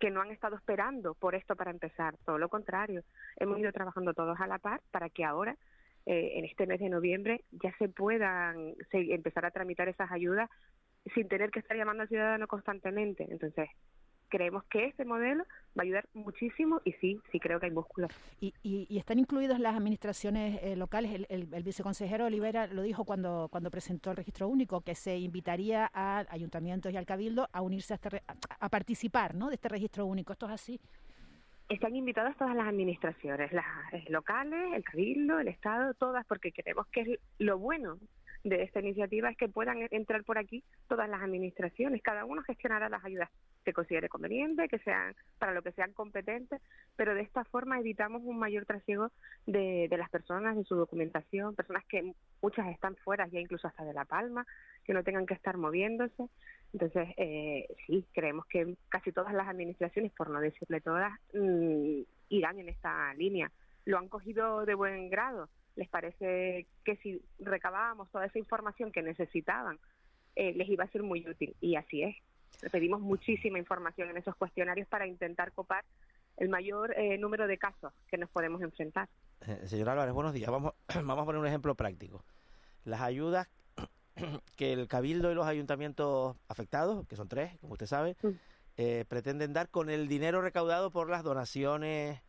que 0.00 0.10
no 0.10 0.22
han 0.22 0.32
estado 0.32 0.56
esperando 0.56 1.14
por 1.14 1.34
esto 1.34 1.54
para 1.54 1.70
empezar, 1.70 2.16
todo 2.24 2.38
lo 2.38 2.48
contrario, 2.48 3.04
hemos 3.36 3.58
ido 3.58 3.70
trabajando 3.70 4.14
todos 4.14 4.40
a 4.40 4.46
la 4.46 4.58
par 4.58 4.80
para 4.90 5.10
que 5.10 5.24
ahora, 5.24 5.56
eh, 6.06 6.32
en 6.36 6.46
este 6.46 6.66
mes 6.66 6.80
de 6.80 6.88
noviembre, 6.88 7.44
ya 7.52 7.72
se 7.78 7.88
puedan 7.88 8.74
empezar 8.92 9.44
a 9.44 9.50
tramitar 9.50 9.88
esas 9.88 10.10
ayudas 10.10 10.48
sin 11.14 11.28
tener 11.28 11.50
que 11.50 11.60
estar 11.60 11.76
llamando 11.76 12.02
al 12.02 12.08
ciudadano 12.08 12.48
constantemente. 12.48 13.26
Entonces, 13.30 13.68
creemos 14.30 14.64
que 14.64 14.86
este 14.86 15.04
modelo 15.04 15.44
va 15.78 15.82
a 15.82 15.82
ayudar 15.82 16.08
muchísimo 16.14 16.80
y 16.84 16.92
sí, 16.92 17.20
sí 17.30 17.38
creo 17.38 17.60
que 17.60 17.66
hay 17.66 17.72
músculo. 17.72 18.08
¿Y, 18.40 18.54
y, 18.62 18.96
están 18.96 19.18
incluidas 19.18 19.60
las 19.60 19.76
administraciones 19.76 20.58
eh, 20.62 20.76
locales? 20.76 21.26
El, 21.28 21.46
viceconsejero 21.62 22.26
Olivera 22.26 22.66
lo 22.66 22.82
dijo 22.82 23.04
cuando, 23.04 23.48
cuando 23.50 23.70
presentó 23.70 24.10
el 24.12 24.16
registro 24.16 24.48
único, 24.48 24.80
que 24.80 24.94
se 24.94 25.18
invitaría 25.18 25.90
a 25.92 26.24
ayuntamientos 26.30 26.92
y 26.92 26.96
al 26.96 27.04
cabildo 27.04 27.48
a 27.52 27.60
unirse 27.60 27.92
a, 27.92 27.96
este 27.96 28.22
a 28.58 28.68
participar 28.68 29.34
¿no? 29.34 29.48
de 29.48 29.56
este 29.56 29.68
registro 29.68 30.06
único. 30.06 30.32
¿Esto 30.32 30.46
es 30.46 30.52
así? 30.52 30.80
Están 31.68 31.94
invitadas 31.94 32.36
todas 32.36 32.56
las 32.56 32.66
administraciones, 32.66 33.52
las 33.52 33.64
eh, 33.92 34.04
locales, 34.08 34.72
el 34.74 34.82
cabildo, 34.82 35.38
el 35.38 35.48
Estado, 35.48 35.94
todas, 35.94 36.26
porque 36.26 36.52
creemos 36.52 36.86
que 36.88 37.00
es 37.02 37.20
lo 37.38 37.58
bueno 37.58 37.98
de 38.44 38.62
esta 38.62 38.80
iniciativa 38.80 39.30
es 39.30 39.36
que 39.36 39.48
puedan 39.48 39.86
entrar 39.90 40.24
por 40.24 40.38
aquí 40.38 40.64
todas 40.88 41.08
las 41.08 41.22
administraciones, 41.22 42.02
cada 42.02 42.24
uno 42.24 42.42
gestionará 42.42 42.88
las 42.88 43.04
ayudas 43.04 43.28
que 43.64 43.72
considere 43.72 44.08
conveniente, 44.08 44.68
que 44.68 44.78
sean 44.78 45.14
para 45.38 45.52
lo 45.52 45.62
que 45.62 45.72
sean 45.72 45.92
competentes, 45.92 46.60
pero 46.96 47.14
de 47.14 47.20
esta 47.20 47.44
forma 47.44 47.78
evitamos 47.78 48.22
un 48.24 48.38
mayor 48.38 48.64
trasiego 48.64 49.10
de, 49.46 49.86
de 49.88 49.96
las 49.98 50.08
personas 50.08 50.56
en 50.56 50.64
su 50.64 50.74
documentación, 50.74 51.54
personas 51.54 51.84
que 51.86 52.14
muchas 52.40 52.68
están 52.68 52.96
fuera 52.96 53.26
ya 53.28 53.40
incluso 53.40 53.68
hasta 53.68 53.84
de 53.84 53.92
La 53.92 54.06
Palma, 54.06 54.46
que 54.84 54.94
no 54.94 55.04
tengan 55.04 55.26
que 55.26 55.34
estar 55.34 55.56
moviéndose. 55.56 56.28
Entonces, 56.72 57.08
eh, 57.16 57.66
sí, 57.86 58.06
creemos 58.12 58.46
que 58.46 58.76
casi 58.88 59.12
todas 59.12 59.34
las 59.34 59.48
administraciones, 59.48 60.12
por 60.12 60.30
no 60.30 60.40
decirle 60.40 60.80
todas, 60.80 61.12
mm, 61.34 62.00
irán 62.30 62.58
en 62.58 62.68
esta 62.68 63.12
línea. 63.14 63.50
Lo 63.84 63.98
han 63.98 64.08
cogido 64.08 64.64
de 64.64 64.74
buen 64.74 65.10
grado 65.10 65.48
les 65.80 65.88
parece 65.88 66.66
que 66.84 66.96
si 66.96 67.22
recabábamos 67.38 68.10
toda 68.10 68.26
esa 68.26 68.38
información 68.38 68.92
que 68.92 69.00
necesitaban, 69.00 69.78
eh, 70.36 70.52
les 70.52 70.68
iba 70.68 70.84
a 70.84 70.88
ser 70.88 71.02
muy 71.02 71.26
útil. 71.26 71.56
Y 71.58 71.76
así 71.76 72.02
es. 72.02 72.16
Pedimos 72.70 73.00
muchísima 73.00 73.58
información 73.58 74.10
en 74.10 74.18
esos 74.18 74.36
cuestionarios 74.36 74.86
para 74.88 75.06
intentar 75.06 75.52
copar 75.52 75.86
el 76.36 76.50
mayor 76.50 76.92
eh, 76.98 77.16
número 77.16 77.46
de 77.46 77.56
casos 77.56 77.94
que 78.10 78.18
nos 78.18 78.28
podemos 78.28 78.60
enfrentar. 78.60 79.08
Eh, 79.46 79.62
señor 79.68 79.88
Álvarez, 79.88 80.12
buenos 80.12 80.34
días. 80.34 80.50
Vamos, 80.50 80.74
vamos 80.94 81.22
a 81.22 81.24
poner 81.24 81.40
un 81.40 81.46
ejemplo 81.46 81.74
práctico. 81.74 82.22
Las 82.84 83.00
ayudas 83.00 83.48
que 84.56 84.74
el 84.74 84.86
Cabildo 84.86 85.32
y 85.32 85.34
los 85.34 85.46
ayuntamientos 85.46 86.36
afectados, 86.46 87.06
que 87.06 87.16
son 87.16 87.28
tres, 87.28 87.58
como 87.60 87.72
usted 87.72 87.86
sabe, 87.86 88.18
mm. 88.22 89.06
pretenden 89.08 89.54
dar 89.54 89.70
con 89.70 89.88
el 89.88 90.08
dinero 90.08 90.42
recaudado 90.42 90.90
por 90.90 91.08
las 91.08 91.24
donaciones 91.24 92.20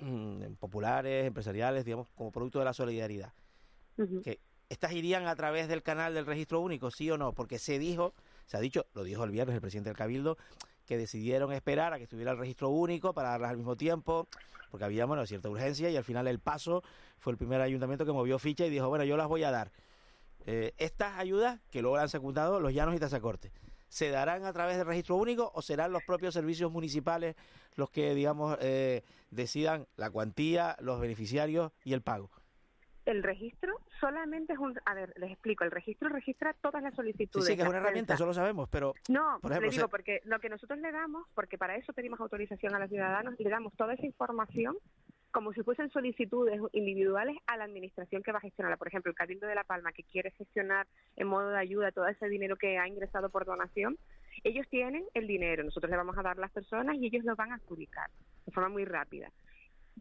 Mm, 0.00 0.54
populares, 0.54 1.26
empresariales, 1.26 1.84
digamos, 1.84 2.08
como 2.14 2.32
producto 2.32 2.58
de 2.58 2.64
la 2.64 2.72
solidaridad. 2.72 3.32
que 4.22 4.40
¿Estas 4.68 4.92
irían 4.92 5.26
a 5.26 5.36
través 5.36 5.68
del 5.68 5.82
canal 5.82 6.14
del 6.14 6.24
registro 6.24 6.60
único, 6.60 6.90
sí 6.90 7.10
o 7.10 7.18
no? 7.18 7.34
Porque 7.34 7.58
se 7.58 7.78
dijo, 7.78 8.14
se 8.46 8.56
ha 8.56 8.60
dicho, 8.60 8.86
lo 8.94 9.04
dijo 9.04 9.22
el 9.22 9.30
viernes 9.30 9.54
el 9.54 9.60
presidente 9.60 9.90
del 9.90 9.98
Cabildo, 9.98 10.38
que 10.86 10.96
decidieron 10.96 11.52
esperar 11.52 11.92
a 11.92 11.98
que 11.98 12.04
estuviera 12.04 12.32
el 12.32 12.38
registro 12.38 12.70
único 12.70 13.12
para 13.12 13.28
darlas 13.30 13.50
al 13.50 13.58
mismo 13.58 13.76
tiempo, 13.76 14.28
porque 14.70 14.86
había, 14.86 15.04
bueno, 15.04 15.26
cierta 15.26 15.50
urgencia 15.50 15.90
y 15.90 15.96
al 15.96 16.04
final 16.04 16.26
el 16.26 16.38
paso 16.38 16.82
fue 17.18 17.32
el 17.32 17.36
primer 17.36 17.60
ayuntamiento 17.60 18.06
que 18.06 18.12
movió 18.12 18.38
ficha 18.38 18.64
y 18.64 18.70
dijo, 18.70 18.88
bueno, 18.88 19.04
yo 19.04 19.18
las 19.18 19.28
voy 19.28 19.44
a 19.44 19.50
dar. 19.50 19.72
Eh, 20.46 20.72
estas 20.78 21.18
ayudas, 21.18 21.60
que 21.70 21.82
luego 21.82 21.98
han 21.98 22.08
secundado 22.08 22.58
los 22.58 22.72
llanos 22.72 22.96
y 22.96 22.98
tasacortes, 22.98 23.52
¿se 23.92 24.08
darán 24.08 24.46
a 24.46 24.54
través 24.54 24.78
del 24.78 24.86
registro 24.86 25.16
único 25.16 25.52
o 25.54 25.60
serán 25.60 25.92
los 25.92 26.02
propios 26.04 26.32
servicios 26.32 26.72
municipales 26.72 27.36
los 27.76 27.90
que, 27.90 28.14
digamos, 28.14 28.56
eh, 28.62 29.02
decidan 29.30 29.86
la 29.96 30.08
cuantía, 30.08 30.76
los 30.80 30.98
beneficiarios 30.98 31.72
y 31.84 31.92
el 31.92 32.00
pago? 32.00 32.30
El 33.04 33.22
registro 33.22 33.78
solamente 34.00 34.54
es 34.54 34.58
un... 34.58 34.80
A 34.86 34.94
ver, 34.94 35.12
les 35.18 35.32
explico. 35.32 35.64
El 35.64 35.70
registro 35.70 36.08
registra 36.08 36.54
todas 36.62 36.82
las 36.82 36.94
solicitudes. 36.94 37.44
Sí, 37.44 37.52
sí, 37.52 37.56
que 37.56 37.64
es 37.64 37.68
una 37.68 37.78
herramienta, 37.78 38.14
eso 38.14 38.24
lo 38.24 38.32
sabemos, 38.32 38.66
pero... 38.70 38.94
No, 39.10 39.38
por 39.42 39.50
ejemplo, 39.50 39.70
le 39.70 39.76
digo, 39.76 39.88
porque 39.88 40.22
lo 40.24 40.38
que 40.38 40.48
nosotros 40.48 40.78
le 40.78 40.90
damos, 40.90 41.28
porque 41.34 41.58
para 41.58 41.76
eso 41.76 41.92
pedimos 41.92 42.18
autorización 42.18 42.74
a 42.74 42.78
los 42.78 42.88
ciudadanos, 42.88 43.34
le 43.38 43.50
damos 43.50 43.74
toda 43.74 43.92
esa 43.92 44.06
información 44.06 44.74
como 45.32 45.52
si 45.52 45.62
fuesen 45.62 45.90
solicitudes 45.90 46.60
individuales 46.72 47.36
a 47.46 47.56
la 47.56 47.64
administración 47.64 48.22
que 48.22 48.32
va 48.32 48.38
a 48.38 48.42
gestionarla. 48.42 48.76
Por 48.76 48.88
ejemplo, 48.88 49.10
el 49.10 49.16
Cabildo 49.16 49.46
de 49.46 49.54
La 49.54 49.64
Palma, 49.64 49.92
que 49.92 50.04
quiere 50.04 50.30
gestionar 50.32 50.86
en 51.16 51.26
modo 51.26 51.48
de 51.48 51.58
ayuda 51.58 51.90
todo 51.90 52.06
ese 52.06 52.28
dinero 52.28 52.56
que 52.56 52.78
ha 52.78 52.86
ingresado 52.86 53.30
por 53.30 53.44
donación, 53.44 53.98
ellos 54.44 54.68
tienen 54.68 55.04
el 55.14 55.26
dinero, 55.26 55.64
nosotros 55.64 55.90
le 55.90 55.96
vamos 55.96 56.16
a 56.18 56.22
dar 56.22 56.36
a 56.36 56.40
las 56.40 56.52
personas 56.52 56.96
y 56.96 57.06
ellos 57.06 57.24
lo 57.24 57.34
van 57.34 57.52
a 57.52 57.56
adjudicar 57.56 58.10
de 58.46 58.52
forma 58.52 58.68
muy 58.68 58.84
rápida 58.84 59.30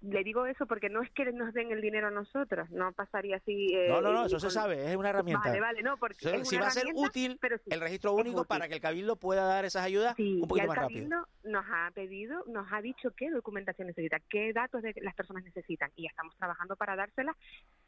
le 0.02 0.24
digo 0.24 0.46
eso 0.46 0.66
porque 0.66 0.90
no 0.90 1.02
es 1.02 1.12
que 1.12 1.32
nos 1.32 1.54
den 1.54 1.72
el 1.72 1.82
dinero 1.82 2.08
a 2.08 2.12
nosotros, 2.12 2.70
no 2.72 2.92
pasaría 2.94 3.38
así. 3.38 3.68
Eh, 3.74 3.88
no, 3.90 4.02
no, 4.02 4.14
no, 4.14 4.26
eso 4.26 4.40
se 4.40 4.50
sabe, 4.50 4.90
es 4.90 4.96
una 4.96 5.10
herramienta. 5.10 5.50
Vale, 5.50 5.60
vale, 5.60 5.84
no, 5.84 5.98
porque. 5.98 6.46
si 6.46 6.58
va 6.58 6.68
a 6.68 6.72
ser 6.72 6.88
útil 6.94 7.40
el 7.68 7.82
registro 7.82 8.14
único 8.14 8.46
para 8.46 8.68
que 8.68 8.76
el 8.76 8.82
Cabildo 8.82 9.16
pueda 9.16 9.46
dar 9.46 9.66
esas 9.66 9.84
ayudas 9.84 10.18
un 10.18 10.48
poquito 10.48 10.68
más 10.68 10.78
rápido. 10.78 11.04
El 11.04 11.10
Cabildo 11.10 11.28
nos 11.44 11.66
ha 11.70 11.92
pedido, 11.92 12.44
nos 12.48 12.72
ha 12.72 12.82
dicho 12.82 13.12
qué 13.16 13.30
documentación 13.30 13.88
necesita, 13.88 14.20
qué 14.30 14.54
datos 14.54 14.82
de 14.82 14.94
las 15.02 15.16
personas 15.16 15.44
necesitan 15.44 15.92
y 15.96 16.04
ya 16.04 16.10
estamos 16.10 16.36
trabajando 16.38 16.76
para 16.76 16.96
dárselas 16.96 17.36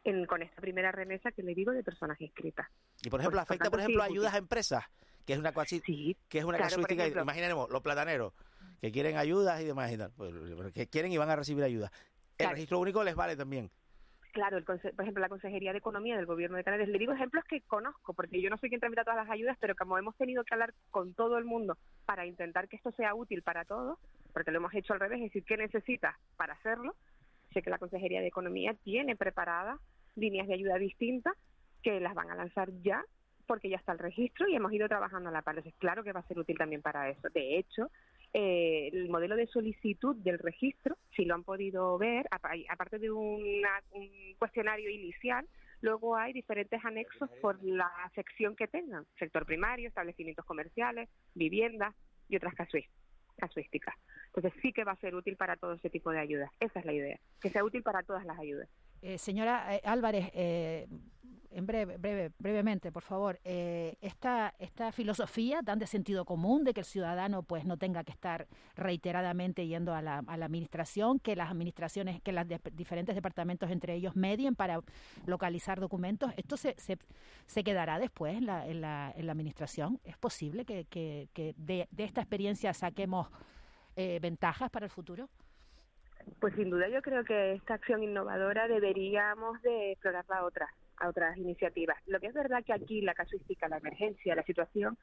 en, 0.04 0.26
con 0.26 0.42
esta 0.42 0.62
primera 0.62 0.92
remesa 0.92 1.32
que 1.32 1.44
le 1.44 1.56
digo 1.56 1.72
de 1.72 1.84
personas 1.84 2.20
inscritas. 2.22 2.68
Y 3.04 3.10
por 3.10 3.20
ejemplo, 3.20 3.40
afecta, 3.40 3.70
por 3.70 3.80
ejemplo, 3.80 4.04
ayudas 4.04 4.34
a 4.34 4.38
empresas, 4.38 4.84
que 5.26 5.34
es 5.34 5.40
una, 5.40 5.52
que 5.52 6.38
es 6.40 6.46
una 6.46 6.58
casuística. 6.58 7.08
Imaginemos, 7.08 7.70
los 7.70 7.82
plataneros, 7.82 8.34
que 8.84 8.92
quieren 8.92 9.16
ayudas 9.16 9.62
y 9.62 9.64
demás, 9.64 9.94
pues, 10.18 10.34
que 10.74 10.88
quieren 10.88 11.10
y 11.10 11.18
van 11.18 11.30
a 11.30 11.38
recibir 11.38 11.64
ayudas. 11.64 11.90
El 12.38 12.50
registro 12.50 12.80
único 12.80 13.02
les 13.02 13.16
vale 13.16 13.38
también. 13.38 13.72
Claro, 14.34 14.58
el 14.58 14.66
por 14.66 14.76
ejemplo, 14.78 15.22
la 15.22 15.30
Consejería 15.30 15.72
de 15.72 15.78
Economía 15.78 16.18
del 16.18 16.26
Gobierno 16.26 16.58
de 16.58 16.66
Canarias. 16.66 16.90
Le 16.90 17.00
digo 17.00 17.14
ejemplos 17.14 17.46
que 17.46 17.62
conozco, 17.62 18.14
porque 18.14 18.42
yo 18.42 18.50
no 18.50 18.58
soy 18.58 18.68
quien 18.68 18.82
tramita 18.82 19.06
todas 19.06 19.26
las 19.26 19.30
ayudas, 19.30 19.56
pero 19.62 19.74
como 19.74 19.98
hemos 19.98 20.18
tenido 20.18 20.44
que 20.44 20.54
hablar 20.54 20.74
con 20.92 21.14
todo 21.14 21.38
el 21.38 21.46
mundo 21.46 21.78
para 22.06 22.26
intentar 22.26 22.68
que 22.68 22.76
esto 22.76 22.92
sea 22.92 23.16
útil 23.16 23.42
para 23.42 23.64
todos, 23.64 23.98
porque 24.34 24.52
lo 24.52 24.58
hemos 24.58 24.74
hecho 24.74 24.92
al 24.92 25.00
revés, 25.00 25.20
es 25.20 25.26
decir, 25.28 25.46
¿qué 25.46 25.56
necesitas 25.56 26.18
para 26.36 26.56
hacerlo? 26.56 26.94
Sé 27.54 27.62
que 27.62 27.70
la 27.70 27.78
Consejería 27.78 28.20
de 28.20 28.28
Economía 28.28 28.76
tiene 28.84 29.16
preparadas 29.16 29.80
líneas 30.18 30.50
de 30.50 30.56
ayuda 30.56 30.78
distintas 30.78 31.36
que 31.84 32.02
las 32.02 32.16
van 32.16 32.32
a 32.32 32.36
lanzar 32.36 32.70
ya 32.82 33.02
porque 33.46 33.70
ya 33.70 33.78
está 33.78 33.94
el 33.94 34.00
registro 34.00 34.48
y 34.50 34.56
hemos 34.56 34.74
ido 34.74 34.90
trabajando 34.90 35.30
a 35.30 35.32
la 35.32 35.42
par. 35.42 35.56
Entonces, 35.56 35.80
claro 35.80 36.04
que 36.04 36.12
va 36.12 36.20
a 36.20 36.28
ser 36.28 36.40
útil 36.40 36.58
también 36.58 36.82
para 36.82 37.10
eso. 37.10 37.30
De 37.30 37.58
hecho, 37.58 37.90
eh, 38.34 38.90
el 38.92 39.10
modelo 39.10 39.36
de 39.36 39.48
solicitud 39.48 40.16
del 40.16 40.40
registro, 40.40 40.98
si 41.16 41.24
lo 41.24 41.36
han 41.36 41.44
podido 41.44 41.98
ver, 42.00 42.28
aparte 42.32 42.98
de 42.98 43.12
un 43.12 43.62
cuestionario 44.40 44.90
inicial, 44.90 45.48
luego 45.82 46.16
hay 46.16 46.34
diferentes 46.34 46.84
anexos 46.84 47.30
por 47.42 47.64
la 47.64 47.92
sección 48.16 48.56
que 48.56 48.68
tengan, 48.68 49.06
sector 49.20 49.46
primario, 49.46 49.88
establecimientos 49.88 50.46
comerciales, 50.46 51.10
viviendas 51.36 51.94
y 52.28 52.36
otras 52.36 52.56
casuísticas. 52.56 53.96
Entonces 54.28 54.54
sí 54.62 54.74
que 54.74 54.84
va 54.84 54.94
a 54.94 54.98
ser 54.98 55.14
útil 55.14 55.36
para 55.36 55.56
todo 55.56 55.74
ese 55.74 55.92
tipo 55.92 56.10
de 56.10 56.20
ayudas. 56.20 56.50
Esa 56.60 56.80
es 56.80 56.86
la 56.86 56.94
idea, 56.94 57.20
que 57.40 57.50
sea 57.50 57.64
útil 57.64 57.84
para 57.84 58.02
todas 58.02 58.26
las 58.26 58.40
ayudas. 58.40 58.68
Eh, 59.06 59.18
señora 59.18 59.76
eh, 59.76 59.82
Álvarez, 59.84 60.32
eh, 60.34 60.88
en 61.52 61.66
breve, 61.68 61.98
breve, 61.98 62.32
brevemente, 62.40 62.90
por 62.90 63.04
favor, 63.04 63.40
esta, 63.44 64.56
esta 64.58 64.92
filosofía 64.92 65.62
tan 65.62 65.78
de 65.78 65.86
sentido 65.86 66.26
común 66.26 66.64
de 66.64 66.74
que 66.74 66.80
el 66.80 66.86
ciudadano 66.86 67.44
pues 67.44 67.64
no 67.66 67.78
tenga 67.78 68.04
que 68.04 68.12
estar 68.12 68.48
reiteradamente 68.76 69.68
yendo 69.68 69.94
a 69.94 70.02
la, 70.02 70.24
a 70.26 70.38
la 70.38 70.46
administración, 70.46 71.20
que 71.20 71.36
las 71.36 71.52
administraciones, 71.52 72.22
que 72.22 72.32
los 72.32 72.48
diferentes 72.72 73.14
departamentos 73.14 73.70
entre 73.70 73.94
ellos 73.94 74.16
medien 74.16 74.56
para 74.56 74.82
localizar 75.28 75.80
documentos, 75.80 76.32
¿esto 76.38 76.58
se, 76.58 76.74
se, 76.80 76.98
se 77.46 77.64
quedará 77.64 78.00
después 78.00 78.36
en 78.36 78.48
la, 78.48 78.66
en, 78.66 78.82
la, 78.82 79.14
en 79.16 79.28
la 79.28 79.34
administración? 79.34 80.00
¿Es 80.06 80.18
posible 80.18 80.66
que, 80.66 80.86
que, 80.86 81.30
que 81.34 81.54
de, 81.58 81.88
de 81.92 82.04
esta 82.04 82.22
experiencia 82.22 82.74
saquemos 82.74 83.28
ventajas 83.96 84.72
para 84.72 84.86
el 84.88 84.92
futuro? 84.92 85.30
Pues 86.40 86.56
sin 86.56 86.70
duda 86.70 86.88
yo 86.90 87.02
creo 87.02 87.24
que 87.24 87.54
esta 87.54 87.76
acción 87.76 88.04
innovadora 88.04 88.68
deberíamos 88.68 89.62
de 89.62 89.92
explorarla 89.92 90.38
a 90.38 90.46
otras, 90.46 90.70
a 90.98 91.10
otras 91.10 91.38
iniciativas. 91.38 91.98
Lo 92.08 92.20
que 92.20 92.28
es 92.28 92.34
verdad 92.34 92.64
que 92.64 92.74
aquí 92.74 93.02
la 93.02 93.14
casuística, 93.14 93.68
la 93.68 93.78
emergencia, 93.78 94.36
la 94.36 94.44
situación 94.44 94.98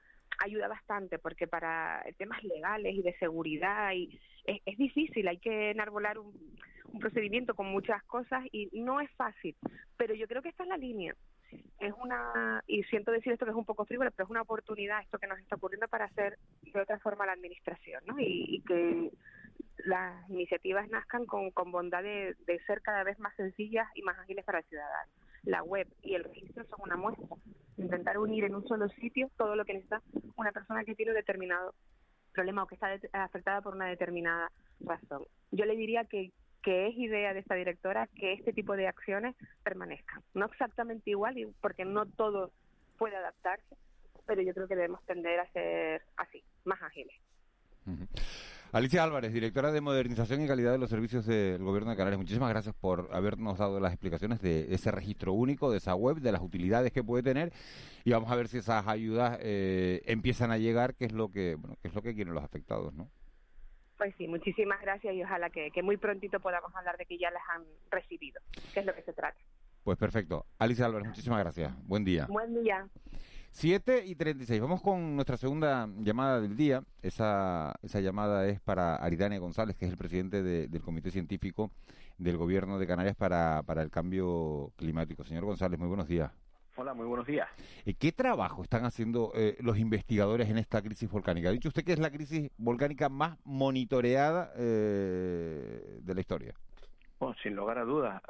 ayuda 0.45 0.69
bastante 0.69 1.19
porque 1.19 1.47
para 1.47 2.05
temas 2.19 2.43
legales 2.45 2.95
y 2.95 3.03
de 3.03 3.17
seguridad 3.19 3.93
y 3.93 4.19
es, 4.45 4.79
difícil, 4.79 5.29
hay 5.29 5.39
que 5.39 5.71
enarbolar 5.71 6.19
un, 6.19 6.33
un 6.93 7.01
procedimiento 7.01 7.55
con 7.55 7.67
muchas 7.67 8.03
cosas 8.05 8.45
y 8.53 8.69
no 8.73 9.01
es 9.01 9.11
fácil, 9.13 9.57
pero 9.97 10.15
yo 10.15 10.27
creo 10.27 10.43
que 10.43 10.49
esta 10.49 10.65
es 10.65 10.69
la 10.69 10.77
línea 10.77 11.15
es 11.81 11.93
una, 12.01 12.63
y 12.67 12.83
siento 12.85 13.11
decir 13.11 13.33
esto 13.33 13.45
que 13.45 13.51
es 13.51 13.57
un 13.57 13.65
poco 13.65 13.85
frívolo, 13.85 14.11
pero 14.13 14.25
es 14.25 14.31
una 14.31 14.43
oportunidad 14.43 15.01
esto 15.01 15.19
que 15.19 15.27
nos 15.27 15.39
está 15.39 15.57
ocurriendo 15.57 15.89
para 15.89 16.05
hacer 16.05 16.39
de 16.63 16.81
otra 16.81 16.99
forma 17.01 17.27
la 17.27 17.33
administración, 17.33 18.03
¿no? 18.07 18.15
y 18.19 18.63
que 18.67 19.11
las 19.85 20.29
iniciativas 20.31 20.89
nazcan 20.89 21.27
con, 21.27 21.51
con 21.51 21.73
bondad 21.73 22.03
de, 22.03 22.37
ser 22.67 22.83
cada 22.83 23.05
vez 23.05 23.19
más 23.19 23.35
sencillas 23.37 23.89
y 23.95 24.03
más 24.03 24.19
ágiles 24.19 24.45
para 24.45 24.59
el 24.59 24.65
ciudadano. 24.65 25.11
La 25.45 25.63
web 25.63 25.89
y 26.03 26.15
el 26.15 26.25
registro 26.25 26.65
son 26.67 26.81
una 26.83 26.97
muestra. 26.97 27.27
Intentar 27.77 28.19
unir 28.19 28.45
en 28.45 28.55
un 28.55 28.67
solo 28.67 28.89
sitio 28.91 29.31
todo 29.37 29.57
lo 29.57 29.65
que 29.65 29.75
necesita 29.75 30.03
una 30.37 30.53
persona 30.53 30.85
que 30.85 30.95
tiene 30.95 31.13
un 31.13 31.17
determinado 31.17 31.75
problema 32.33 32.63
o 32.63 32.67
que 32.67 32.75
está 32.75 32.95
afectada 33.13 33.61
por 33.61 33.75
una 33.75 33.87
determinada 33.87 34.51
razón. 34.81 35.25
Yo 35.51 35.65
le 35.65 35.77
diría 35.77 36.05
que, 36.05 36.33
que 36.63 36.89
es 36.89 36.97
idea 36.97 37.33
de 37.33 37.41
esta 37.41 37.55
directora 37.55 38.07
que 38.15 38.35
este 38.35 38.53
tipo 38.53 38.77
de 38.77 38.87
acciones 38.87 39.35
permanezcan. 39.63 40.23
No 40.35 40.47
exactamente 40.47 41.11
igual, 41.11 41.37
porque 41.61 41.85
no 41.85 42.07
todo 42.07 42.53
puede 42.99 43.17
adaptarse, 43.17 43.77
pero 44.27 44.43
yo 44.43 44.53
creo 44.53 44.69
que 44.69 44.77
debemos 44.77 45.05
tender 45.07 45.41
a 45.41 45.51
ser 45.53 46.03
así, 46.17 46.45
más 46.65 46.81
ágiles. 46.83 47.17
Alicia 48.73 49.03
Álvarez, 49.03 49.33
directora 49.33 49.73
de 49.73 49.81
Modernización 49.81 50.43
y 50.43 50.47
Calidad 50.47 50.71
de 50.71 50.79
los 50.79 50.91
Servicios 50.91 51.27
del 51.27 51.61
Gobierno 51.61 51.91
de 51.91 51.97
Canarias, 51.97 52.21
muchísimas 52.21 52.51
gracias 52.51 52.73
por 52.73 53.09
habernos 53.13 53.59
dado 53.59 53.81
las 53.81 53.93
explicaciones 53.93 54.41
de 54.41 54.73
ese 54.73 54.93
registro 54.93 55.33
único, 55.33 55.73
de 55.73 55.79
esa 55.79 55.97
web, 55.97 56.19
de 56.19 56.31
las 56.31 56.41
utilidades 56.41 56.93
que 56.93 57.03
puede 57.03 57.25
tener 57.25 57.53
y 58.05 58.13
vamos 58.13 58.31
a 58.31 58.37
ver 58.37 58.47
si 58.47 58.59
esas 58.59 58.87
ayudas 58.87 59.39
eh, 59.43 60.03
empiezan 60.07 60.53
a 60.53 60.59
llegar, 60.59 60.95
que 60.95 61.07
es 61.07 61.13
lo 61.13 61.33
que, 61.33 61.57
bueno, 61.57 61.79
que 61.83 61.89
es 61.89 61.95
lo 61.95 62.03
que 62.03 62.15
quieren 62.15 62.33
los 62.33 62.45
afectados, 62.45 62.95
¿no? 62.95 63.11
Pues 63.99 64.15
sí, 64.17 64.29
muchísimas 64.29 64.81
gracias 64.81 65.15
y 65.15 65.25
ojalá 65.25 65.51
que, 65.51 65.73
que 65.73 65.83
muy 65.83 65.97
prontito 65.97 66.39
podamos 66.39 66.73
hablar 66.77 66.97
de 66.97 67.07
que 67.07 67.19
ya 67.19 67.33
las 67.33 67.43
han 67.53 67.65
recibido, 67.91 68.41
que 68.73 68.81
es 68.81 68.87
lo 68.87 68.95
que 68.95 69.03
se 69.03 69.13
trata. 69.13 69.41
Pues 69.83 69.99
perfecto. 69.99 70.47
Alicia 70.61 70.87
Álvarez, 70.87 71.09
muchísimas 71.09 71.41
gracias. 71.41 71.73
Buen 71.89 72.05
día. 72.05 72.27
Buen 72.27 72.63
día. 72.63 72.87
7 73.51 74.05
y 74.07 74.15
36. 74.15 74.61
Vamos 74.61 74.81
con 74.81 75.17
nuestra 75.17 75.37
segunda 75.37 75.89
llamada 75.99 76.41
del 76.41 76.57
día. 76.57 76.83
Esa, 77.03 77.75
esa 77.83 78.01
llamada 78.01 78.47
es 78.49 78.61
para 78.61 78.97
Aridane 78.97 79.39
González, 79.39 79.77
que 79.77 79.87
es 79.87 79.91
el 79.91 79.99
presidente 79.99 80.43
del 80.43 80.83
Comité 80.83 81.11
Científico 81.11 81.71
del 82.17 82.37
Gobierno 82.37 82.79
de 82.79 82.87
Canarias 82.87 83.17
para, 83.17 83.63
para 83.65 83.83
el 83.83 83.91
Cambio 83.91 84.73
Climático. 84.77 85.25
Señor 85.25 85.45
González, 85.45 85.79
muy 85.79 85.89
buenos 85.89 86.07
días. 86.07 86.31
Hola, 86.77 86.95
muy 86.95 87.07
buenos 87.07 87.27
días. 87.27 87.49
Eh, 87.85 87.95
¿Qué 87.95 88.13
trabajo 88.13 88.63
están 88.63 88.85
haciendo 88.85 89.33
eh, 89.35 89.57
los 89.61 89.79
investigadores 89.79 90.49
en 90.49 90.57
esta 90.57 90.81
crisis 90.81 91.11
volcánica? 91.11 91.49
Ha 91.49 91.53
dicho 91.53 91.69
usted 91.69 91.85
que 91.85 91.93
es 91.93 91.99
la 91.99 92.11
crisis 92.11 92.51
volcánica 92.57 93.09
más 93.09 93.37
monitoreada 93.45 94.53
eh, 94.57 95.99
de 96.01 96.15
la 96.15 96.21
historia. 96.21 96.55
Bueno, 97.19 97.35
sin 97.43 97.55
lugar 97.55 97.79
a 97.79 97.85
dudas. 97.85 98.23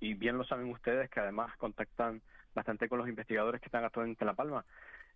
Y 0.00 0.14
bien 0.14 0.36
lo 0.36 0.44
saben 0.44 0.70
ustedes 0.70 1.08
que 1.08 1.20
además 1.20 1.56
contactan 1.56 2.20
bastante 2.56 2.88
con 2.88 2.98
los 2.98 3.08
investigadores 3.08 3.60
que 3.60 3.66
están 3.66 3.84
actualmente 3.84 4.24
en 4.24 4.26
La 4.26 4.34
Palma. 4.34 4.64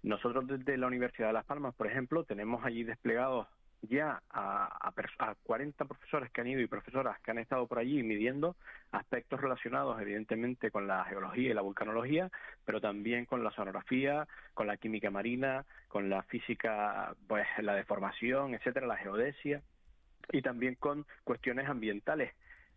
Nosotros 0.02 0.46
desde 0.46 0.76
la 0.76 0.86
Universidad 0.86 1.28
de 1.28 1.32
Las 1.32 1.46
Palmas, 1.46 1.74
por 1.74 1.88
ejemplo, 1.88 2.22
tenemos 2.24 2.64
allí 2.64 2.84
desplegados 2.84 3.48
ya 3.82 4.22
a, 4.28 4.90
a, 5.18 5.34
40 5.42 5.86
profesores 5.86 6.30
que 6.30 6.42
han 6.42 6.48
ido 6.48 6.60
y 6.60 6.66
profesoras 6.66 7.18
que 7.20 7.30
han 7.30 7.38
estado 7.38 7.66
por 7.66 7.78
allí 7.78 8.02
midiendo 8.02 8.54
aspectos 8.92 9.40
relacionados 9.40 9.98
evidentemente 10.02 10.70
con 10.70 10.86
la 10.86 11.02
geología 11.06 11.50
y 11.50 11.54
la 11.54 11.62
vulcanología, 11.62 12.30
pero 12.66 12.82
también 12.82 13.24
con 13.24 13.42
la 13.42 13.50
sonografía, 13.52 14.28
con 14.52 14.66
la 14.66 14.76
química 14.76 15.10
marina, 15.10 15.64
con 15.88 16.10
la 16.10 16.22
física, 16.24 17.14
pues 17.26 17.46
la 17.62 17.74
deformación, 17.74 18.54
etcétera, 18.54 18.86
la 18.86 18.98
geodesia 18.98 19.62
y 20.30 20.42
también 20.42 20.74
con 20.74 21.06
cuestiones 21.24 21.66
ambientales 21.66 22.34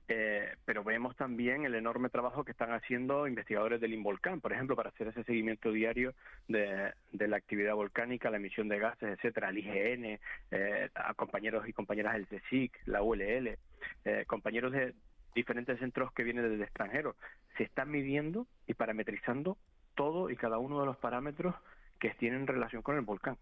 eh, 0.07 0.55
pero 0.65 0.83
vemos 0.83 1.15
también 1.15 1.65
el 1.65 1.75
enorme 1.75 2.09
trabajo 2.09 2.43
que 2.43 2.51
están 2.51 2.73
haciendo 2.73 3.27
investigadores 3.27 3.79
del 3.79 3.93
Involcán, 3.93 4.41
por 4.41 4.51
ejemplo, 4.51 4.75
para 4.75 4.89
hacer 4.89 5.07
ese 5.07 5.23
seguimiento 5.23 5.71
diario 5.71 6.13
de, 6.47 6.93
la 7.11 7.37
actividad 7.37 7.75
volcánica, 7.75 8.29
la 8.29 8.37
emisión 8.37 8.67
de 8.67 8.79
gases, 8.79 9.17
etcétera, 9.17 9.49
el 9.49 9.59
IGN, 9.59 10.19
eh, 10.51 10.89
a 10.93 11.13
compañeros 11.13 11.67
y 11.67 11.73
compañeras 11.73 12.13
del 12.13 12.27
CSIC, 12.27 12.81
la 12.85 13.01
ULL, 13.01 13.57
eh, 14.05 14.25
compañeros 14.27 14.73
de 14.73 14.93
diferentes 15.33 15.79
centros 15.79 16.11
que 16.11 16.23
vienen 16.23 16.43
desde 16.43 16.55
el 16.55 16.63
extranjero. 16.63 17.15
Se 17.57 17.63
están 17.63 17.89
midiendo 17.89 18.45
y 18.67 18.73
parametrizando 18.73 19.57
todo 19.95 20.29
y 20.29 20.35
cada 20.35 20.57
uno 20.57 20.79
de 20.81 20.85
los 20.85 20.97
parámetros 20.97 21.55
que 21.99 22.09
tienen 22.11 22.45
relación 22.45 22.81
con 22.81 22.95
el 22.97 23.01
volcán. 23.01 23.37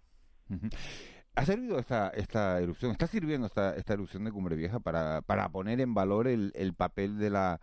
¿Ha 1.35 1.45
servido 1.45 1.79
esta, 1.79 2.09
esta 2.09 2.59
erupción, 2.59 2.91
está 2.91 3.07
sirviendo 3.07 3.47
esta, 3.47 3.75
esta 3.75 3.93
erupción 3.93 4.25
de 4.25 4.31
Cumbre 4.31 4.57
Vieja 4.57 4.79
para, 4.81 5.21
para 5.21 5.47
poner 5.49 5.79
en 5.79 5.93
valor 5.93 6.27
el, 6.27 6.51
el 6.55 6.73
papel 6.73 7.17
de 7.17 7.29
la, 7.29 7.61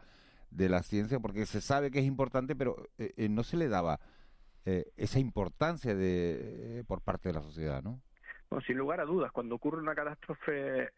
de 0.50 0.70
la 0.70 0.82
ciencia? 0.82 1.20
Porque 1.20 1.44
se 1.44 1.60
sabe 1.60 1.90
que 1.90 1.98
es 1.98 2.06
importante, 2.06 2.56
pero 2.56 2.76
eh, 2.96 3.12
eh, 3.16 3.28
no 3.28 3.42
se 3.42 3.58
le 3.58 3.68
daba 3.68 4.00
eh, 4.64 4.86
esa 4.96 5.18
importancia 5.18 5.94
de, 5.94 6.82
por 6.88 7.02
parte 7.02 7.28
de 7.28 7.34
la 7.34 7.42
sociedad, 7.42 7.82
¿no? 7.82 8.00
Bueno, 8.48 8.64
sin 8.66 8.78
lugar 8.78 9.00
a 9.00 9.04
dudas, 9.04 9.32
cuando 9.32 9.56
ocurre 9.56 9.82
una 9.82 9.94
catástrofe 9.94 10.90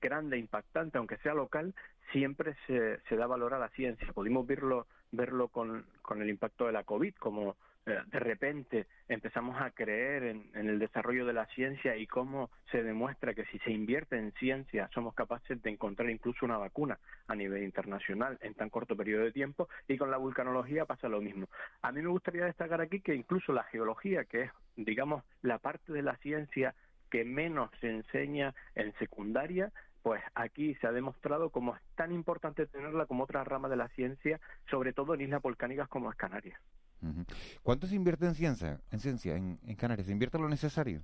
grande, 0.00 0.38
impactante, 0.38 0.98
aunque 0.98 1.18
sea 1.18 1.34
local, 1.34 1.74
siempre 2.12 2.56
se, 2.66 3.00
se 3.08 3.16
da 3.16 3.26
valor 3.26 3.52
a 3.54 3.58
la 3.58 3.68
ciencia. 3.70 4.06
Pudimos 4.14 4.46
verlo, 4.46 4.86
verlo 5.10 5.48
con, 5.48 5.84
con 6.00 6.22
el 6.22 6.30
impacto 6.30 6.66
de 6.66 6.72
la 6.72 6.84
COVID, 6.84 7.14
como 7.16 7.50
eh, 7.50 7.54
de 7.88 8.18
repente 8.18 8.86
empezamos 9.08 9.60
a 9.60 9.70
creer 9.70 10.24
en, 10.24 10.50
el 10.54 10.78
desarrollo 10.78 11.24
de 11.26 11.32
la 11.32 11.46
ciencia 11.46 11.96
y 11.96 12.06
cómo 12.06 12.50
se 12.70 12.82
demuestra 12.82 13.34
que 13.34 13.44
si 13.46 13.58
se 13.60 13.70
invierte 13.70 14.16
en 14.16 14.32
ciencia 14.32 14.90
somos 14.92 15.14
capaces 15.14 15.60
de 15.62 15.70
encontrar 15.70 16.10
incluso 16.10 16.44
una 16.44 16.58
vacuna 16.58 16.98
a 17.26 17.34
nivel 17.34 17.62
internacional 17.62 18.38
en 18.42 18.54
tan 18.54 18.70
corto 18.70 18.96
periodo 18.96 19.24
de 19.24 19.32
tiempo 19.32 19.68
y 19.86 19.96
con 19.96 20.10
la 20.10 20.18
vulcanología 20.18 20.84
pasa 20.84 21.08
lo 21.08 21.20
mismo. 21.20 21.48
A 21.82 21.92
mí 21.92 22.02
me 22.02 22.08
gustaría 22.08 22.44
destacar 22.44 22.80
aquí 22.80 23.00
que 23.00 23.14
incluso 23.14 23.52
la 23.52 23.64
geología, 23.64 24.24
que 24.24 24.42
es, 24.42 24.50
digamos, 24.76 25.24
la 25.42 25.58
parte 25.58 25.92
de 25.92 26.02
la 26.02 26.16
ciencia 26.16 26.74
que 27.10 27.24
menos 27.24 27.70
se 27.80 27.88
enseña 27.88 28.54
en 28.74 28.92
secundaria, 28.98 29.72
pues 30.02 30.22
aquí 30.34 30.74
se 30.76 30.86
ha 30.86 30.92
demostrado 30.92 31.50
cómo 31.50 31.74
es 31.74 31.82
tan 31.96 32.12
importante 32.12 32.66
tenerla 32.66 33.06
como 33.06 33.24
otras 33.24 33.46
ramas 33.46 33.70
de 33.70 33.76
la 33.76 33.88
ciencia, 33.88 34.40
sobre 34.70 34.92
todo 34.92 35.14
en 35.14 35.22
islas 35.22 35.42
volcánicas 35.42 35.88
como 35.88 36.10
es 36.10 36.16
Canarias. 36.16 36.60
¿Cuánto 37.62 37.86
se 37.86 37.94
invierte 37.94 38.26
en 38.26 38.34
ciencia, 38.34 38.80
en, 38.90 38.98
ciencia 38.98 39.36
en, 39.36 39.58
Canarias? 39.76 40.06
¿Se 40.06 40.12
invierte 40.12 40.38
lo 40.38 40.48
necesario? 40.48 41.02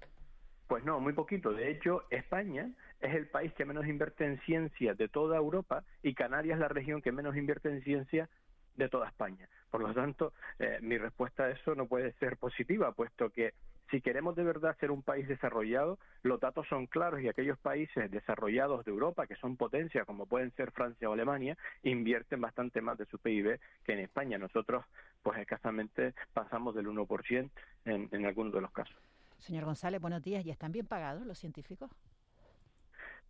Pues 0.67 0.85
no, 0.85 0.99
muy 0.99 1.13
poquito. 1.13 1.53
De 1.53 1.71
hecho, 1.71 2.05
España 2.11 2.71
es 3.01 3.15
el 3.15 3.29
país 3.29 3.53
que 3.55 3.65
menos 3.65 3.87
invierte 3.87 4.25
en 4.25 4.41
ciencia 4.41 4.95
de 4.95 5.09
toda 5.09 5.37
Europa 5.37 5.85
y 6.03 6.15
Canarias 6.15 6.57
es 6.57 6.61
la 6.61 6.69
región 6.69 7.03
que 7.03 7.13
menos 7.13 7.37
invierte 7.37 7.69
en 7.69 7.83
ciencia 7.83 8.29
de 8.77 8.89
toda 8.89 9.09
España. 9.09 9.49
Por 9.71 9.83
lo 9.83 9.93
tanto, 9.93 10.33
eh, 10.59 10.79
mi 10.81 10.99
respuesta 10.99 11.45
a 11.45 11.51
eso 11.51 11.75
no 11.75 11.87
puede 11.87 12.13
ser 12.15 12.37
positiva, 12.37 12.93
puesto 12.93 13.31
que 13.31 13.55
si 13.91 14.01
queremos 14.01 14.35
de 14.35 14.45
verdad 14.45 14.77
ser 14.81 14.91
un 14.91 15.03
país 15.03 15.29
desarrollado, 15.29 15.99
los 16.23 16.41
datos 16.41 16.67
son 16.69 16.87
claros 16.87 17.21
y 17.21 17.29
aquellos 17.29 17.59
países 17.59 18.11
desarrollados 18.11 18.85
de 18.85 18.91
Europa, 18.91 19.27
que 19.27 19.37
son 19.37 19.57
potencias, 19.57 20.07
como 20.07 20.27
pueden 20.27 20.51
ser 20.53 20.71
Francia 20.73 21.09
o 21.09 21.13
Alemania, 21.13 21.57
invierten 21.83 22.41
bastante 22.41 22.81
más 22.81 22.99
de 22.99 23.07
su 23.07 23.19
PIB 23.19 23.61
que 23.85 23.93
en 23.93 24.01
España. 24.01 24.39
Nosotros, 24.39 24.85
pues 25.25 25.41
escasamente 25.41 26.15
pasamos 26.33 26.75
del 26.77 26.87
1% 26.87 27.51
en, 27.87 28.09
en 28.13 28.27
algunos 28.27 28.53
de 28.53 28.61
los 28.61 28.71
casos. 28.71 28.95
Señor 29.39 29.65
González, 29.65 30.01
buenos 30.01 30.23
días. 30.23 30.47
¿Y 30.47 30.51
están 30.51 30.71
bien 30.71 30.87
pagados 30.87 31.27
los 31.27 31.39
científicos? 31.39 31.91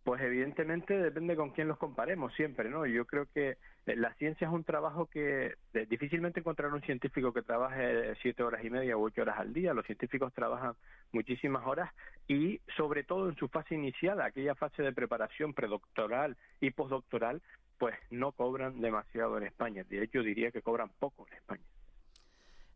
Pues 0.03 0.21
evidentemente 0.21 0.95
depende 0.95 1.35
con 1.35 1.49
quién 1.49 1.67
los 1.67 1.79
comparemos 1.79 2.31
siempre, 2.35 2.69
¿no? 2.69 2.85
Yo 2.85 3.05
creo 3.05 3.25
que 3.33 3.57
eh, 3.87 3.95
la 3.95 4.13
ciencia 4.13 4.45
es 4.45 4.53
un 4.53 4.63
trabajo 4.63 5.07
que 5.07 5.55
eh, 5.73 5.85
difícilmente 5.89 6.41
encontrar 6.41 6.71
un 6.71 6.81
científico 6.83 7.33
que 7.33 7.41
trabaje 7.41 8.13
siete 8.21 8.43
horas 8.43 8.63
y 8.63 8.69
media 8.69 8.95
o 8.95 9.01
ocho 9.01 9.23
horas 9.23 9.39
al 9.39 9.51
día. 9.51 9.73
Los 9.73 9.87
científicos 9.87 10.31
trabajan 10.31 10.75
muchísimas 11.11 11.65
horas 11.65 11.91
y 12.27 12.61
sobre 12.77 13.03
todo 13.03 13.29
en 13.29 13.35
su 13.35 13.47
fase 13.47 13.73
inicial, 13.73 14.21
aquella 14.21 14.53
fase 14.53 14.83
de 14.83 14.93
preparación 14.93 15.55
predoctoral 15.55 16.37
y 16.61 16.69
postdoctoral, 16.69 17.41
pues 17.79 17.95
no 18.11 18.31
cobran 18.31 18.81
demasiado 18.81 19.37
en 19.37 19.43
España. 19.45 19.83
De 19.89 20.03
hecho, 20.03 20.21
diría 20.21 20.51
que 20.51 20.61
cobran 20.61 20.89
poco 20.99 21.25
en 21.27 21.33
España. 21.33 21.63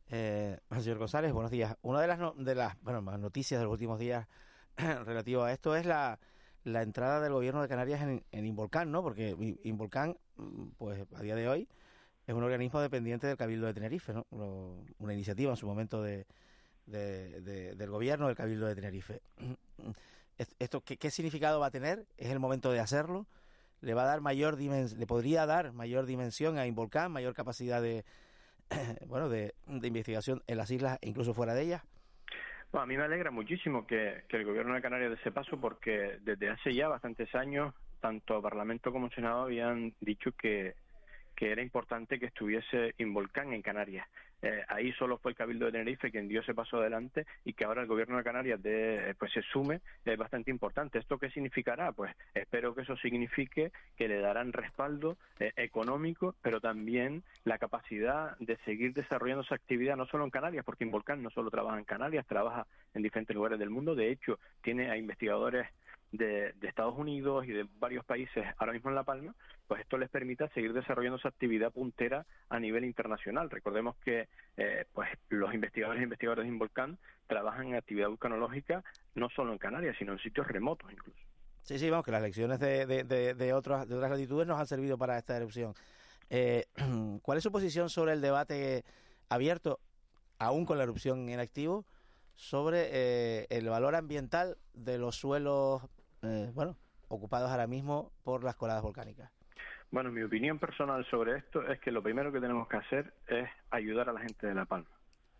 Eh, 0.09 0.59
señor 0.81 0.97
González, 0.97 1.31
buenos 1.31 1.51
días. 1.51 1.75
Una 1.81 2.01
de 2.01 2.07
las, 2.07 2.19
de 2.37 2.55
las 2.55 2.81
bueno, 2.81 3.01
noticias 3.01 3.59
de 3.59 3.65
los 3.65 3.71
últimos 3.71 3.99
días 3.99 4.27
relativo 4.77 5.43
a 5.43 5.51
esto 5.53 5.75
es 5.75 5.85
la 5.85 6.19
la 6.63 6.81
entrada 6.81 7.19
del 7.19 7.33
gobierno 7.33 7.61
de 7.61 7.67
Canarias 7.67 8.01
en, 8.01 8.23
en 8.31 8.45
Involcán, 8.45 8.91
¿no? 8.91 9.01
Porque 9.01 9.35
Involcán, 9.63 10.17
mm, 10.35 10.67
pues 10.77 11.05
a 11.15 11.21
día 11.21 11.35
de 11.35 11.47
hoy, 11.47 11.67
es 12.27 12.35
un 12.35 12.43
organismo 12.43 12.79
dependiente 12.81 13.27
del 13.27 13.37
Cabildo 13.37 13.67
de 13.67 13.73
Tenerife, 13.73 14.13
¿no? 14.13 14.25
Una 14.99 15.13
iniciativa 15.13 15.51
en 15.51 15.57
su 15.57 15.65
momento 15.65 16.03
de, 16.03 16.25
del 16.85 17.89
gobierno 17.89 18.27
del 18.27 18.35
Cabildo 18.35 18.67
de 18.67 18.75
Tenerife. 18.75 19.21
¿Esto 20.59 20.81
qué, 20.81 21.11
significado 21.11 21.59
va 21.59 21.67
a 21.67 21.71
tener? 21.71 22.05
¿Es 22.17 22.29
el 22.29 22.39
momento 22.39 22.71
de 22.71 22.79
hacerlo? 22.79 23.27
¿Le 23.81 23.93
va 23.93 24.03
a 24.03 24.05
dar 24.05 24.21
mayor 24.21 24.57
le 24.59 25.07
podría 25.07 25.45
dar 25.45 25.73
mayor 25.73 26.05
dimensión 26.05 26.57
a 26.57 26.65
Involcán, 26.65 27.11
mayor 27.11 27.33
capacidad 27.33 27.81
de, 27.81 28.05
bueno, 29.07 29.29
de, 29.29 29.53
de 29.67 29.87
investigación 29.87 30.41
en 30.47 30.57
las 30.57 30.71
islas 30.71 30.99
incluso 31.01 31.33
fuera 31.33 31.53
de 31.53 31.63
ellas? 31.63 31.83
a 32.71 32.85
mí 32.85 32.95
me 32.95 33.03
alegra 33.03 33.31
muchísimo 33.31 33.87
que, 33.87 34.23
el 34.29 34.45
gobierno 34.45 34.75
de 34.75 34.81
Canarias 34.81 35.09
de 35.09 35.15
ese 35.15 35.31
paso 35.31 35.59
porque 35.59 36.19
desde 36.21 36.49
hace 36.49 36.73
ya 36.73 36.87
bastantes 36.87 37.33
años 37.33 37.73
tanto 37.99 38.41
Parlamento 38.41 38.91
como 38.91 39.09
Senado 39.09 39.43
habían 39.43 39.93
dicho 39.99 40.31
que, 40.33 40.75
que 41.39 41.53
era 41.53 41.61
importante 41.61 42.19
que 42.19 42.25
estuviese 42.25 42.95
Involcán 42.97 43.53
en 43.53 43.61
Canarias. 43.61 44.05
Eh, 44.41 44.61
ahí 44.67 44.91
solo 44.91 45.17
fue 45.19 45.31
el 45.31 45.37
Cabildo 45.37 45.67
de 45.67 45.71
Tenerife 45.71 46.11
quien 46.11 46.27
dio 46.27 46.41
ese 46.41 46.53
paso 46.53 46.77
adelante 46.77 47.25
y 47.45 47.53
que 47.53 47.63
ahora 47.63 47.81
el 47.81 47.87
Gobierno 47.87 48.17
de 48.17 48.25
Canarias 48.25 48.61
de, 48.61 49.15
pues 49.17 49.31
se 49.31 49.41
sume 49.43 49.79
es 50.03 50.17
bastante 50.17 50.51
importante. 50.51 50.99
¿Esto 50.99 51.17
qué 51.17 51.29
significará? 51.29 51.93
Pues 51.93 52.13
espero 52.33 52.75
que 52.75 52.81
eso 52.81 52.97
signifique 52.97 53.71
que 53.95 54.09
le 54.09 54.19
darán 54.19 54.51
respaldo 54.51 55.15
eh, 55.39 55.53
económico, 55.55 56.35
pero 56.41 56.59
también 56.59 57.23
la 57.45 57.57
capacidad 57.57 58.37
de 58.39 58.57
seguir 58.65 58.93
desarrollando 58.93 59.43
esa 59.43 59.55
actividad 59.55 59.95
no 59.95 60.07
solo 60.07 60.25
en 60.25 60.31
Canarias, 60.31 60.65
porque 60.65 60.83
Involcán 60.83 61.23
no 61.23 61.29
solo 61.29 61.49
trabaja 61.49 61.77
en 61.77 61.85
Canarias, 61.85 62.27
trabaja 62.27 62.67
en 62.93 63.01
diferentes 63.01 63.33
lugares 63.33 63.59
del 63.59 63.69
mundo. 63.69 63.95
De 63.95 64.11
hecho, 64.11 64.39
tiene 64.61 64.91
a 64.91 64.97
investigadores 64.97 65.67
de, 66.11 66.53
Estados 66.61 66.97
Unidos 66.97 67.45
y 67.45 67.51
de 67.51 67.67
varios 67.79 68.05
países 68.05 68.45
ahora 68.57 68.73
mismo 68.73 68.89
en 68.89 68.95
La 68.95 69.03
Palma, 69.03 69.35
pues 69.67 69.81
esto 69.81 69.97
les 69.97 70.09
permita 70.09 70.49
seguir 70.49 70.73
desarrollando 70.73 71.17
esa 71.17 71.29
actividad 71.29 71.71
puntera 71.71 72.25
a 72.49 72.59
nivel 72.59 72.83
internacional. 72.85 73.49
Recordemos 73.49 73.95
que 73.97 74.27
eh, 74.57 74.85
pues 74.93 75.09
los 75.29 75.53
investigadores 75.53 76.01
e 76.01 76.03
investigadores 76.03 76.45
de 76.45 76.49
Involcán 76.49 76.97
trabajan 77.27 77.67
en 77.67 77.75
actividad 77.75 78.09
vulcanológica 78.09 78.83
no 79.15 79.29
solo 79.29 79.51
en 79.51 79.59
Canarias, 79.59 79.95
sino 79.99 80.13
en 80.13 80.19
sitios 80.19 80.47
remotos 80.47 80.91
incluso. 80.91 81.19
Sí, 81.61 81.77
sí, 81.77 81.89
vamos, 81.89 82.05
que 82.05 82.11
las 82.11 82.21
lecciones 82.21 82.59
de, 82.59 82.85
de, 82.85 83.33
de, 83.35 83.53
otras, 83.53 83.87
de 83.87 83.95
otras 83.95 84.09
latitudes 84.09 84.47
nos 84.47 84.59
han 84.59 84.65
servido 84.65 84.97
para 84.97 85.17
esta 85.17 85.37
erupción. 85.37 85.73
Eh, 86.29 86.65
¿Cuál 87.21 87.37
es 87.37 87.43
su 87.43 87.51
posición 87.51 87.89
sobre 87.89 88.13
el 88.13 88.21
debate 88.21 88.83
abierto, 89.27 89.79
aún 90.39 90.65
con 90.65 90.77
la 90.77 90.83
erupción 90.83 91.29
en 91.29 91.39
activo, 91.39 91.85
sobre 92.35 92.87
eh, 92.91 93.47
el 93.49 93.67
valor 93.67 93.95
ambiental 93.95 94.57
de 94.73 94.97
los 94.97 95.17
suelos 95.17 95.83
eh, 96.23 96.51
bueno, 96.53 96.75
ocupados 97.07 97.49
ahora 97.49 97.67
mismo 97.67 98.11
por 98.23 98.43
las 98.43 98.55
coladas 98.55 98.83
volcánicas? 98.83 99.31
Bueno, 99.91 100.11
mi 100.11 100.21
opinión 100.21 100.59
personal 100.59 101.03
sobre 101.05 101.37
esto 101.37 101.63
es 101.67 101.79
que 101.79 101.91
lo 101.91 102.03
primero 102.03 102.31
que 102.31 102.39
tenemos 102.39 102.67
que 102.67 102.77
hacer 102.77 103.13
es 103.27 103.49
ayudar 103.71 104.09
a 104.09 104.13
la 104.13 104.19
gente 104.19 104.45
de 104.45 104.53
La 104.53 104.65
Palma. 104.65 104.89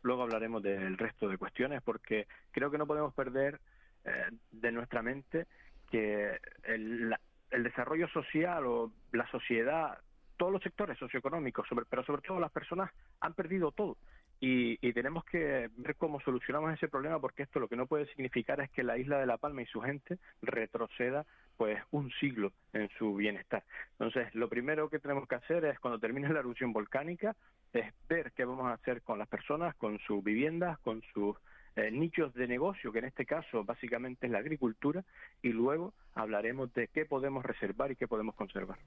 Luego 0.02 0.24
hablaremos 0.24 0.64
del 0.64 0.98
resto 0.98 1.28
de 1.28 1.38
cuestiones 1.38 1.82
porque 1.84 2.28
creo 2.52 2.72
que 2.72 2.78
no 2.78 2.88
podemos 2.88 3.14
perder 3.14 3.60
eh, 4.06 4.30
de 4.52 4.72
nuestra 4.72 5.02
mente 5.02 5.46
que 5.92 6.40
el, 6.64 7.16
desarrollo 7.52 8.08
social 8.10 8.66
o 8.66 8.92
la 9.12 9.30
sociedad, 9.30 10.00
todos 10.38 10.52
los 10.52 10.64
sectores 10.64 10.98
socioeconómicos, 10.98 11.68
pero 11.90 12.04
sobre 12.04 12.22
todo 12.22 12.40
las 12.40 12.52
personas 12.52 12.92
han 13.20 13.34
perdido 13.34 13.72
todo. 13.72 13.98
Y, 14.42 14.78
tenemos 14.94 15.26
que 15.26 15.70
ver 15.76 15.96
cómo 15.96 16.22
solucionamos 16.22 16.74
ese 16.74 16.88
problema 16.88 17.20
porque 17.20 17.44
esto 17.44 17.60
lo 17.60 17.68
que 17.68 17.76
no 17.76 17.88
puede 17.88 18.06
significar 18.08 18.62
es 18.62 18.70
que 18.72 18.84
la 18.84 18.98
isla 18.98 19.20
de 19.20 19.26
La 19.26 19.38
Palma 19.38 19.62
y 19.62 19.66
su 19.66 19.82
gente 19.82 20.18
retroceda 20.42 21.26
pues 21.58 21.82
un 21.92 22.10
siglo 22.20 22.54
en 22.72 22.90
su 22.98 23.16
bienestar. 23.16 23.64
Entonces, 23.92 24.34
lo 24.34 24.48
primero 24.48 24.90
que 24.90 25.00
tenemos 25.00 25.28
que 25.28 25.36
hacer 25.36 25.66
es 25.66 25.80
cuando 25.80 26.00
termine 26.00 26.30
la 26.30 26.40
erupción 26.40 26.72
volcánica 26.72 27.36
es 27.74 27.94
ver 28.08 28.32
qué 28.32 28.46
vamos 28.46 28.68
a 28.68 28.74
hacer 28.74 29.02
con 29.02 29.20
las 29.20 29.28
personas, 29.28 29.76
con 29.76 30.00
sus 30.00 30.24
viviendas, 30.24 30.80
con 30.80 31.02
sus 31.14 31.36
eh, 31.76 31.92
nichos 31.92 32.34
de 32.34 32.48
negocio, 32.48 32.92
que 32.92 33.00
en 33.00 33.06
este 33.06 33.26
caso 33.26 33.64
básicamente 33.64 34.26
es 34.26 34.32
la 34.32 34.40
agricultura, 34.40 35.04
y 35.42 35.50
luego 35.50 35.94
hablaremos 36.16 36.74
de 36.74 36.88
qué 36.88 37.06
podemos 37.06 37.46
reservar 37.46 37.92
y 37.92 37.96
qué 37.96 38.08
podemos 38.08 38.36
conservar. 38.36 38.78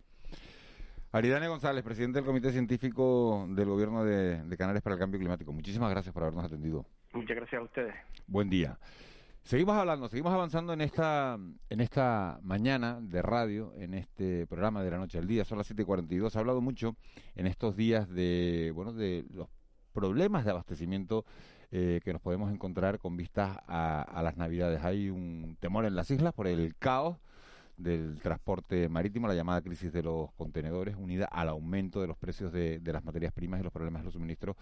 Aridane 1.14 1.46
González, 1.46 1.84
presidente 1.84 2.16
del 2.16 2.24
Comité 2.24 2.52
Científico 2.52 3.46
del 3.50 3.68
Gobierno 3.68 4.02
de, 4.02 4.56
Canarias 4.56 4.82
para 4.82 4.94
el 4.94 4.98
Cambio 4.98 5.20
Climático. 5.20 5.52
Muchísimas 5.52 5.90
gracias 5.90 6.14
por 6.14 6.22
habernos 6.22 6.46
atendido. 6.46 6.86
Muchas 7.12 7.36
gracias 7.36 7.60
a 7.60 7.64
ustedes. 7.64 7.94
Buen 8.26 8.48
día. 8.48 8.78
Seguimos 9.42 9.76
hablando, 9.76 10.08
seguimos 10.08 10.32
avanzando 10.32 10.72
en 10.72 10.80
esta, 10.80 11.38
en 11.68 11.80
esta 11.82 12.40
mañana 12.42 12.98
de 13.02 13.20
radio, 13.20 13.74
en 13.76 13.92
este 13.92 14.46
programa 14.46 14.82
de 14.82 14.90
la 14.90 14.96
noche 14.96 15.18
al 15.18 15.26
día, 15.26 15.44
son 15.44 15.58
las 15.58 15.70
7.42. 15.70 16.30
Se 16.30 16.38
ha 16.38 16.40
hablado 16.40 16.62
mucho 16.62 16.96
en 17.34 17.46
estos 17.46 17.76
días 17.76 18.08
de, 18.08 18.72
bueno, 18.74 18.94
de 18.94 19.26
los 19.34 19.48
problemas 19.92 20.46
de 20.46 20.52
abastecimiento 20.52 21.26
eh, 21.72 22.00
que 22.02 22.14
nos 22.14 22.22
podemos 22.22 22.50
encontrar 22.50 22.98
con 22.98 23.18
vistas 23.18 23.58
a 23.66 24.22
las 24.24 24.38
Navidades. 24.38 24.82
Hay 24.82 25.10
un 25.10 25.58
temor 25.60 25.84
en 25.84 25.94
las 25.94 26.10
islas 26.10 26.32
por 26.32 26.46
el 26.46 26.74
caos 26.78 27.18
del 27.82 28.20
transporte 28.20 28.88
marítimo, 28.88 29.28
la 29.28 29.34
llamada 29.34 29.60
crisis 29.60 29.92
de 29.92 30.02
los 30.02 30.32
contenedores, 30.32 30.96
unida 30.96 31.26
al 31.26 31.48
aumento 31.48 32.00
de 32.00 32.06
los 32.06 32.16
precios 32.16 32.52
de, 32.52 32.80
las 32.84 33.04
materias 33.04 33.32
primas 33.32 33.60
y 33.60 33.64
los 33.64 33.72
problemas 33.72 34.02
de 34.02 34.04
los 34.04 34.14
suministros, 34.14 34.56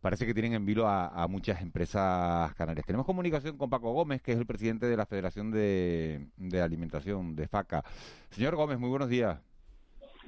parece 0.00 0.26
que 0.26 0.34
tienen 0.34 0.54
en 0.54 0.64
vilo 0.64 0.88
a, 0.88 1.26
muchas 1.28 1.60
empresas 1.60 2.54
canarias. 2.54 2.86
Tenemos 2.86 3.06
comunicación 3.06 3.56
con 3.56 3.70
Paco 3.70 3.92
Gómez, 3.92 4.22
que 4.22 4.32
es 4.32 4.38
el 4.38 4.46
presidente 4.46 4.86
de 4.86 4.96
la 4.96 5.06
Federación 5.06 5.50
de, 5.50 6.28
de 6.36 6.60
Alimentación 6.60 7.36
de 7.36 7.48
FACA. 7.48 7.84
Señor 8.30 8.56
Gómez, 8.56 8.78
muy 8.78 8.88
buenos 8.88 9.08
días. 9.08 9.38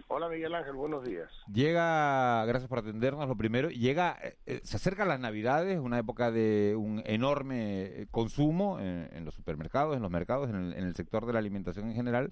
Hola 0.06 0.28
Miguel 0.28 0.54
Ángel, 0.54 0.74
buenos 0.74 1.04
días. 1.04 1.30
Llega, 1.52 2.44
gracias 2.46 2.68
por 2.68 2.78
atendernos, 2.78 3.28
lo 3.28 3.36
primero, 3.36 3.70
llega, 3.70 4.16
eh, 4.22 4.36
eh, 4.46 4.60
se 4.62 4.76
acercan 4.76 5.08
las 5.08 5.18
Navidades, 5.18 5.78
una 5.78 5.98
época 5.98 6.30
de 6.30 6.76
un 6.76 7.02
enorme 7.04 7.82
eh, 7.82 8.06
consumo 8.10 8.78
en, 8.80 9.24
los 9.24 9.34
supermercados, 9.34 9.96
en 9.96 10.02
los 10.02 10.10
mercados, 10.10 10.48
en 10.48 10.72
el, 10.72 10.94
sector 10.94 11.26
de 11.26 11.32
la 11.32 11.40
alimentación 11.40 11.88
en 11.88 11.94
general. 11.94 12.30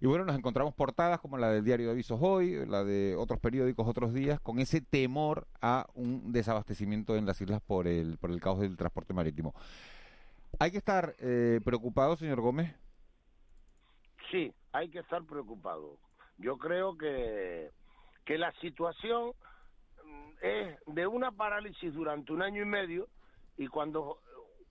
Y 0.00 0.06
bueno, 0.06 0.24
nos 0.24 0.36
encontramos 0.36 0.74
portadas 0.74 1.20
como 1.20 1.38
la 1.38 1.50
del 1.50 1.64
diario 1.64 1.86
de 1.86 1.92
avisos 1.92 2.18
hoy, 2.20 2.66
la 2.66 2.84
de 2.84 3.14
otros 3.16 3.38
periódicos 3.38 3.86
otros 3.86 4.12
días, 4.12 4.40
con 4.40 4.58
ese 4.58 4.80
temor 4.80 5.46
a 5.60 5.86
un 5.94 6.32
desabastecimiento 6.32 7.16
en 7.16 7.26
las 7.26 7.40
islas 7.40 7.60
por 7.62 7.86
el, 7.86 8.18
por 8.18 8.30
el 8.30 8.40
caos 8.40 8.60
del 8.60 8.76
transporte 8.76 9.14
marítimo. 9.14 9.54
¿Hay 10.58 10.70
que 10.70 10.78
estar 10.78 11.14
eh, 11.18 11.60
preocupado, 11.64 12.16
señor 12.16 12.40
Gómez? 12.40 12.74
Sí, 14.30 14.52
hay 14.72 14.88
que 14.88 15.00
estar 15.00 15.22
preocupado. 15.24 15.96
Yo 16.38 16.58
creo 16.58 16.96
que, 16.96 17.70
que 18.24 18.38
la 18.38 18.52
situación 18.60 19.32
mm, 20.04 20.30
es 20.42 20.78
de 20.86 21.06
una 21.06 21.32
parálisis 21.32 21.92
durante 21.94 22.32
un 22.32 22.42
año 22.42 22.62
y 22.62 22.66
medio 22.66 23.08
y 23.56 23.68
cuando, 23.68 24.18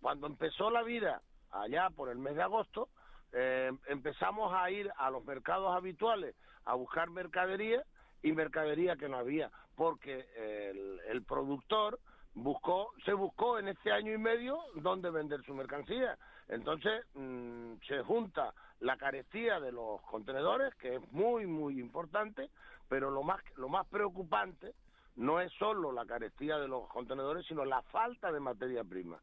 cuando 0.02 0.28
empezó 0.28 0.70
la 0.70 0.84
vida 0.84 1.22
allá 1.52 1.90
por 1.90 2.10
el 2.10 2.18
mes 2.18 2.36
de 2.36 2.44
agosto, 2.44 2.90
eh, 3.32 3.72
empezamos 3.88 4.54
a 4.54 4.70
ir 4.70 4.92
a 4.98 5.10
los 5.10 5.24
mercados 5.26 5.76
habituales 5.76 6.36
a 6.66 6.76
buscar 6.76 7.10
mercadería 7.10 7.84
y 8.22 8.32
mercadería 8.32 8.96
que 8.96 9.10
no 9.10 9.18
había, 9.18 9.52
porque 9.76 10.26
el, 10.36 11.00
el 11.08 11.24
productor 11.24 12.00
buscó, 12.34 12.92
se 13.06 13.14
buscó 13.14 13.60
en 13.60 13.68
este 13.68 13.92
año 13.92 14.14
y 14.14 14.18
medio 14.18 14.60
dónde 14.76 15.10
vender 15.10 15.44
su 15.44 15.54
mercancía. 15.54 16.18
Entonces 16.48 17.06
mm, 17.16 17.76
se 17.88 18.02
junta 18.04 18.54
la 18.80 18.98
carestía 18.98 19.60
de 19.60 19.72
los 19.72 20.02
contenedores, 20.02 20.76
que 20.76 20.96
es 20.96 21.12
muy, 21.12 21.46
muy 21.46 21.80
importante, 21.80 22.50
pero 22.90 23.10
lo 23.10 23.24
más, 23.24 23.42
lo 23.56 23.70
más 23.70 23.88
preocupante 23.88 24.74
no 25.16 25.40
es 25.40 25.52
solo 25.54 25.92
la 25.92 26.06
carestía 26.06 26.58
de 26.58 26.68
los 26.68 26.88
contenedores, 26.90 27.46
sino 27.46 27.66
la 27.66 27.82
falta 27.84 28.32
de 28.32 28.40
materia 28.40 28.84
prima. 28.84 29.20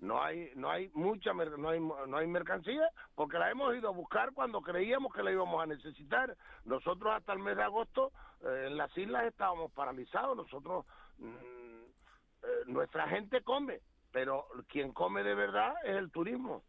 No 0.00 0.22
hay, 0.22 0.50
no 0.56 0.70
hay 0.70 0.90
mucha, 0.92 1.32
no 1.32 1.70
hay, 1.70 1.80
no 1.80 2.16
hay 2.16 2.26
mercancía 2.26 2.90
porque 3.14 3.38
la 3.38 3.50
hemos 3.50 3.74
ido 3.74 3.88
a 3.88 3.92
buscar 3.92 4.32
cuando 4.34 4.60
creíamos 4.60 5.12
que 5.14 5.22
la 5.22 5.32
íbamos 5.32 5.62
a 5.62 5.66
necesitar. 5.66 6.36
Nosotros 6.64 7.14
hasta 7.14 7.32
el 7.32 7.38
mes 7.38 7.56
de 7.56 7.62
agosto 7.62 8.12
eh, 8.42 8.66
en 8.66 8.76
las 8.76 8.94
islas 8.98 9.24
estábamos 9.24 9.72
paralizados. 9.72 10.36
Nosotros, 10.36 10.84
mm, 11.18 11.26
eh, 11.26 12.46
nuestra 12.66 13.08
gente 13.08 13.42
come, 13.42 13.80
pero 14.12 14.46
quien 14.68 14.92
come 14.92 15.22
de 15.22 15.34
verdad 15.34 15.74
es 15.84 15.96
el 15.96 16.10
turismo. 16.10 16.64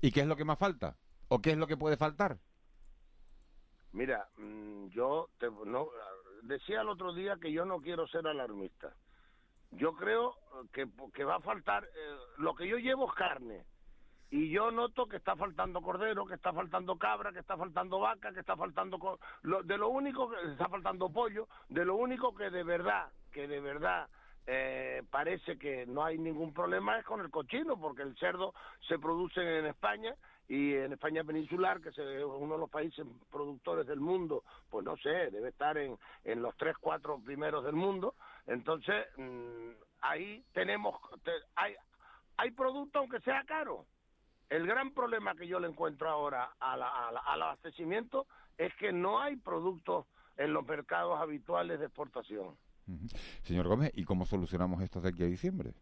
¿Y 0.00 0.12
qué 0.12 0.20
es 0.20 0.26
lo 0.26 0.36
que 0.36 0.44
más 0.44 0.58
falta? 0.58 0.96
¿O 1.28 1.40
qué 1.40 1.50
es 1.50 1.58
lo 1.58 1.66
que 1.66 1.76
puede 1.76 1.96
faltar? 1.96 2.38
Mira, 3.92 4.28
mm, 4.36 4.88
yo 4.88 5.28
te, 5.38 5.50
no, 5.50 5.88
decía 6.42 6.82
el 6.82 6.88
otro 6.88 7.12
día 7.12 7.36
que 7.40 7.52
yo 7.52 7.64
no 7.64 7.80
quiero 7.80 8.06
ser 8.06 8.26
alarmista. 8.26 8.94
Yo 9.72 9.94
creo 9.94 10.36
que, 10.72 10.88
que 11.12 11.24
va 11.24 11.36
a 11.36 11.40
faltar, 11.40 11.84
eh, 11.84 12.16
lo 12.38 12.54
que 12.54 12.68
yo 12.68 12.76
llevo 12.76 13.08
es 13.08 13.14
carne. 13.14 13.64
Y 14.30 14.50
yo 14.50 14.70
noto 14.70 15.06
que 15.06 15.16
está 15.16 15.36
faltando 15.36 15.80
cordero, 15.80 16.26
que 16.26 16.34
está 16.34 16.52
faltando 16.52 16.98
cabra, 16.98 17.32
que 17.32 17.38
está 17.38 17.56
faltando 17.56 18.00
vaca, 18.00 18.32
que 18.32 18.40
está 18.40 18.56
faltando... 18.56 19.18
Lo, 19.42 19.62
de 19.62 19.78
lo 19.78 19.88
único 19.88 20.28
que 20.28 20.36
está 20.50 20.68
faltando 20.68 21.10
pollo, 21.10 21.48
de 21.68 21.84
lo 21.84 21.94
único 21.94 22.34
que 22.34 22.50
de 22.50 22.64
verdad, 22.64 23.12
que 23.30 23.46
de 23.46 23.60
verdad 23.60 24.08
eh, 24.46 25.02
parece 25.10 25.58
que 25.58 25.86
no 25.86 26.04
hay 26.04 26.18
ningún 26.18 26.54
problema 26.54 26.98
es 26.98 27.04
con 27.04 27.20
el 27.20 27.30
cochino, 27.30 27.78
porque 27.78 28.02
el 28.02 28.16
cerdo 28.16 28.54
se 28.86 28.98
produce 28.98 29.40
en 29.58 29.66
España 29.66 30.14
y 30.48 30.74
en 30.74 30.92
España 30.92 31.24
peninsular, 31.24 31.80
que 31.80 31.88
es 31.88 31.98
uno 31.98 32.54
de 32.54 32.60
los 32.60 32.70
países 32.70 33.04
productores 33.30 33.86
del 33.86 33.98
mundo, 33.98 34.44
pues 34.70 34.84
no 34.84 34.96
sé, 34.98 35.30
debe 35.30 35.48
estar 35.48 35.76
en, 35.76 35.98
en 36.24 36.42
los 36.42 36.56
tres, 36.56 36.76
cuatro 36.80 37.18
primeros 37.18 37.64
del 37.64 37.74
mundo. 37.74 38.14
Entonces, 38.46 39.06
mm, 39.16 39.70
ahí 40.02 40.44
tenemos, 40.52 40.94
hay, 41.56 41.74
hay 42.36 42.50
producto 42.52 43.00
aunque 43.00 43.20
sea 43.20 43.42
caro. 43.44 43.86
El 44.48 44.64
gran 44.64 44.92
problema 44.94 45.34
que 45.34 45.48
yo 45.48 45.58
le 45.58 45.66
encuentro 45.66 46.08
ahora 46.08 46.52
al 46.60 46.82
abastecimiento 47.42 48.28
es 48.56 48.72
que 48.76 48.92
no 48.92 49.20
hay 49.20 49.34
productos 49.34 50.06
en 50.36 50.52
los 50.52 50.64
mercados 50.64 51.20
habituales 51.20 51.80
de 51.80 51.86
exportación. 51.86 52.56
Señor 53.42 53.68
Gómez, 53.68 53.92
¿y 53.94 54.04
cómo 54.04 54.26
solucionamos 54.26 54.82
esto 54.82 55.00
de 55.00 55.08
aquí 55.08 55.22
a 55.22 55.26
diciembre? 55.26 55.74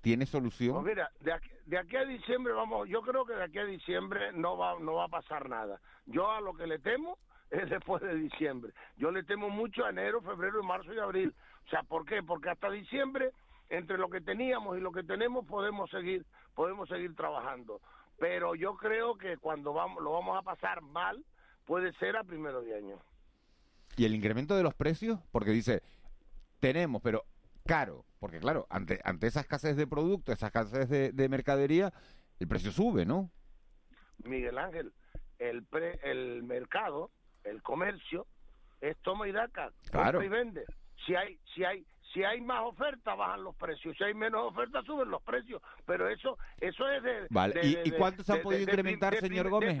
¿Tiene 0.00 0.26
solución? 0.26 0.82
Pues 0.82 0.96
mira, 0.96 1.10
de 1.20 1.32
aquí, 1.32 1.50
de 1.66 1.78
aquí, 1.78 1.96
a 1.96 2.04
diciembre 2.04 2.52
vamos, 2.52 2.88
yo 2.88 3.02
creo 3.02 3.24
que 3.24 3.34
de 3.34 3.44
aquí 3.44 3.58
a 3.58 3.64
diciembre 3.64 4.32
no 4.32 4.56
va, 4.56 4.78
no 4.80 4.94
va 4.94 5.04
a 5.04 5.08
pasar 5.08 5.48
nada. 5.48 5.80
Yo 6.06 6.30
a 6.30 6.40
lo 6.40 6.54
que 6.54 6.66
le 6.66 6.78
temo 6.80 7.18
es 7.50 7.70
después 7.70 8.02
de 8.02 8.14
diciembre. 8.16 8.72
Yo 8.96 9.10
le 9.10 9.22
temo 9.22 9.48
mucho 9.48 9.84
a 9.84 9.90
enero, 9.90 10.20
febrero, 10.20 10.62
marzo 10.62 10.92
y 10.92 10.98
abril. 10.98 11.34
O 11.66 11.70
sea, 11.70 11.82
¿por 11.84 12.04
qué? 12.04 12.22
Porque 12.22 12.50
hasta 12.50 12.70
diciembre, 12.70 13.30
entre 13.68 13.96
lo 13.96 14.08
que 14.08 14.20
teníamos 14.20 14.76
y 14.76 14.80
lo 14.80 14.90
que 14.90 15.04
tenemos, 15.04 15.46
podemos 15.46 15.88
seguir, 15.90 16.24
podemos 16.54 16.88
seguir 16.88 17.14
trabajando. 17.14 17.80
Pero 18.18 18.54
yo 18.54 18.76
creo 18.76 19.16
que 19.16 19.36
cuando 19.36 19.72
vamos, 19.72 20.02
lo 20.02 20.12
vamos 20.12 20.36
a 20.36 20.42
pasar 20.42 20.80
mal, 20.82 21.24
puede 21.64 21.92
ser 21.94 22.16
a 22.16 22.24
primero 22.24 22.60
de 22.62 22.76
año. 22.76 22.98
¿Y 23.96 24.04
el 24.04 24.14
incremento 24.14 24.56
de 24.56 24.62
los 24.62 24.74
precios? 24.74 25.20
Porque 25.30 25.50
dice, 25.50 25.82
tenemos, 26.62 27.02
pero 27.02 27.24
caro, 27.66 28.06
porque 28.20 28.38
claro, 28.38 28.68
ante, 28.70 29.00
ante 29.02 29.26
esa 29.26 29.40
escasez 29.40 29.76
de 29.76 29.88
producto, 29.88 30.32
esa 30.32 30.46
escasez 30.46 30.88
de, 30.88 31.28
mercadería, 31.28 31.92
el 32.38 32.46
precio 32.46 32.70
sube, 32.70 33.04
¿no? 33.04 33.32
Miguel 34.24 34.56
Ángel, 34.58 34.92
el, 35.40 35.64
pre, 35.64 35.98
el 36.04 36.44
mercado, 36.44 37.10
el 37.42 37.62
comercio, 37.62 38.28
es 38.80 38.96
toma 38.98 39.26
y 39.26 39.32
daca, 39.32 39.72
claro. 39.90 40.22
y 40.22 40.28
vende. 40.28 40.64
Si 41.04 41.16
hay, 41.16 41.36
si 41.52 41.64
hay, 41.64 41.84
si 42.14 42.22
hay 42.22 42.40
más 42.40 42.60
oferta 42.62 43.16
bajan 43.16 43.42
los 43.42 43.56
precios, 43.56 43.96
si 43.98 44.04
hay 44.04 44.14
menos 44.14 44.52
oferta 44.52 44.82
suben 44.82 45.10
los 45.10 45.22
precios, 45.22 45.60
pero 45.84 46.08
eso, 46.08 46.38
eso 46.60 46.88
es 46.88 47.02
de. 47.02 47.26
Vale. 47.30 47.60
¿Y, 47.84 47.90
cuánto 47.90 48.22
se 48.22 48.34
han 48.34 48.42
podido 48.42 48.62
incrementar, 48.62 49.16
señor 49.16 49.50
Gómez? 49.50 49.80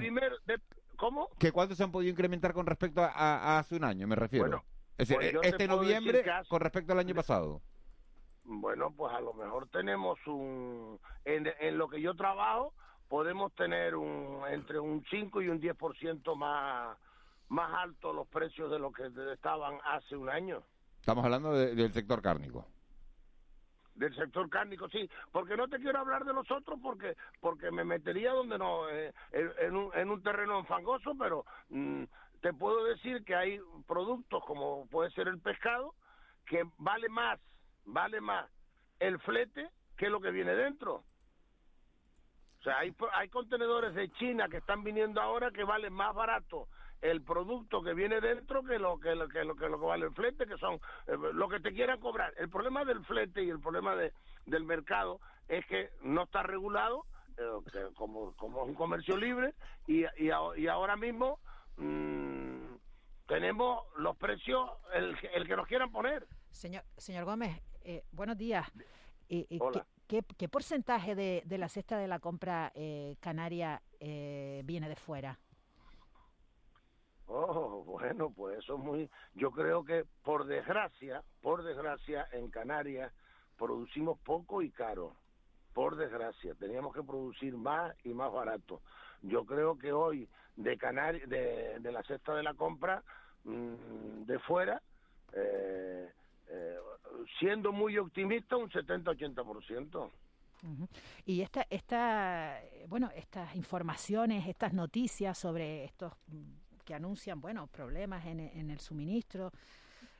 ¿Cómo? 0.96 1.28
¿Qué 1.38 1.52
cuánto 1.52 1.76
se 1.76 1.84
han 1.84 1.92
podido 1.92 2.10
incrementar 2.10 2.52
con 2.52 2.66
respecto 2.66 3.02
a, 3.02 3.58
hace 3.58 3.76
un 3.76 3.84
año? 3.84 4.08
Me 4.08 4.16
refiero. 4.16 4.64
Es 5.02 5.08
decir, 5.08 5.34
pues 5.34 5.52
este 5.52 5.66
noviembre 5.66 6.24
con 6.48 6.60
respecto 6.60 6.92
al 6.92 7.00
año 7.00 7.14
pasado. 7.14 7.60
Bueno, 8.44 8.92
pues 8.96 9.14
a 9.14 9.20
lo 9.20 9.34
mejor 9.34 9.68
tenemos 9.68 10.18
un... 10.26 10.98
En, 11.24 11.52
en 11.60 11.78
lo 11.78 11.88
que 11.88 12.00
yo 12.00 12.14
trabajo 12.14 12.74
podemos 13.08 13.52
tener 13.54 13.94
un 13.94 14.42
entre 14.48 14.78
un 14.78 15.04
5 15.10 15.42
y 15.42 15.48
un 15.48 15.60
10% 15.60 16.36
más, 16.36 16.96
más 17.48 17.74
alto 17.74 18.12
los 18.12 18.26
precios 18.28 18.70
de 18.70 18.78
lo 18.78 18.90
que 18.90 19.10
estaban 19.32 19.78
hace 19.84 20.16
un 20.16 20.28
año. 20.28 20.62
Estamos 20.98 21.24
hablando 21.24 21.52
del 21.52 21.92
sector 21.92 22.22
cárnico 22.22 22.66
del 23.94 24.14
sector 24.14 24.48
cárnico, 24.48 24.88
sí, 24.88 25.08
porque 25.30 25.56
no 25.56 25.68
te 25.68 25.78
quiero 25.78 25.98
hablar 25.98 26.24
de 26.24 26.32
los 26.32 26.50
otros 26.50 26.78
porque 26.82 27.14
porque 27.40 27.70
me 27.70 27.84
metería 27.84 28.32
donde 28.32 28.58
no 28.58 28.88
eh, 28.88 29.12
en, 29.32 29.76
un, 29.76 29.90
en 29.94 30.10
un 30.10 30.22
terreno 30.22 30.64
fangoso, 30.64 31.12
pero 31.18 31.44
mm, 31.68 32.04
te 32.42 32.52
puedo 32.52 32.84
decir 32.84 33.24
que 33.24 33.34
hay 33.34 33.60
productos 33.86 34.44
como 34.44 34.86
puede 34.88 35.10
ser 35.12 35.28
el 35.28 35.40
pescado 35.40 35.94
que 36.44 36.64
vale 36.76 37.08
más 37.08 37.40
vale 37.84 38.20
más 38.20 38.50
el 38.98 39.18
flete 39.20 39.70
que 39.96 40.10
lo 40.10 40.20
que 40.20 40.30
viene 40.30 40.54
dentro. 40.54 41.04
O 42.60 42.62
sea, 42.64 42.78
hay, 42.78 42.94
hay 43.14 43.28
contenedores 43.28 43.94
de 43.94 44.10
China 44.12 44.48
que 44.48 44.58
están 44.58 44.84
viniendo 44.84 45.20
ahora 45.20 45.50
que 45.50 45.64
valen 45.64 45.92
más 45.92 46.14
barato 46.14 46.68
el 47.00 47.22
producto 47.22 47.82
que 47.82 47.94
viene 47.94 48.20
dentro 48.20 48.62
que 48.62 48.78
lo 48.78 48.98
que 48.98 49.14
lo 49.16 49.28
que 49.28 49.44
lo 49.44 49.56
que, 49.56 49.68
lo 49.68 49.80
que 49.80 49.86
vale 49.86 50.06
el 50.06 50.14
flete, 50.14 50.46
que 50.46 50.56
son 50.58 50.74
eh, 51.06 51.16
lo 51.32 51.48
que 51.48 51.60
te 51.60 51.72
quieran 51.72 52.00
cobrar. 52.00 52.32
El 52.36 52.48
problema 52.48 52.84
del 52.84 53.04
flete 53.04 53.42
y 53.42 53.50
el 53.50 53.60
problema 53.60 53.96
de, 53.96 54.12
del 54.46 54.64
mercado 54.64 55.20
es 55.48 55.66
que 55.66 55.90
no 56.02 56.24
está 56.24 56.42
regulado 56.44 57.04
eh, 57.36 57.88
como, 57.96 58.36
como 58.36 58.62
es 58.62 58.68
un 58.68 58.74
comercio 58.74 59.16
libre 59.16 59.54
y, 59.86 60.04
y 60.16 60.66
ahora 60.68 60.96
mismo 60.96 61.40
mmm, 61.76 62.76
tenemos 63.26 63.84
los 63.96 64.16
precios 64.16 64.70
el, 64.94 65.16
el 65.34 65.46
que 65.46 65.56
nos 65.56 65.66
quieran 65.66 65.90
poner. 65.90 66.26
Señor, 66.50 66.84
señor 66.96 67.24
Gómez, 67.24 67.60
eh, 67.82 68.04
buenos 68.12 68.36
días. 68.36 68.70
Eh, 69.28 69.46
eh, 69.48 69.58
¿qué, 70.06 70.22
qué, 70.36 70.48
porcentaje 70.48 71.14
de, 71.14 71.42
de, 71.46 71.58
la 71.58 71.68
cesta 71.68 71.96
de 71.96 72.06
la 72.06 72.18
compra 72.18 72.70
eh, 72.74 73.16
canaria 73.20 73.82
viene 73.98 74.88
de 74.88 74.96
fuera? 74.96 75.38
Oh, 77.26 77.82
bueno, 77.84 78.30
pues 78.30 78.58
eso 78.58 78.74
es 78.74 78.80
muy... 78.80 79.10
Yo 79.34 79.50
creo 79.50 79.84
que 79.84 80.04
por 80.22 80.44
desgracia, 80.44 81.22
por 81.40 81.62
desgracia, 81.62 82.28
en 82.32 82.50
Canarias 82.50 83.10
producimos 83.56 84.18
poco 84.18 84.60
y 84.60 84.70
caro. 84.70 85.16
Por 85.72 85.96
desgracia, 85.96 86.54
teníamos 86.56 86.94
que 86.94 87.02
producir 87.02 87.56
más 87.56 87.96
y 88.04 88.12
más 88.12 88.30
barato. 88.30 88.82
Yo 89.22 89.46
creo 89.46 89.78
que 89.78 89.92
hoy 89.92 90.28
de 90.56 90.76
Canarias, 90.76 91.28
de, 91.28 91.78
de 91.80 91.92
la 91.92 92.02
cesta 92.02 92.34
de 92.34 92.42
la 92.42 92.54
compra 92.54 93.02
mmm, 93.44 94.24
de 94.24 94.38
fuera, 94.40 94.82
eh, 95.32 96.10
eh, 96.48 96.76
siendo 97.38 97.72
muy 97.72 97.98
optimista, 97.98 98.56
un 98.56 98.70
70-80%. 98.70 100.10
Y 101.24 101.40
esta, 101.40 101.66
esta, 101.70 102.60
bueno, 102.86 103.10
estas 103.16 103.56
informaciones, 103.56 104.46
estas 104.46 104.72
noticias 104.72 105.36
sobre 105.36 105.84
estos 105.84 106.12
que 106.84 106.94
anuncian, 106.94 107.40
bueno, 107.40 107.66
problemas 107.66 108.24
en, 108.26 108.38
en 108.38 108.70
el 108.70 108.78
suministro, 108.78 109.50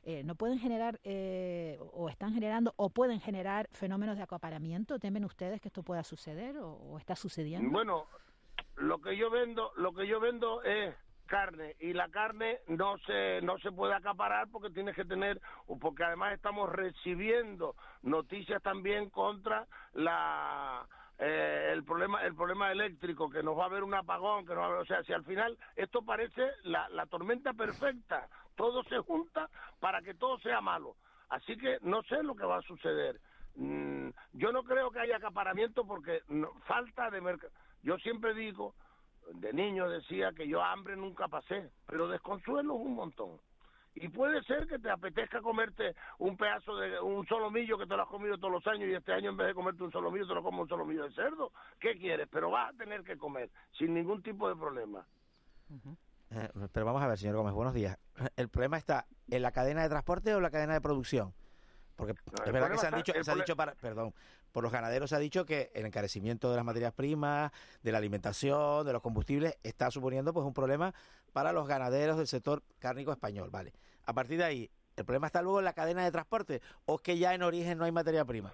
eh, 0.05 0.21
no 0.25 0.35
pueden 0.35 0.59
generar 0.59 0.99
eh, 1.05 1.79
o 1.93 2.09
están 2.09 2.33
generando 2.33 2.73
o 2.75 2.89
pueden 2.89 3.21
generar 3.21 3.69
fenómenos 3.71 4.17
de 4.17 4.23
acaparamiento. 4.23 4.99
¿Temen 4.99 5.23
ustedes 5.23 5.61
que 5.61 5.69
esto 5.69 5.81
pueda 5.81 6.03
suceder 6.03 6.57
o, 6.57 6.73
o 6.73 6.97
está 6.97 7.15
sucediendo? 7.15 7.69
Bueno, 7.71 8.05
lo 8.77 8.99
que 9.01 9.15
yo 9.17 9.29
vendo, 9.29 9.71
lo 9.75 9.93
que 9.93 10.07
yo 10.07 10.19
vendo 10.19 10.61
es 10.63 10.95
carne 11.25 11.75
y 11.79 11.93
la 11.93 12.09
carne 12.09 12.59
no 12.67 12.97
se 12.99 13.41
no 13.41 13.57
se 13.59 13.71
puede 13.71 13.93
acaparar 13.93 14.49
porque 14.51 14.69
tienes 14.69 14.95
que 14.95 15.05
tener 15.05 15.39
porque 15.79 16.03
además 16.03 16.33
estamos 16.33 16.69
recibiendo 16.69 17.75
noticias 18.01 18.61
también 18.61 19.09
contra 19.09 19.65
la 19.93 20.85
eh, 21.17 21.69
el 21.71 21.85
problema 21.85 22.21
el 22.23 22.35
problema 22.35 22.71
eléctrico 22.73 23.29
que 23.29 23.41
nos 23.41 23.57
va 23.57 23.63
a 23.63 23.67
haber 23.67 23.83
un 23.83 23.93
apagón 23.93 24.45
que 24.45 24.53
no 24.53 24.67
o 24.67 24.85
sea 24.85 25.01
si 25.03 25.13
al 25.13 25.23
final 25.23 25.57
esto 25.77 26.03
parece 26.03 26.41
la, 26.63 26.89
la 26.89 27.05
tormenta 27.05 27.53
perfecta 27.53 28.27
todo 28.55 28.83
se 28.83 28.99
junta 28.99 29.49
para 29.79 30.01
que 30.01 30.13
todo 30.13 30.37
sea 30.39 30.61
malo. 30.61 30.95
Así 31.29 31.57
que 31.57 31.77
no 31.81 32.03
sé 32.03 32.21
lo 32.23 32.35
que 32.35 32.45
va 32.45 32.57
a 32.57 32.61
suceder. 32.63 33.19
Mm, 33.55 34.09
yo 34.33 34.51
no 34.51 34.63
creo 34.63 34.91
que 34.91 34.99
haya 34.99 35.17
acaparamiento 35.17 35.85
porque 35.85 36.21
falta 36.65 37.09
de 37.09 37.21
mercado 37.21 37.53
yo 37.83 37.97
siempre 37.99 38.33
digo 38.33 38.73
de 39.33 39.53
niño 39.53 39.89
decía 39.89 40.31
que 40.33 40.47
yo 40.47 40.61
hambre 40.61 40.95
nunca 40.95 41.27
pasé, 41.27 41.69
pero 41.87 42.07
desconsuelo 42.07 42.75
es 42.75 42.81
un 42.81 42.95
montón. 42.95 43.39
Y 43.95 44.09
puede 44.09 44.41
ser 44.43 44.67
que 44.67 44.79
te 44.79 44.89
apetezca 44.89 45.41
comerte 45.41 45.95
un 46.17 46.35
pedazo 46.35 46.75
de 46.77 46.99
un 46.99 47.25
solomillo 47.27 47.77
que 47.77 47.85
te 47.85 47.95
lo 47.95 48.03
has 48.03 48.09
comido 48.09 48.37
todos 48.37 48.53
los 48.53 48.67
años 48.67 48.89
y 48.89 48.93
este 48.95 49.13
año 49.13 49.29
en 49.29 49.37
vez 49.37 49.47
de 49.47 49.53
comerte 49.53 49.83
un 49.83 49.91
solomillo 49.91 50.27
te 50.27 50.33
lo 50.33 50.41
comes 50.41 50.61
un 50.61 50.69
solomillo 50.69 51.03
de 51.03 51.13
cerdo. 51.13 51.51
¿Qué 51.79 51.95
quieres? 51.97 52.27
Pero 52.31 52.49
vas 52.49 52.73
a 52.73 52.77
tener 52.77 53.03
que 53.03 53.17
comer 53.17 53.51
sin 53.77 53.93
ningún 53.93 54.23
tipo 54.23 54.49
de 54.49 54.55
problema. 54.55 55.05
Eh, 56.31 56.49
pero 56.71 56.85
vamos 56.87 57.03
a 57.03 57.07
ver, 57.07 57.19
señor 57.19 57.35
Gómez, 57.35 57.53
buenos 57.53 57.75
días. 57.75 57.99
¿El 58.35 58.49
problema 58.49 58.77
está 58.77 59.05
en 59.29 59.43
la 59.43 59.51
cadena 59.51 59.83
de 59.83 59.89
transporte 59.89 60.33
o 60.33 60.37
en 60.37 60.43
la 60.43 60.49
cadena 60.49 60.73
de 60.73 60.81
producción? 60.81 61.33
Porque 61.95 62.13
es 62.13 62.51
verdad 62.51 62.71
que 62.71 62.79
se, 62.79 62.87
han 62.87 62.95
dicho, 62.95 63.13
se 63.21 63.31
ha 63.31 63.35
dicho 63.35 63.55
para, 63.55 63.75
perdón, 63.75 64.15
por 64.53 64.63
los 64.63 64.71
ganaderos 64.71 65.09
se 65.09 65.15
ha 65.17 65.19
dicho 65.19 65.45
que 65.45 65.71
el 65.73 65.85
encarecimiento 65.85 66.49
de 66.49 66.55
las 66.55 66.63
materias 66.63 66.93
primas, 66.93 67.51
de 67.81 67.91
la 67.91 67.97
alimentación, 67.97 68.85
de 68.85 68.93
los 68.93 69.01
combustibles, 69.01 69.57
está 69.63 69.91
suponiendo 69.91 70.31
pues 70.31 70.45
un 70.45 70.53
problema 70.53 70.93
para 71.33 71.51
los 71.51 71.67
ganaderos 71.67 72.17
del 72.17 72.27
sector 72.27 72.63
cárnico 72.79 73.11
español, 73.11 73.49
¿vale? 73.49 73.73
A 74.05 74.13
partir 74.13 74.37
de 74.37 74.45
ahí, 74.45 74.69
¿el 74.95 75.05
problema 75.05 75.27
está 75.27 75.41
luego 75.41 75.59
en 75.59 75.65
la 75.65 75.73
cadena 75.73 76.05
de 76.05 76.11
transporte 76.11 76.61
o 76.85 76.95
es 76.95 77.01
que 77.01 77.17
ya 77.17 77.33
en 77.33 77.41
origen 77.41 77.79
no 77.79 77.85
hay 77.85 77.91
materia 77.91 78.23
prima? 78.23 78.53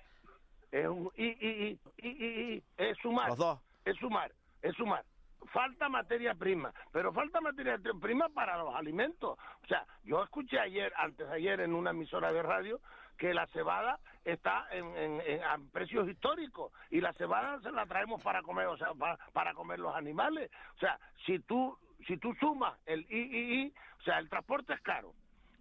Es 0.71 0.87
un, 0.87 1.11
y, 1.17 1.25
y, 1.25 1.79
y, 1.97 2.07
y, 2.07 2.63
es 2.77 2.97
sumar. 2.99 3.29
Los 3.29 3.37
dos. 3.37 3.59
Es 3.83 3.97
sumar, 3.97 4.31
es 4.61 4.73
sumar 4.75 5.03
falta 5.51 5.89
materia 5.89 6.35
prima, 6.35 6.73
pero 6.91 7.11
falta 7.11 7.41
materia 7.41 7.79
prima 7.99 8.29
para 8.29 8.57
los 8.57 8.75
alimentos. 8.75 9.37
O 9.63 9.67
sea, 9.67 9.85
yo 10.03 10.23
escuché 10.23 10.59
ayer, 10.59 10.93
antes 10.95 11.27
de 11.27 11.33
ayer, 11.33 11.59
en 11.61 11.73
una 11.73 11.91
emisora 11.91 12.31
de 12.31 12.43
radio, 12.43 12.79
que 13.19 13.33
la 13.33 13.45
cebada 13.47 13.99
está 14.23 14.65
en, 14.71 14.95
en, 14.95 15.43
a 15.43 15.59
precios 15.71 16.07
históricos 16.07 16.71
y 16.89 17.01
la 17.01 17.13
cebada 17.13 17.61
se 17.61 17.71
la 17.71 17.85
traemos 17.85 18.23
para 18.23 18.41
comer, 18.41 18.67
o 18.67 18.77
sea, 18.77 18.93
para, 18.93 19.17
para 19.33 19.53
comer 19.53 19.77
los 19.77 19.95
animales. 19.95 20.49
O 20.77 20.79
sea, 20.79 20.97
si 21.25 21.37
tú 21.39 21.77
si 22.07 22.17
tú 22.17 22.33
sumas 22.39 22.77
el 22.85 23.05
III, 23.09 23.73
o 23.99 24.03
sea, 24.03 24.19
el 24.19 24.29
transporte 24.29 24.73
es 24.73 24.81
caro, 24.81 25.13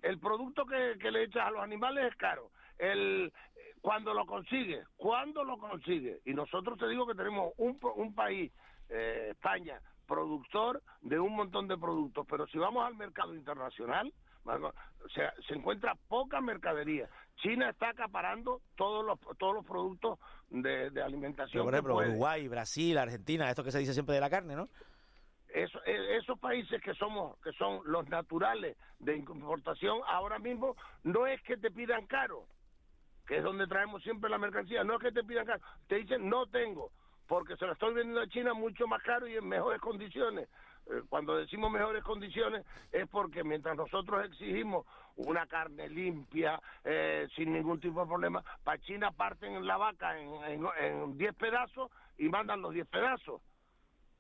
el 0.03 0.19
producto 0.19 0.65
que, 0.65 0.95
le 1.11 1.25
echas 1.25 1.47
a 1.47 1.51
los 1.51 1.63
animales 1.63 2.13
es 2.13 2.17
caro, 2.17 2.51
el 2.79 3.33
cuando 3.81 4.13
lo 4.13 4.27
consigue, 4.27 4.85
cuando 4.97 5.45
lo 5.45 5.57
consigue. 5.59 6.21
Y 6.25 6.35
nosotros 6.35 6.79
te 6.79 6.89
digo 6.89 7.07
que 7.07 7.15
tenemos 7.15 7.53
un, 7.59 7.79
un 7.97 8.15
país, 8.15 8.53
eh, 8.89 9.29
España, 9.31 9.81
productor 10.07 10.83
de 11.03 11.19
un 11.19 11.35
montón 11.35 11.69
de 11.69 11.77
productos, 11.77 12.27
pero 12.29 12.47
si 12.49 12.59
vamos 12.59 12.85
al 12.85 12.97
mercado 12.97 13.35
internacional, 13.35 14.13
se, 15.15 15.23
se 15.47 15.55
encuentra 15.55 15.95
poca 16.09 16.41
mercadería. 16.41 17.09
China 17.37 17.71
está 17.71 17.91
acaparando 17.91 18.61
todos 18.77 19.05
los 19.05 19.19
todos 19.39 19.55
los 19.55 19.65
productos 19.65 20.19
de, 20.51 20.91
de 20.91 21.03
alimentación. 21.03 21.53
Pero, 21.53 21.65
por 21.65 21.75
ejemplo, 21.75 21.97
Uruguay, 21.97 22.49
Brasil, 22.49 22.99
Argentina, 22.99 23.49
esto 23.49 23.63
que 23.63 23.71
se 23.71 23.79
dice 23.79 23.93
siempre 23.93 24.15
de 24.15 24.21
la 24.21 24.31
carne, 24.31 24.57
¿no? 24.57 24.69
Eso, 25.49 25.83
esos 25.85 26.39
países 26.39 26.81
que 26.83 26.93
somos 26.95 27.39
que 27.41 27.53
son 27.53 27.81
los 27.87 28.07
naturales 28.09 28.77
de 28.99 29.17
importación 29.17 30.01
ahora 30.07 30.39
mismo 30.39 30.77
no 31.05 31.27
es 31.27 31.41
que 31.43 31.57
te 31.57 31.71
pidan 31.71 32.07
caro 32.07 32.45
que 33.27 33.39
es 33.39 33.43
donde 33.43 33.67
traemos 33.67 34.03
siempre 34.03 34.29
la 34.29 34.37
mercancía 34.37 34.85
no 34.85 34.97
es 34.97 35.01
que 35.01 35.11
te 35.11 35.25
pidan 35.25 35.47
caro 35.47 35.63
te 35.87 35.97
dicen 35.97 36.29
no 36.29 36.47
tengo 36.49 36.93
porque 37.27 37.57
se 37.57 37.65
lo 37.65 37.73
estoy 37.73 37.95
vendiendo 37.95 38.21
a 38.21 38.29
China 38.29 38.53
mucho 38.53 38.87
más 38.87 39.03
caro 39.03 39.27
y 39.27 39.37
en 39.37 39.49
mejores 39.49 39.81
condiciones 39.81 40.51
cuando 41.09 41.37
decimos 41.37 41.71
mejores 41.71 42.03
condiciones 42.03 42.65
es 42.93 43.09
porque 43.09 43.45
mientras 43.45 43.77
nosotros 43.77 44.25
exigimos 44.25 44.87
una 45.17 45.47
carne 45.47 45.89
limpia, 45.89 46.61
eh, 46.85 47.29
sin 47.35 47.53
ningún 47.53 47.81
tipo 47.81 48.01
de 48.01 48.07
problema, 48.07 48.43
para 48.63 48.79
China 48.83 49.11
parten 49.11 49.67
la 49.67 49.77
vaca 49.77 50.17
en 50.19 51.19
10 51.19 51.35
pedazos 51.35 51.91
y 52.17 52.29
mandan 52.29 52.63
los 52.63 52.73
10 52.73 52.87
pedazos. 52.87 53.43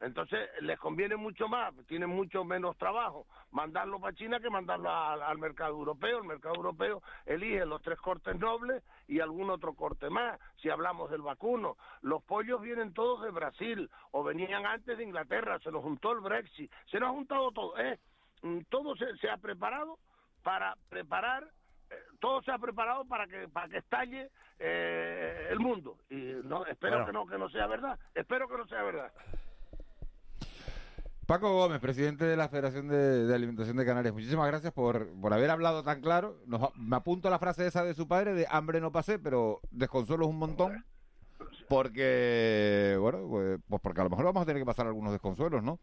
Entonces 0.00 0.48
les 0.60 0.78
conviene 0.78 1.16
mucho 1.16 1.48
más, 1.48 1.74
tienen 1.86 2.10
mucho 2.10 2.44
menos 2.44 2.76
trabajo 2.76 3.26
mandarlo 3.50 3.98
para 3.98 4.14
China 4.14 4.38
que 4.38 4.48
mandarlo 4.48 4.90
al 4.90 5.38
mercado 5.38 5.72
europeo. 5.72 6.18
El 6.18 6.24
mercado 6.24 6.54
europeo 6.54 7.02
elige 7.26 7.66
los 7.66 7.82
tres 7.82 7.98
cortes 7.98 8.38
nobles 8.38 8.82
y 9.08 9.20
algún 9.20 9.50
otro 9.50 9.74
corte 9.74 10.08
más. 10.08 10.38
Si 10.62 10.70
hablamos 10.70 11.10
del 11.10 11.22
vacuno, 11.22 11.76
los 12.02 12.22
pollos 12.22 12.60
vienen 12.60 12.92
todos 12.92 13.22
de 13.22 13.30
Brasil 13.30 13.90
o 14.12 14.22
venían 14.22 14.66
antes 14.66 14.96
de 14.96 15.04
Inglaterra, 15.04 15.58
se 15.60 15.72
nos 15.72 15.82
juntó 15.82 16.12
el 16.12 16.20
Brexit, 16.20 16.72
se 16.90 17.00
nos 17.00 17.10
ha 17.10 17.12
juntado 17.12 17.50
todo. 17.50 17.78
¿eh? 17.78 17.98
Mm, 18.42 18.60
todo 18.68 18.94
se, 18.96 19.28
ha 19.28 19.36
preparado 19.38 19.98
para 20.44 20.76
preparar 20.88 21.44
eh, 21.90 21.94
todo 22.20 22.40
se 22.42 22.52
ha 22.52 22.58
preparado 22.58 23.04
para 23.04 23.26
que 23.26 23.48
para 23.48 23.68
que 23.68 23.78
estalle 23.78 24.30
eh, 24.60 25.48
el 25.50 25.58
mundo 25.58 25.96
y 26.08 26.34
no 26.44 26.64
espero 26.66 27.04
que 27.04 27.12
no 27.12 27.26
que 27.26 27.36
no 27.36 27.48
sea 27.48 27.66
verdad 27.66 27.98
espero 28.14 28.46
que 28.46 28.56
no 28.56 28.66
sea 28.68 28.82
verdad 28.82 29.12
Paco 31.28 31.52
Gómez, 31.52 31.78
presidente 31.78 32.24
de 32.24 32.38
la 32.38 32.48
Federación 32.48 32.88
de, 32.88 33.34
Alimentación 33.34 33.76
de 33.76 33.84
Canarias, 33.84 34.14
muchísimas 34.14 34.46
gracias 34.46 34.72
por, 34.72 35.08
por 35.20 35.34
haber 35.34 35.50
hablado 35.50 35.82
tan 35.82 36.00
claro. 36.00 36.38
me 36.74 36.96
apunto 36.96 37.28
a 37.28 37.30
la 37.30 37.38
frase 37.38 37.66
esa 37.66 37.84
de 37.84 37.92
su 37.92 38.08
padre 38.08 38.32
de 38.32 38.46
hambre 38.48 38.80
no 38.80 38.92
pasé, 38.92 39.18
pero 39.18 39.60
desconsuelo 39.70 40.24
es 40.24 40.30
un 40.30 40.38
montón. 40.38 40.86
Porque, 41.68 42.96
bueno, 42.98 43.28
pues, 43.28 43.60
pues 43.68 43.82
porque 43.82 44.00
a 44.00 44.04
lo 44.04 44.08
mejor 44.08 44.24
vamos 44.24 44.42
a 44.42 44.46
tener 44.46 44.62
que 44.62 44.64
pasar 44.64 44.86
algunos 44.86 45.12
desconsuelos, 45.12 45.62
¿no? 45.62 45.78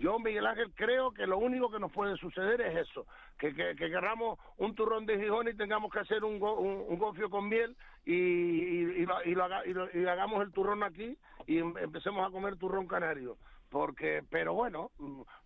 Yo, 0.00 0.18
Miguel 0.18 0.44
Ángel, 0.48 0.72
creo 0.74 1.12
que 1.12 1.24
lo 1.28 1.38
único 1.38 1.70
que 1.70 1.78
nos 1.78 1.92
puede 1.92 2.16
suceder 2.16 2.62
es 2.62 2.88
eso, 2.88 3.06
que, 3.38 3.54
que, 3.54 3.76
querramos 3.76 4.40
un 4.56 4.74
turrón 4.74 5.06
de 5.06 5.20
Gijón 5.20 5.46
y 5.46 5.54
tengamos 5.54 5.92
que 5.92 6.00
hacer 6.00 6.24
un, 6.24 6.42
un, 6.42 6.98
gofio 6.98 7.30
con 7.30 7.48
miel 7.48 7.76
y, 8.04 8.12
y, 8.12 9.06
y, 9.24 10.04
hagamos 10.04 10.42
el 10.42 10.50
turrón 10.50 10.82
aquí 10.82 11.16
y 11.46 11.58
em, 11.58 11.74
empecemos 11.78 12.26
a 12.26 12.32
comer 12.32 12.56
turrón 12.56 12.88
canario 12.88 13.36
porque 13.72 14.22
pero 14.28 14.52
bueno 14.52 14.90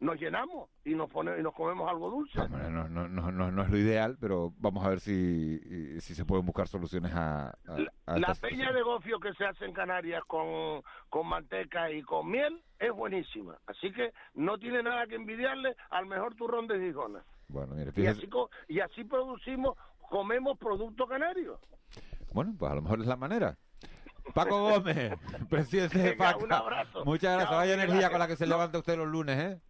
nos 0.00 0.20
llenamos 0.20 0.68
y 0.84 0.94
nos 0.94 1.08
pone, 1.08 1.38
y 1.38 1.42
nos 1.42 1.54
comemos 1.54 1.88
algo 1.88 2.10
dulce. 2.10 2.40
No, 2.48 2.88
no, 2.88 3.08
no, 3.08 3.30
no, 3.30 3.62
es 3.62 3.70
lo 3.70 3.78
ideal 3.78 4.18
pero 4.20 4.52
vamos 4.58 4.84
a 4.84 4.88
ver 4.90 5.00
si, 5.00 5.58
si 6.00 6.14
se 6.14 6.24
pueden 6.24 6.44
buscar 6.44 6.66
soluciones 6.66 7.12
a, 7.14 7.56
la 8.06 8.34
peña 8.34 8.72
de 8.72 8.82
gofio 8.82 9.20
que 9.20 9.32
se 9.34 9.44
hace 9.44 9.64
en 9.64 9.72
Canarias 9.72 10.24
con, 10.26 10.82
con 11.08 11.28
manteca 11.28 11.90
y 11.90 12.02
con 12.02 12.28
miel 12.28 12.60
es 12.78 12.92
buenísima. 12.92 13.56
Así 13.66 13.92
que 13.92 14.12
no 14.34 14.58
tiene 14.58 14.82
nada 14.82 15.06
que 15.06 15.14
envidiarle 15.14 15.76
al 15.90 16.06
mejor 16.06 16.34
turrón 16.34 16.66
de 16.66 16.80
Gijona 16.80 17.24
bueno 17.48 17.76
mire, 17.76 17.92
y 17.94 18.06
así 18.06 18.28
y 18.66 18.80
así 18.80 19.04
producimos 19.04 19.78
comemos 20.10 20.58
producto 20.58 21.06
canario. 21.06 21.60
Bueno 22.32 22.54
pues 22.58 22.72
a 22.72 22.74
lo 22.74 22.82
mejor 22.82 23.00
es 23.00 23.06
la 23.06 23.16
manera 23.16 23.56
Paco 24.34 24.60
Gómez, 24.60 25.14
presidente 25.50 25.98
de 25.98 26.12
PACA. 26.12 26.44
Un 26.44 26.52
abrazo. 26.52 27.04
Muchas 27.04 27.34
gracias. 27.34 27.56
Vaya 27.56 27.74
energía 27.74 28.10
con 28.10 28.18
la 28.18 28.28
que 28.28 28.36
se 28.36 28.46
levanta 28.46 28.78
usted 28.78 28.96
los 28.96 29.08
lunes, 29.08 29.38
¿eh? 29.38 29.60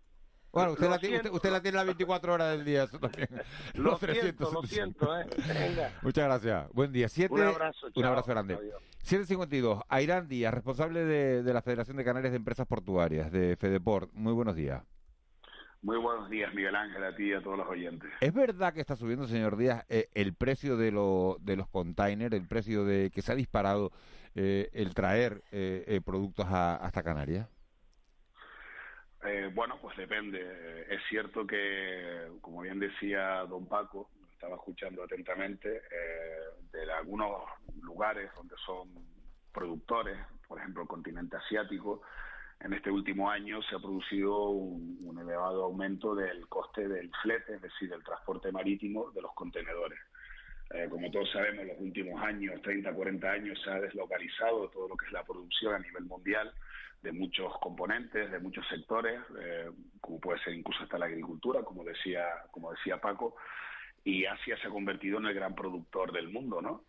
Bueno, 0.53 0.73
usted 0.73 0.89
la, 0.89 0.99
tiene, 0.99 1.29
usted, 1.31 1.51
la 1.51 1.61
tiene 1.61 1.77
las 1.77 1.85
24 1.85 2.33
horas 2.33 2.57
del 2.57 2.65
día, 2.65 2.85
eso 2.85 2.99
también. 2.99 3.29
Lo 3.75 3.83
los 3.91 4.01
300, 4.01 4.53
lo 4.55 4.63
siento, 4.63 5.15
¿eh? 5.15 5.27
Venga. 5.47 5.93
Muchas 6.01 6.25
gracias. 6.25 6.73
Buen 6.73 6.93
día. 6.93 7.11
Siete, 7.11 7.35
un 7.35 7.43
abrazo. 7.43 7.89
Un 7.95 8.05
abrazo 8.05 8.31
grande. 8.31 8.59
752. 9.03 9.83
Airán 9.89 10.29
Díaz, 10.29 10.55
responsable 10.55 11.05
de, 11.05 11.43
de 11.43 11.53
la 11.53 11.61
Federación 11.61 11.99
de 11.99 12.05
Canarias 12.05 12.33
de 12.33 12.39
Empresas 12.39 12.67
Portuarias, 12.67 13.31
de 13.31 13.57
Fedeport. 13.57 14.11
Muy 14.15 14.33
buenos 14.33 14.57
días. 14.57 14.83
Muy 15.83 15.99
buenos 15.99 16.29
días, 16.31 16.53
Miguel 16.55 16.75
Ángel, 16.75 17.05
a 17.05 17.15
ti 17.15 17.29
y 17.29 17.33
a 17.33 17.41
todos 17.41 17.59
los 17.59 17.69
oyentes. 17.69 18.11
¿Es 18.21 18.33
verdad 18.33 18.73
que 18.73 18.81
está 18.81 18.97
subiendo, 18.97 19.29
señor 19.29 19.57
Díaz, 19.57 19.85
eh, 19.89 20.09
el 20.15 20.35
precio 20.35 20.77
de, 20.77 20.91
lo, 20.91 21.37
de 21.41 21.55
los 21.55 21.69
containers, 21.69 22.35
el 22.35 22.49
precio 22.49 22.85
de 22.85 23.11
que 23.11 23.23
se 23.23 23.31
ha 23.31 23.37
disparado 23.37 23.93
eh, 24.39 24.69
el 24.75 24.93
traer 24.93 25.43
eh, 25.51 25.83
eh, 25.87 26.01
productos 26.05 26.47
hasta 26.51 27.03
Canarias? 27.03 27.49
bueno, 29.55 29.77
pues 29.81 29.97
depende. 29.97 30.87
Es 30.89 31.01
cierto 31.09 31.45
que, 31.45 32.29
como 32.41 32.61
bien 32.61 32.79
decía 32.79 33.45
don 33.49 33.67
Paco, 33.67 34.11
estaba 34.31 34.55
escuchando 34.55 35.03
atentamente, 35.03 35.83
de 36.71 36.93
algunos 36.93 37.43
lugares 37.83 38.31
donde 38.37 38.55
son 38.65 38.89
productores, 39.53 40.17
por 40.47 40.61
ejemplo 40.61 40.83
el 40.83 40.89
continente 40.89 41.37
asiático, 41.39 42.03
en 42.61 42.75
este 42.75 42.91
último 42.91 43.29
año 43.29 43.61
se 43.63 43.75
ha 43.75 43.81
producido 43.81 44.51
un, 44.51 44.99
un, 45.03 45.19
elevado 45.19 45.65
aumento 45.65 46.15
del 46.15 46.47
coste 46.49 46.87
del 46.87 47.11
flete, 47.23 47.57
es 47.57 47.63
decir, 47.63 47.91
del 47.91 48.05
transporte 48.05 48.53
marítimo 48.53 49.11
de 49.11 49.23
los 49.23 49.33
contenedores. 49.35 49.99
Eh, 50.71 50.89
como 50.91 51.11
todos 51.11 51.31
sabemos, 51.31 51.65
los 51.67 51.79
últimos 51.81 52.21
años, 52.23 52.61
30, 52.63 52.93
40 52.93 53.31
años, 53.31 53.61
se 53.63 53.71
ha 53.71 53.81
deslocalizado 53.81 54.69
todo 54.71 54.89
lo 54.89 54.97
que 54.97 55.07
es 55.07 55.13
la 55.13 55.25
producción 55.25 55.75
a 55.75 55.79
nivel 55.79 56.05
mundial 56.05 56.53
de 57.03 57.13
muchos 57.13 57.53
componentes, 57.61 58.31
de 58.33 58.39
muchos 58.41 58.67
sectores, 58.69 59.21
eh, 59.39 59.71
como 60.01 60.19
puede 60.19 60.41
ser 60.41 60.55
incluso 60.55 60.83
hasta 60.83 60.99
la 60.99 61.07
agricultura, 61.07 61.63
como 61.63 61.85
decía, 61.85 62.25
como 62.51 62.73
decía 62.73 63.01
Paco, 63.01 63.37
y 64.03 64.25
Asia 64.25 64.57
se 64.59 64.67
ha 64.67 64.71
convertido 64.71 65.19
en 65.19 65.27
el 65.27 65.35
gran 65.35 65.55
productor 65.55 66.13
del 66.13 66.29
mundo, 66.29 66.61
¿no? 66.61 66.85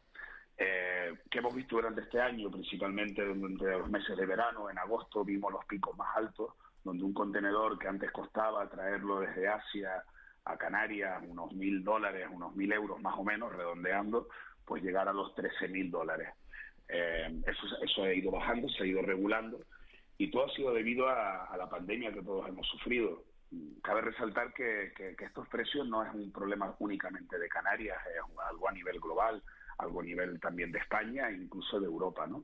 Eh, 0.58 1.14
que 1.30 1.38
hemos 1.38 1.54
visto 1.54 1.76
durante 1.76 2.02
este 2.02 2.20
año, 2.20 2.50
principalmente 2.50 3.24
durante 3.24 3.66
los 3.66 3.90
meses 3.92 4.18
de 4.18 4.26
verano, 4.26 4.72
en 4.72 4.80
agosto 4.80 5.24
vimos 5.24 5.52
los 5.52 5.64
picos 5.66 5.96
más 5.98 6.18
altos, 6.18 6.54
donde 6.84 7.04
un 7.04 7.14
contenedor 7.14 7.78
que 7.78 7.88
antes 7.88 8.12
costaba 8.12 8.68
traerlo 8.68 9.20
desde 9.20 9.48
Asia 9.48 10.04
a 10.48 10.58
Canarias 10.58 11.22
unos 11.28 11.54
mil 11.54 11.84
dólares, 11.84 12.28
unos 12.32 12.56
mil 12.56 12.72
euros 12.72 13.02
más 13.02 13.16
o 13.18 13.24
menos, 13.24 13.54
redondeando, 13.54 14.28
pues 14.66 14.84
llegar 14.84 15.08
a 15.08 15.14
los 15.14 15.34
trece 15.36 15.68
mil 15.68 15.92
dólares. 15.92 16.30
Eh, 16.90 17.42
eso, 17.46 17.68
eso 17.84 18.04
ha 18.04 18.14
ido 18.14 18.32
bajando, 18.32 18.70
se 18.70 18.84
ha 18.84 18.86
ido 18.86 19.02
regulando 19.02 19.60
y 20.18 20.32
todo 20.32 20.46
ha 20.46 20.56
sido 20.56 20.74
debido 20.74 21.08
a, 21.08 21.56
la 21.58 21.70
pandemia 21.70 22.12
que 22.12 22.22
todos 22.22 22.48
hemos 22.48 22.68
sufrido. 22.68 23.24
Cabe 23.84 24.02
resaltar 24.02 24.54
que, 24.54 24.92
estos 25.20 25.48
precios 25.48 25.88
no 25.88 26.04
es 26.04 26.14
un 26.14 26.32
problema 26.32 26.76
únicamente 26.80 27.38
de 27.38 27.48
Canarias, 27.48 27.98
es 28.08 28.22
algo 28.50 28.68
a 28.68 28.72
nivel 28.72 29.00
global, 29.00 29.42
algo 29.78 30.02
a 30.02 30.04
nivel 30.04 30.40
también 30.40 30.72
de 30.72 30.80
España 30.80 31.30
e 31.30 31.36
incluso 31.36 31.80
de 31.80 31.86
Europa, 31.86 32.26
¿no? 32.28 32.44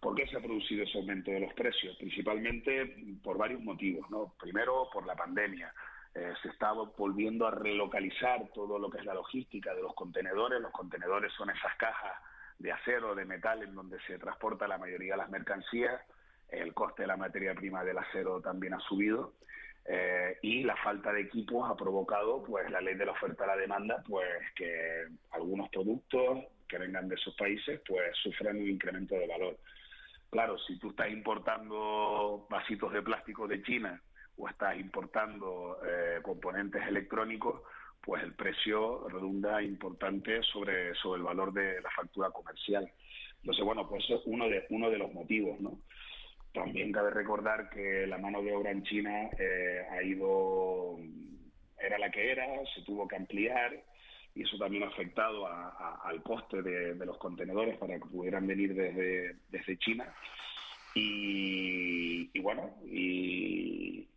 ¿Por 0.00 0.14
qué 0.14 0.28
se 0.28 0.36
ha 0.36 0.40
producido 0.40 0.84
ese 0.84 0.98
aumento 0.98 1.30
de 1.30 1.40
los 1.40 1.52
precios? 1.54 1.96
Principalmente 1.96 2.94
por 3.22 3.36
varios 3.36 3.62
motivos, 3.62 4.08
¿no? 4.10 4.34
Primero, 4.38 4.88
por 4.92 5.04
la 5.06 5.16
pandemia. 5.16 5.72
Eh, 6.18 6.34
se 6.42 6.48
está 6.48 6.72
volviendo 6.72 7.46
a 7.46 7.52
relocalizar 7.52 8.48
todo 8.52 8.76
lo 8.76 8.90
que 8.90 8.98
es 8.98 9.04
la 9.04 9.14
logística 9.14 9.72
de 9.72 9.82
los 9.82 9.94
contenedores. 9.94 10.60
Los 10.60 10.72
contenedores 10.72 11.32
son 11.34 11.50
esas 11.50 11.76
cajas 11.76 12.12
de 12.58 12.72
acero, 12.72 13.14
de 13.14 13.24
metal, 13.24 13.62
en 13.62 13.72
donde 13.72 14.00
se 14.00 14.18
transporta 14.18 14.66
la 14.66 14.78
mayoría 14.78 15.12
de 15.12 15.18
las 15.18 15.30
mercancías. 15.30 16.00
El 16.48 16.74
coste 16.74 17.02
de 17.02 17.08
la 17.08 17.16
materia 17.16 17.54
prima 17.54 17.84
del 17.84 17.98
acero 17.98 18.40
también 18.40 18.74
ha 18.74 18.80
subido. 18.80 19.34
Eh, 19.84 20.38
y 20.42 20.64
la 20.64 20.76
falta 20.76 21.12
de 21.12 21.20
equipos 21.20 21.70
ha 21.70 21.76
provocado, 21.76 22.42
pues, 22.42 22.68
la 22.68 22.80
ley 22.80 22.96
de 22.96 23.06
la 23.06 23.12
oferta 23.12 23.44
y 23.44 23.46
la 23.46 23.56
demanda, 23.56 24.02
pues, 24.08 24.28
que 24.56 25.06
algunos 25.30 25.68
productos 25.68 26.46
que 26.66 26.78
vengan 26.78 27.08
de 27.08 27.14
esos 27.14 27.34
países, 27.36 27.80
pues, 27.86 28.16
sufran 28.24 28.56
un 28.56 28.68
incremento 28.68 29.14
de 29.14 29.28
valor. 29.28 29.56
Claro, 30.30 30.58
si 30.58 30.78
tú 30.80 30.90
estás 30.90 31.10
importando 31.10 32.46
vasitos 32.50 32.92
de 32.92 33.02
plástico 33.02 33.46
de 33.46 33.62
China 33.62 34.02
o 34.38 34.48
estás 34.48 34.78
importando 34.78 35.78
eh, 35.84 36.20
componentes 36.22 36.86
electrónicos, 36.86 37.62
pues 38.00 38.22
el 38.22 38.34
precio 38.34 39.08
redunda 39.08 39.62
importante 39.62 40.42
sobre, 40.44 40.94
sobre 40.94 41.18
el 41.18 41.24
valor 41.24 41.52
de 41.52 41.80
la 41.82 41.90
factura 41.90 42.30
comercial. 42.30 42.90
Entonces, 43.40 43.64
bueno, 43.64 43.88
pues 43.88 44.04
eso 44.04 44.16
es 44.16 44.22
uno 44.26 44.48
de, 44.48 44.64
uno 44.70 44.90
de 44.90 44.98
los 44.98 45.12
motivos, 45.12 45.60
¿no? 45.60 45.80
También 46.52 46.92
cabe 46.92 47.10
recordar 47.10 47.68
que 47.70 48.06
la 48.06 48.18
mano 48.18 48.42
de 48.42 48.54
obra 48.54 48.70
en 48.70 48.82
China 48.84 49.28
eh, 49.38 49.86
ha 49.90 50.02
ido, 50.02 50.98
era 51.78 51.98
la 51.98 52.10
que 52.10 52.32
era, 52.32 52.46
se 52.74 52.82
tuvo 52.82 53.06
que 53.06 53.16
ampliar, 53.16 53.84
y 54.34 54.42
eso 54.42 54.56
también 54.56 54.84
ha 54.84 54.88
afectado 54.88 55.46
al 55.46 56.22
coste 56.22 56.62
de, 56.62 56.94
los 57.04 57.18
contenedores 57.18 57.76
para 57.76 57.94
que 57.98 58.06
pudieran 58.06 58.46
venir 58.46 58.74
desde, 58.74 59.36
desde 59.50 59.78
China. 59.78 60.14
Y, 60.94 62.38
bueno, 62.40 62.74
y, 62.86 64.08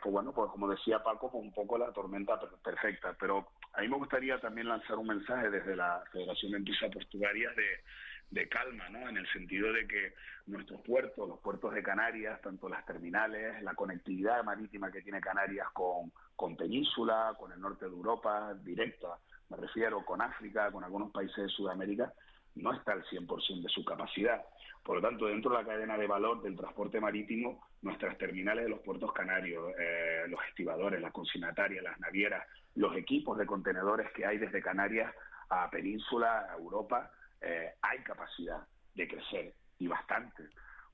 pues 0.00 0.12
bueno, 0.12 0.32
pues 0.32 0.50
como 0.50 0.68
decía 0.68 1.02
Paco, 1.02 1.30
pues 1.30 1.42
un 1.42 1.52
poco 1.52 1.78
la 1.78 1.92
tormenta 1.92 2.38
perfecta. 2.62 3.16
Pero 3.18 3.48
a 3.72 3.80
mí 3.80 3.88
me 3.88 3.96
gustaría 3.96 4.40
también 4.40 4.68
lanzar 4.68 4.96
un 4.96 5.08
mensaje 5.08 5.50
desde 5.50 5.76
la 5.76 6.02
Federación 6.12 6.52
de 6.52 6.58
Empresas 6.58 6.92
Portuarias 6.92 7.54
de, 7.56 8.40
de 8.40 8.48
calma, 8.48 8.88
¿no? 8.88 9.08
En 9.08 9.16
el 9.16 9.26
sentido 9.32 9.72
de 9.72 9.86
que 9.86 10.14
nuestros 10.46 10.80
puertos, 10.82 11.28
los 11.28 11.40
puertos 11.40 11.74
de 11.74 11.82
Canarias, 11.82 12.40
tanto 12.40 12.68
las 12.68 12.84
terminales, 12.86 13.62
la 13.62 13.74
conectividad 13.74 14.42
marítima 14.44 14.90
que 14.90 15.02
tiene 15.02 15.20
Canarias 15.20 15.68
con, 15.72 16.12
con 16.36 16.56
Península, 16.56 17.34
con 17.38 17.52
el 17.52 17.60
norte 17.60 17.86
de 17.86 17.92
Europa, 17.92 18.54
directa, 18.54 19.18
me 19.50 19.56
refiero 19.56 20.04
con 20.04 20.22
África, 20.22 20.70
con 20.70 20.82
algunos 20.82 21.10
países 21.12 21.36
de 21.36 21.48
Sudamérica, 21.48 22.12
no 22.56 22.72
está 22.72 22.92
al 22.92 23.04
100% 23.04 23.62
de 23.62 23.68
su 23.68 23.84
capacidad. 23.84 24.42
Por 24.82 24.96
lo 24.96 25.02
tanto, 25.02 25.26
dentro 25.26 25.52
de 25.52 25.58
la 25.58 25.64
cadena 25.64 25.96
de 25.96 26.06
valor 26.06 26.42
del 26.42 26.56
transporte 26.56 27.00
marítimo, 27.00 27.64
nuestras 27.82 28.18
terminales 28.18 28.64
de 28.64 28.70
los 28.70 28.80
puertos 28.80 29.12
canarios, 29.12 29.72
eh, 29.78 30.24
los 30.28 30.40
estibadores, 30.48 31.00
las 31.00 31.12
consignatarias, 31.12 31.84
las 31.84 32.00
navieras, 32.00 32.46
los 32.74 32.96
equipos 32.96 33.38
de 33.38 33.46
contenedores 33.46 34.10
que 34.12 34.26
hay 34.26 34.38
desde 34.38 34.62
Canarias 34.62 35.14
a 35.50 35.70
Península, 35.70 36.48
a 36.50 36.56
Europa, 36.56 37.10
eh, 37.40 37.74
hay 37.80 37.98
capacidad 38.00 38.66
de 38.94 39.08
crecer 39.08 39.54
y 39.78 39.86
bastante. 39.86 40.48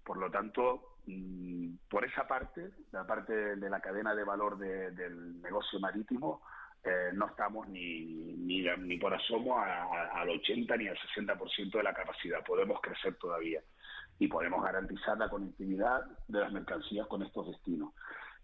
Por 0.05 0.19
lo 0.19 0.31
tanto, 0.31 0.97
mm, 1.07 1.77
por 1.89 2.05
esa 2.05 2.27
parte, 2.27 2.71
la 2.93 3.07
parte 3.07 3.57
de 3.57 3.71
la 3.71 3.81
cadena 3.81 4.15
de 4.15 4.25
valor 4.25 4.59
del 4.59 5.41
negocio 5.41 5.79
marítimo, 5.81 6.43
eh, 6.89 7.11
no 7.13 7.27
estamos 7.27 7.69
ni, 7.69 8.01
ni, 8.37 8.63
ni 8.63 8.97
por 8.97 9.13
asomo 9.13 9.61
al 9.61 10.29
80 10.29 10.77
ni 10.77 10.89
al 10.89 10.97
60% 10.97 11.71
de 11.71 11.83
la 11.83 11.93
capacidad. 11.93 12.45
Podemos 12.45 12.81
crecer 12.81 13.17
todavía 13.17 13.61
y 14.19 14.29
podemos 14.29 14.63
garantizar 14.65 15.19
la 15.19 15.29
conectividad 15.29 16.03
de 16.27 16.41
las 16.41 16.53
mercancías 16.53 17.07
con 17.07 17.23
estos 17.23 17.49
destinos. 17.49 17.93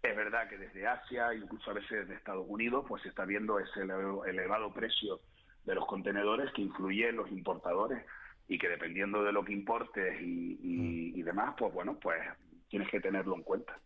Es 0.01 0.15
verdad 0.15 0.47
que 0.47 0.57
desde 0.57 0.87
Asia, 0.87 1.33
incluso 1.33 1.71
a 1.71 1.73
veces 1.73 2.01
desde 2.01 2.15
Estados 2.15 2.45
Unidos, 2.47 2.85
pues 2.87 3.01
se 3.01 3.09
está 3.09 3.25
viendo 3.25 3.59
ese 3.59 3.81
elevado 3.81 4.71
precio 4.71 5.19
de 5.63 5.75
los 5.75 5.85
contenedores 5.87 6.51
que 6.53 6.61
influye 6.61 7.09
en 7.09 7.15
los 7.15 7.31
importadores 7.31 8.05
y 8.47 8.59
que 8.59 8.69
dependiendo 8.69 9.23
de 9.23 9.31
lo 9.31 9.43
que 9.43 9.53
importes 9.53 10.21
y, 10.21 10.59
y 11.15 11.21
demás, 11.23 11.55
pues 11.57 11.73
bueno, 11.73 11.97
pues 11.99 12.21
tienes 12.69 12.87
que 12.89 12.99
tenerlo 12.99 13.35
en 13.35 13.41
cuenta. 13.41 13.79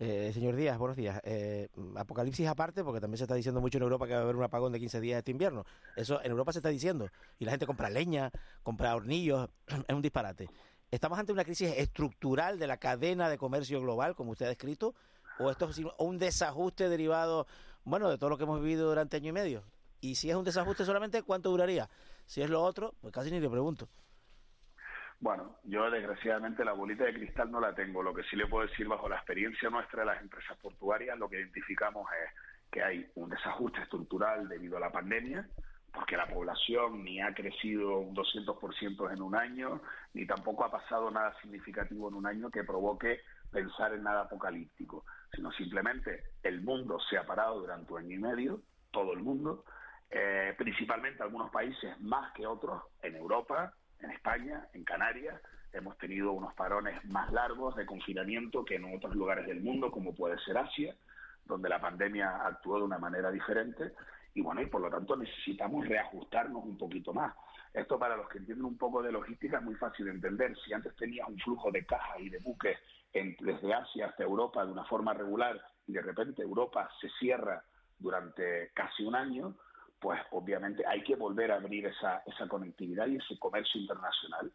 Eh, 0.00 0.32
señor 0.34 0.56
Díaz, 0.56 0.76
buenos 0.76 0.96
días. 0.96 1.20
Eh, 1.22 1.68
apocalipsis 1.96 2.48
aparte, 2.48 2.82
porque 2.82 3.00
también 3.00 3.18
se 3.18 3.24
está 3.24 3.36
diciendo 3.36 3.60
mucho 3.60 3.78
en 3.78 3.84
Europa 3.84 4.06
que 4.06 4.14
va 4.14 4.20
a 4.20 4.22
haber 4.22 4.34
un 4.34 4.42
apagón 4.42 4.72
de 4.72 4.80
15 4.80 5.00
días 5.00 5.18
este 5.18 5.30
invierno. 5.30 5.64
Eso 5.94 6.20
en 6.22 6.32
Europa 6.32 6.52
se 6.52 6.58
está 6.58 6.68
diciendo. 6.68 7.08
Y 7.38 7.44
la 7.44 7.52
gente 7.52 7.66
compra 7.66 7.90
leña, 7.90 8.32
compra 8.64 8.94
hornillos, 8.96 9.48
es 9.88 9.94
un 9.94 10.02
disparate. 10.02 10.50
¿Estamos 10.90 11.18
ante 11.18 11.32
una 11.32 11.44
crisis 11.44 11.72
estructural 11.76 12.58
de 12.58 12.66
la 12.66 12.76
cadena 12.78 13.28
de 13.28 13.38
comercio 13.38 13.80
global, 13.80 14.16
como 14.16 14.32
usted 14.32 14.46
ha 14.46 14.48
descrito? 14.48 14.94
¿O 15.38 15.50
esto 15.50 15.68
es 15.68 15.80
un 15.98 16.18
desajuste 16.18 16.88
derivado, 16.88 17.46
bueno, 17.84 18.08
de 18.08 18.18
todo 18.18 18.30
lo 18.30 18.36
que 18.36 18.44
hemos 18.44 18.60
vivido 18.60 18.88
durante 18.88 19.16
año 19.16 19.30
y 19.30 19.32
medio? 19.32 19.64
Y 20.00 20.16
si 20.16 20.28
es 20.28 20.36
un 20.36 20.44
desajuste 20.44 20.84
solamente, 20.84 21.22
¿cuánto 21.22 21.50
duraría? 21.50 21.88
Si 22.26 22.42
es 22.42 22.50
lo 22.50 22.62
otro, 22.62 22.94
pues 23.00 23.12
casi 23.12 23.30
ni 23.30 23.40
le 23.40 23.48
pregunto. 23.48 23.88
Bueno, 25.24 25.56
yo 25.64 25.90
desgraciadamente 25.90 26.66
la 26.66 26.74
bolita 26.74 27.04
de 27.04 27.14
cristal 27.14 27.50
no 27.50 27.58
la 27.58 27.74
tengo. 27.74 28.02
Lo 28.02 28.12
que 28.12 28.24
sí 28.24 28.36
le 28.36 28.46
puedo 28.46 28.68
decir 28.68 28.86
bajo 28.86 29.08
la 29.08 29.16
experiencia 29.16 29.70
nuestra 29.70 30.00
de 30.00 30.06
las 30.08 30.20
empresas 30.20 30.54
portuarias, 30.58 31.18
lo 31.18 31.30
que 31.30 31.38
identificamos 31.38 32.06
es 32.12 32.70
que 32.70 32.82
hay 32.82 33.10
un 33.14 33.30
desajuste 33.30 33.80
estructural 33.80 34.46
debido 34.50 34.76
a 34.76 34.80
la 34.80 34.92
pandemia, 34.92 35.48
porque 35.94 36.18
la 36.18 36.26
población 36.26 37.02
ni 37.02 37.22
ha 37.22 37.32
crecido 37.32 38.00
un 38.00 38.14
200% 38.14 39.14
en 39.14 39.22
un 39.22 39.34
año, 39.34 39.80
ni 40.12 40.26
tampoco 40.26 40.62
ha 40.62 40.70
pasado 40.70 41.10
nada 41.10 41.34
significativo 41.40 42.10
en 42.10 42.16
un 42.16 42.26
año 42.26 42.50
que 42.50 42.62
provoque 42.62 43.22
pensar 43.50 43.94
en 43.94 44.02
nada 44.02 44.24
apocalíptico, 44.24 45.06
sino 45.34 45.50
simplemente 45.52 46.22
el 46.42 46.60
mundo 46.60 46.98
se 47.08 47.16
ha 47.16 47.24
parado 47.24 47.60
durante 47.60 47.90
un 47.94 48.00
año 48.00 48.14
y 48.14 48.18
medio, 48.18 48.60
todo 48.90 49.14
el 49.14 49.20
mundo, 49.20 49.64
eh, 50.10 50.54
principalmente 50.58 51.22
algunos 51.22 51.50
países 51.50 51.98
más 52.00 52.30
que 52.34 52.46
otros 52.46 52.82
en 53.00 53.16
Europa, 53.16 53.72
en 54.04 54.10
España, 54.12 54.68
en 54.72 54.84
Canarias, 54.84 55.40
hemos 55.72 55.96
tenido 55.98 56.32
unos 56.32 56.54
parones 56.54 57.04
más 57.06 57.32
largos 57.32 57.74
de 57.76 57.86
confinamiento 57.86 58.64
que 58.64 58.76
en 58.76 58.94
otros 58.94 59.14
lugares 59.14 59.46
del 59.46 59.60
mundo, 59.60 59.90
como 59.90 60.14
puede 60.14 60.38
ser 60.44 60.56
Asia, 60.56 60.94
donde 61.44 61.68
la 61.68 61.80
pandemia 61.80 62.46
actuó 62.46 62.78
de 62.78 62.84
una 62.84 62.98
manera 62.98 63.30
diferente. 63.30 63.92
Y 64.34 64.40
bueno, 64.40 64.62
y 64.62 64.66
por 64.66 64.80
lo 64.80 64.90
tanto 64.90 65.16
necesitamos 65.16 65.86
reajustarnos 65.86 66.64
un 66.64 66.78
poquito 66.78 67.12
más. 67.12 67.34
Esto 67.72 67.98
para 67.98 68.16
los 68.16 68.28
que 68.28 68.38
entienden 68.38 68.66
un 68.66 68.78
poco 68.78 69.02
de 69.02 69.12
logística 69.12 69.58
es 69.58 69.64
muy 69.64 69.74
fácil 69.74 70.06
de 70.06 70.12
entender. 70.12 70.56
Si 70.64 70.72
antes 70.72 70.94
tenías 70.96 71.28
un 71.28 71.38
flujo 71.38 71.70
de 71.70 71.84
cajas 71.84 72.20
y 72.20 72.30
de 72.30 72.38
buques 72.38 72.78
desde 73.12 73.74
Asia 73.74 74.06
hasta 74.06 74.24
Europa 74.24 74.64
de 74.64 74.72
una 74.72 74.84
forma 74.84 75.14
regular 75.14 75.60
y 75.86 75.92
de 75.92 76.02
repente 76.02 76.42
Europa 76.42 76.88
se 77.00 77.08
cierra 77.18 77.62
durante 77.98 78.70
casi 78.74 79.04
un 79.04 79.14
año, 79.14 79.56
pues 80.04 80.20
obviamente 80.32 80.86
hay 80.86 81.02
que 81.02 81.16
volver 81.16 81.50
a 81.50 81.54
abrir 81.54 81.86
esa, 81.86 82.22
esa 82.26 82.46
conectividad 82.46 83.06
y 83.06 83.16
ese 83.16 83.38
comercio 83.38 83.80
internacional. 83.80 84.52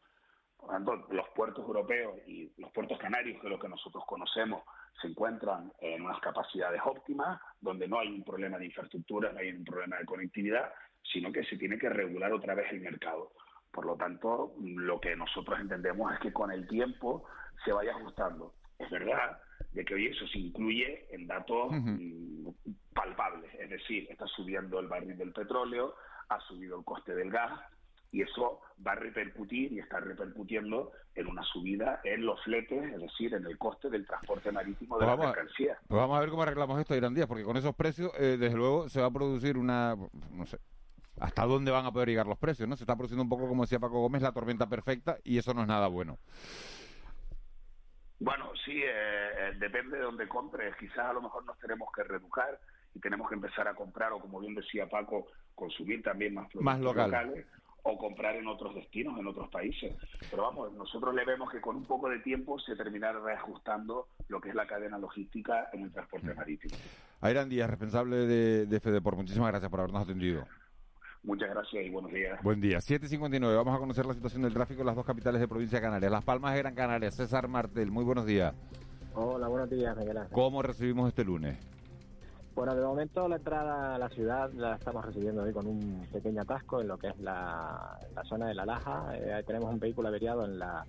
Por 0.55 0.69
tanto, 0.69 1.07
los 1.09 1.27
puertos 1.29 1.65
europeos 1.65 2.19
y 2.27 2.51
los 2.57 2.71
puertos 2.71 2.99
canarios, 2.99 3.41
que 3.41 3.47
es 3.47 3.51
lo 3.51 3.57
que 3.57 3.67
nosotros 3.67 4.03
conocemos, 4.05 4.61
se 5.01 5.07
encuentran 5.07 5.73
en 5.79 6.03
unas 6.03 6.19
capacidades 6.19 6.79
óptimas, 6.85 7.41
donde 7.59 7.87
no 7.87 7.99
hay 7.99 8.09
un 8.09 8.23
problema 8.23 8.59
de 8.59 8.67
infraestructura, 8.67 9.31
no 9.31 9.39
hay 9.39 9.49
un 9.49 9.63
problema 9.63 9.97
de 9.97 10.05
conectividad, 10.05 10.71
sino 11.11 11.31
que 11.31 11.43
se 11.45 11.57
tiene 11.57 11.79
que 11.79 11.89
regular 11.89 12.31
otra 12.31 12.53
vez 12.53 12.71
el 12.71 12.81
mercado. 12.81 13.31
Por 13.71 13.87
lo 13.87 13.95
tanto, 13.95 14.53
lo 14.59 15.01
que 15.01 15.15
nosotros 15.15 15.59
entendemos 15.59 16.13
es 16.13 16.19
que 16.19 16.31
con 16.31 16.51
el 16.51 16.67
tiempo 16.67 17.25
se 17.65 17.71
vaya 17.71 17.89
ajustando. 17.89 18.53
Es 18.77 18.91
verdad 18.91 19.39
de 19.71 19.83
que 19.83 19.95
hoy 19.95 20.07
eso 20.09 20.27
se 20.27 20.37
incluye 20.37 21.07
en 21.09 21.25
datos 21.25 21.71
palpables, 22.99 23.53
es 23.55 23.69
decir, 23.69 24.07
está 24.09 24.27
subiendo 24.27 24.77
el 24.79 24.87
barril 24.87 25.17
del 25.17 25.31
petróleo, 25.31 25.95
ha 26.27 26.39
subido 26.41 26.77
el 26.77 26.83
coste 26.83 27.15
del 27.15 27.31
gas 27.31 27.51
y 28.11 28.21
eso 28.21 28.59
va 28.85 28.91
a 28.91 28.95
repercutir 28.95 29.71
y 29.71 29.79
está 29.79 30.01
repercutiendo 30.01 30.91
en 31.15 31.27
una 31.27 31.43
subida 31.43 32.01
en 32.03 32.25
los 32.25 32.43
fletes, 32.43 32.93
es 32.93 32.99
decir, 32.99 33.33
en 33.33 33.45
el 33.45 33.57
coste 33.57 33.89
del 33.89 34.05
transporte 34.05 34.51
marítimo 34.51 34.99
de 34.99 35.05
la 35.05 35.15
pues 35.15 35.27
mercancía. 35.29 35.77
Pues 35.87 35.97
vamos 35.97 36.17
a 36.17 36.19
ver 36.19 36.29
cómo 36.29 36.43
arreglamos 36.43 36.77
esto, 36.79 36.93
Irán 36.93 37.13
Díaz, 37.13 37.27
porque 37.27 37.45
con 37.45 37.55
esos 37.55 37.73
precios, 37.73 38.11
eh, 38.19 38.35
desde 38.37 38.57
luego, 38.57 38.89
se 38.89 38.99
va 38.99 39.07
a 39.07 39.11
producir 39.11 39.57
una, 39.57 39.95
no 40.31 40.45
sé, 40.45 40.59
hasta 41.21 41.45
dónde 41.45 41.71
van 41.71 41.85
a 41.85 41.91
poder 41.91 42.09
llegar 42.09 42.27
los 42.27 42.37
precios, 42.37 42.67
¿no? 42.67 42.75
Se 42.75 42.83
está 42.83 42.95
produciendo 42.95 43.23
un 43.23 43.29
poco, 43.29 43.47
como 43.47 43.63
decía 43.63 43.79
Paco 43.79 44.01
Gómez, 44.01 44.21
la 44.21 44.33
tormenta 44.33 44.67
perfecta 44.67 45.17
y 45.23 45.37
eso 45.37 45.53
no 45.53 45.61
es 45.61 45.67
nada 45.67 45.87
bueno. 45.87 46.17
Bueno, 48.19 48.51
sí, 48.65 48.81
eh, 48.83 49.29
eh, 49.37 49.53
depende 49.57 49.97
de 49.97 50.03
dónde 50.03 50.27
compres. 50.27 50.75
Quizás 50.75 50.99
a 50.99 51.13
lo 51.13 51.21
mejor 51.21 51.45
nos 51.45 51.57
tenemos 51.59 51.89
que 51.93 52.03
reeducar 52.03 52.59
y 52.93 52.99
tenemos 52.99 53.29
que 53.29 53.35
empezar 53.35 53.67
a 53.67 53.73
comprar, 53.73 54.11
o 54.13 54.19
como 54.19 54.39
bien 54.39 54.55
decía 54.55 54.87
Paco, 54.89 55.27
consumir 55.55 56.01
también 56.01 56.33
más 56.33 56.49
productos 56.49 56.65
más 56.65 56.79
local. 56.79 57.11
locales. 57.11 57.45
o 57.83 57.97
comprar 57.97 58.35
en 58.35 58.47
otros 58.47 58.75
destinos, 58.75 59.17
en 59.17 59.27
otros 59.27 59.49
países. 59.49 59.95
Pero 60.29 60.43
vamos, 60.43 60.73
nosotros 60.73 61.15
le 61.15 61.23
vemos 61.25 61.49
que 61.51 61.61
con 61.61 61.75
un 61.75 61.85
poco 61.85 62.09
de 62.09 62.19
tiempo 62.19 62.59
se 62.59 62.75
terminará 62.75 63.19
reajustando 63.19 64.07
lo 64.27 64.41
que 64.41 64.49
es 64.49 64.55
la 64.55 64.67
cadena 64.67 64.97
logística 64.97 65.69
en 65.73 65.83
el 65.83 65.91
transporte 65.91 66.33
marítimo. 66.33 66.75
Airan 67.21 67.49
Díaz, 67.49 67.69
responsable 67.69 68.17
de, 68.17 68.65
de 68.65 68.79
FEDEPOR, 68.79 69.15
muchísimas 69.15 69.49
gracias 69.49 69.71
por 69.71 69.79
habernos 69.79 70.03
atendido. 70.03 70.45
Muchas 71.23 71.49
gracias 71.49 71.85
y 71.85 71.89
buenos 71.89 72.11
días. 72.11 72.41
Buen 72.43 72.61
día. 72.61 72.77
7.59. 72.77 73.55
Vamos 73.55 73.75
a 73.75 73.79
conocer 73.79 74.05
la 74.05 74.13
situación 74.13 74.41
del 74.43 74.53
tráfico 74.53 74.81
en 74.81 74.87
las 74.87 74.95
dos 74.95 75.05
capitales 75.05 75.41
de 75.41 75.47
provincia 75.47 75.79
de 75.79 75.83
Canarias. 75.83 76.11
Las 76.11 76.23
Palmas 76.23 76.53
de 76.53 76.59
Gran 76.59 76.75
Canaria. 76.75 77.11
César 77.11 77.47
Martel, 77.47 77.91
muy 77.91 78.05
buenos 78.05 78.25
días. 78.25 78.53
Hola, 79.13 79.47
buenos 79.47 79.69
días, 79.69 79.97
Miguel 79.97 80.17
Ángel. 80.17 80.33
¿Cómo 80.33 80.61
recibimos 80.61 81.09
este 81.09 81.25
lunes? 81.25 81.57
Bueno, 82.59 82.75
de 82.75 82.83
momento 82.83 83.25
la 83.29 83.37
entrada 83.37 83.95
a 83.95 83.97
la 83.97 84.09
ciudad 84.09 84.51
la 84.51 84.75
estamos 84.75 85.05
recibiendo 85.05 85.43
hoy 85.43 85.53
con 85.53 85.65
un 85.65 86.05
pequeño 86.11 86.41
atasco 86.41 86.81
en 86.81 86.89
lo 86.89 86.97
que 86.97 87.07
es 87.07 87.17
la, 87.21 87.97
zona 88.25 88.47
de 88.47 88.53
La 88.53 88.65
Laja. 88.65 89.13
Eh, 89.15 89.41
tenemos 89.47 89.71
un 89.71 89.79
vehículo 89.79 90.09
averiado 90.09 90.43
en 90.43 90.59
la, 90.59 90.85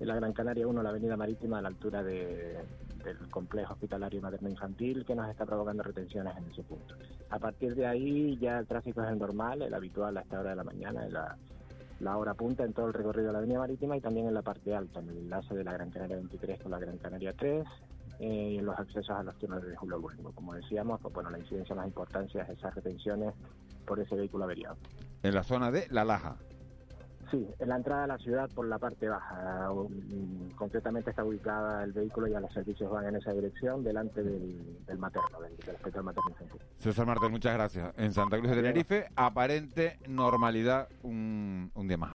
en 0.00 0.06
Gran 0.06 0.34
Canaria 0.34 0.66
1, 0.66 0.82
la 0.82 0.90
avenida 0.90 1.16
marítima, 1.16 1.60
a 1.60 1.62
la 1.62 1.68
altura 1.68 2.02
de, 2.02 2.58
del 3.04 3.16
complejo 3.30 3.72
hospitalario 3.72 4.20
materno-infantil, 4.20 5.06
que 5.06 5.14
nos 5.14 5.30
está 5.30 5.46
provocando 5.46 5.82
retenciones 5.82 6.36
en 6.36 6.44
ese 6.50 6.62
punto. 6.62 6.94
A 7.30 7.38
partir 7.38 7.74
de 7.74 7.86
ahí 7.86 8.36
ya 8.36 8.58
el 8.58 8.66
tráfico 8.66 9.00
es 9.00 9.08
el 9.08 9.18
normal, 9.18 9.62
el 9.62 9.72
habitual 9.72 10.14
a 10.18 10.20
esta 10.20 10.40
hora 10.40 10.50
de 10.50 10.56
la 10.56 10.64
mañana, 10.64 11.08
la, 11.08 11.38
la 12.00 12.18
hora 12.18 12.34
punta 12.34 12.64
en 12.64 12.74
todo 12.74 12.86
el 12.86 12.92
recorrido 12.92 13.28
de 13.28 13.32
la 13.32 13.38
avenida 13.38 13.60
marítima 13.60 13.96
y 13.96 14.02
también 14.02 14.26
en 14.26 14.34
la 14.34 14.42
parte 14.42 14.74
alta, 14.74 15.00
en 15.00 15.08
el 15.08 15.16
enlace 15.16 15.54
de 15.54 15.64
la 15.64 15.72
Gran 15.72 15.90
Canaria 15.90 16.16
23 16.16 16.60
con 16.60 16.70
la 16.70 16.78
Gran 16.78 16.98
Canaria 16.98 17.32
3 17.32 17.66
eh, 18.18 18.60
los 18.62 18.78
accesos 18.78 19.10
a 19.10 19.22
los 19.22 19.36
túneles 19.38 19.68
de 19.68 19.76
Julio 19.76 20.00
Bueno. 20.00 20.32
Como 20.32 20.54
decíamos, 20.54 21.00
pues 21.00 21.14
bueno, 21.14 21.30
la 21.30 21.38
incidencia 21.38 21.74
más 21.74 21.86
importante 21.86 22.40
es 22.40 22.48
esas 22.48 22.74
retenciones 22.74 23.34
por 23.86 24.00
ese 24.00 24.14
vehículo 24.14 24.44
averiado. 24.44 24.76
En 25.22 25.34
la 25.34 25.42
zona 25.42 25.70
de 25.70 25.86
La 25.90 26.04
Laja. 26.04 26.36
Sí, 27.30 27.46
en 27.58 27.68
la 27.68 27.76
entrada 27.76 28.04
a 28.04 28.06
la 28.06 28.18
ciudad 28.18 28.48
por 28.54 28.66
la 28.66 28.78
parte 28.78 29.06
baja. 29.06 29.70
Um, 29.70 30.50
concretamente 30.56 31.10
está 31.10 31.24
ubicada 31.24 31.84
el 31.84 31.92
vehículo 31.92 32.26
y 32.26 32.32
a 32.32 32.40
los 32.40 32.50
servicios 32.54 32.90
van 32.90 33.06
en 33.06 33.16
esa 33.16 33.32
dirección, 33.32 33.84
delante 33.84 34.22
del, 34.22 34.84
del 34.86 34.98
materno, 34.98 35.38
del, 35.40 35.54
del 35.58 35.74
hospital 35.74 36.04
materno 36.04 36.30
infantil. 36.30 36.60
César 36.78 37.06
Martel, 37.06 37.30
muchas 37.30 37.52
gracias. 37.52 37.92
En 37.98 38.14
Santa 38.14 38.38
Cruz 38.38 38.50
de 38.50 38.56
Tenerife, 38.56 39.08
aparente 39.14 39.98
normalidad 40.08 40.88
un, 41.02 41.70
un 41.74 41.88
día 41.88 41.98
más. 41.98 42.17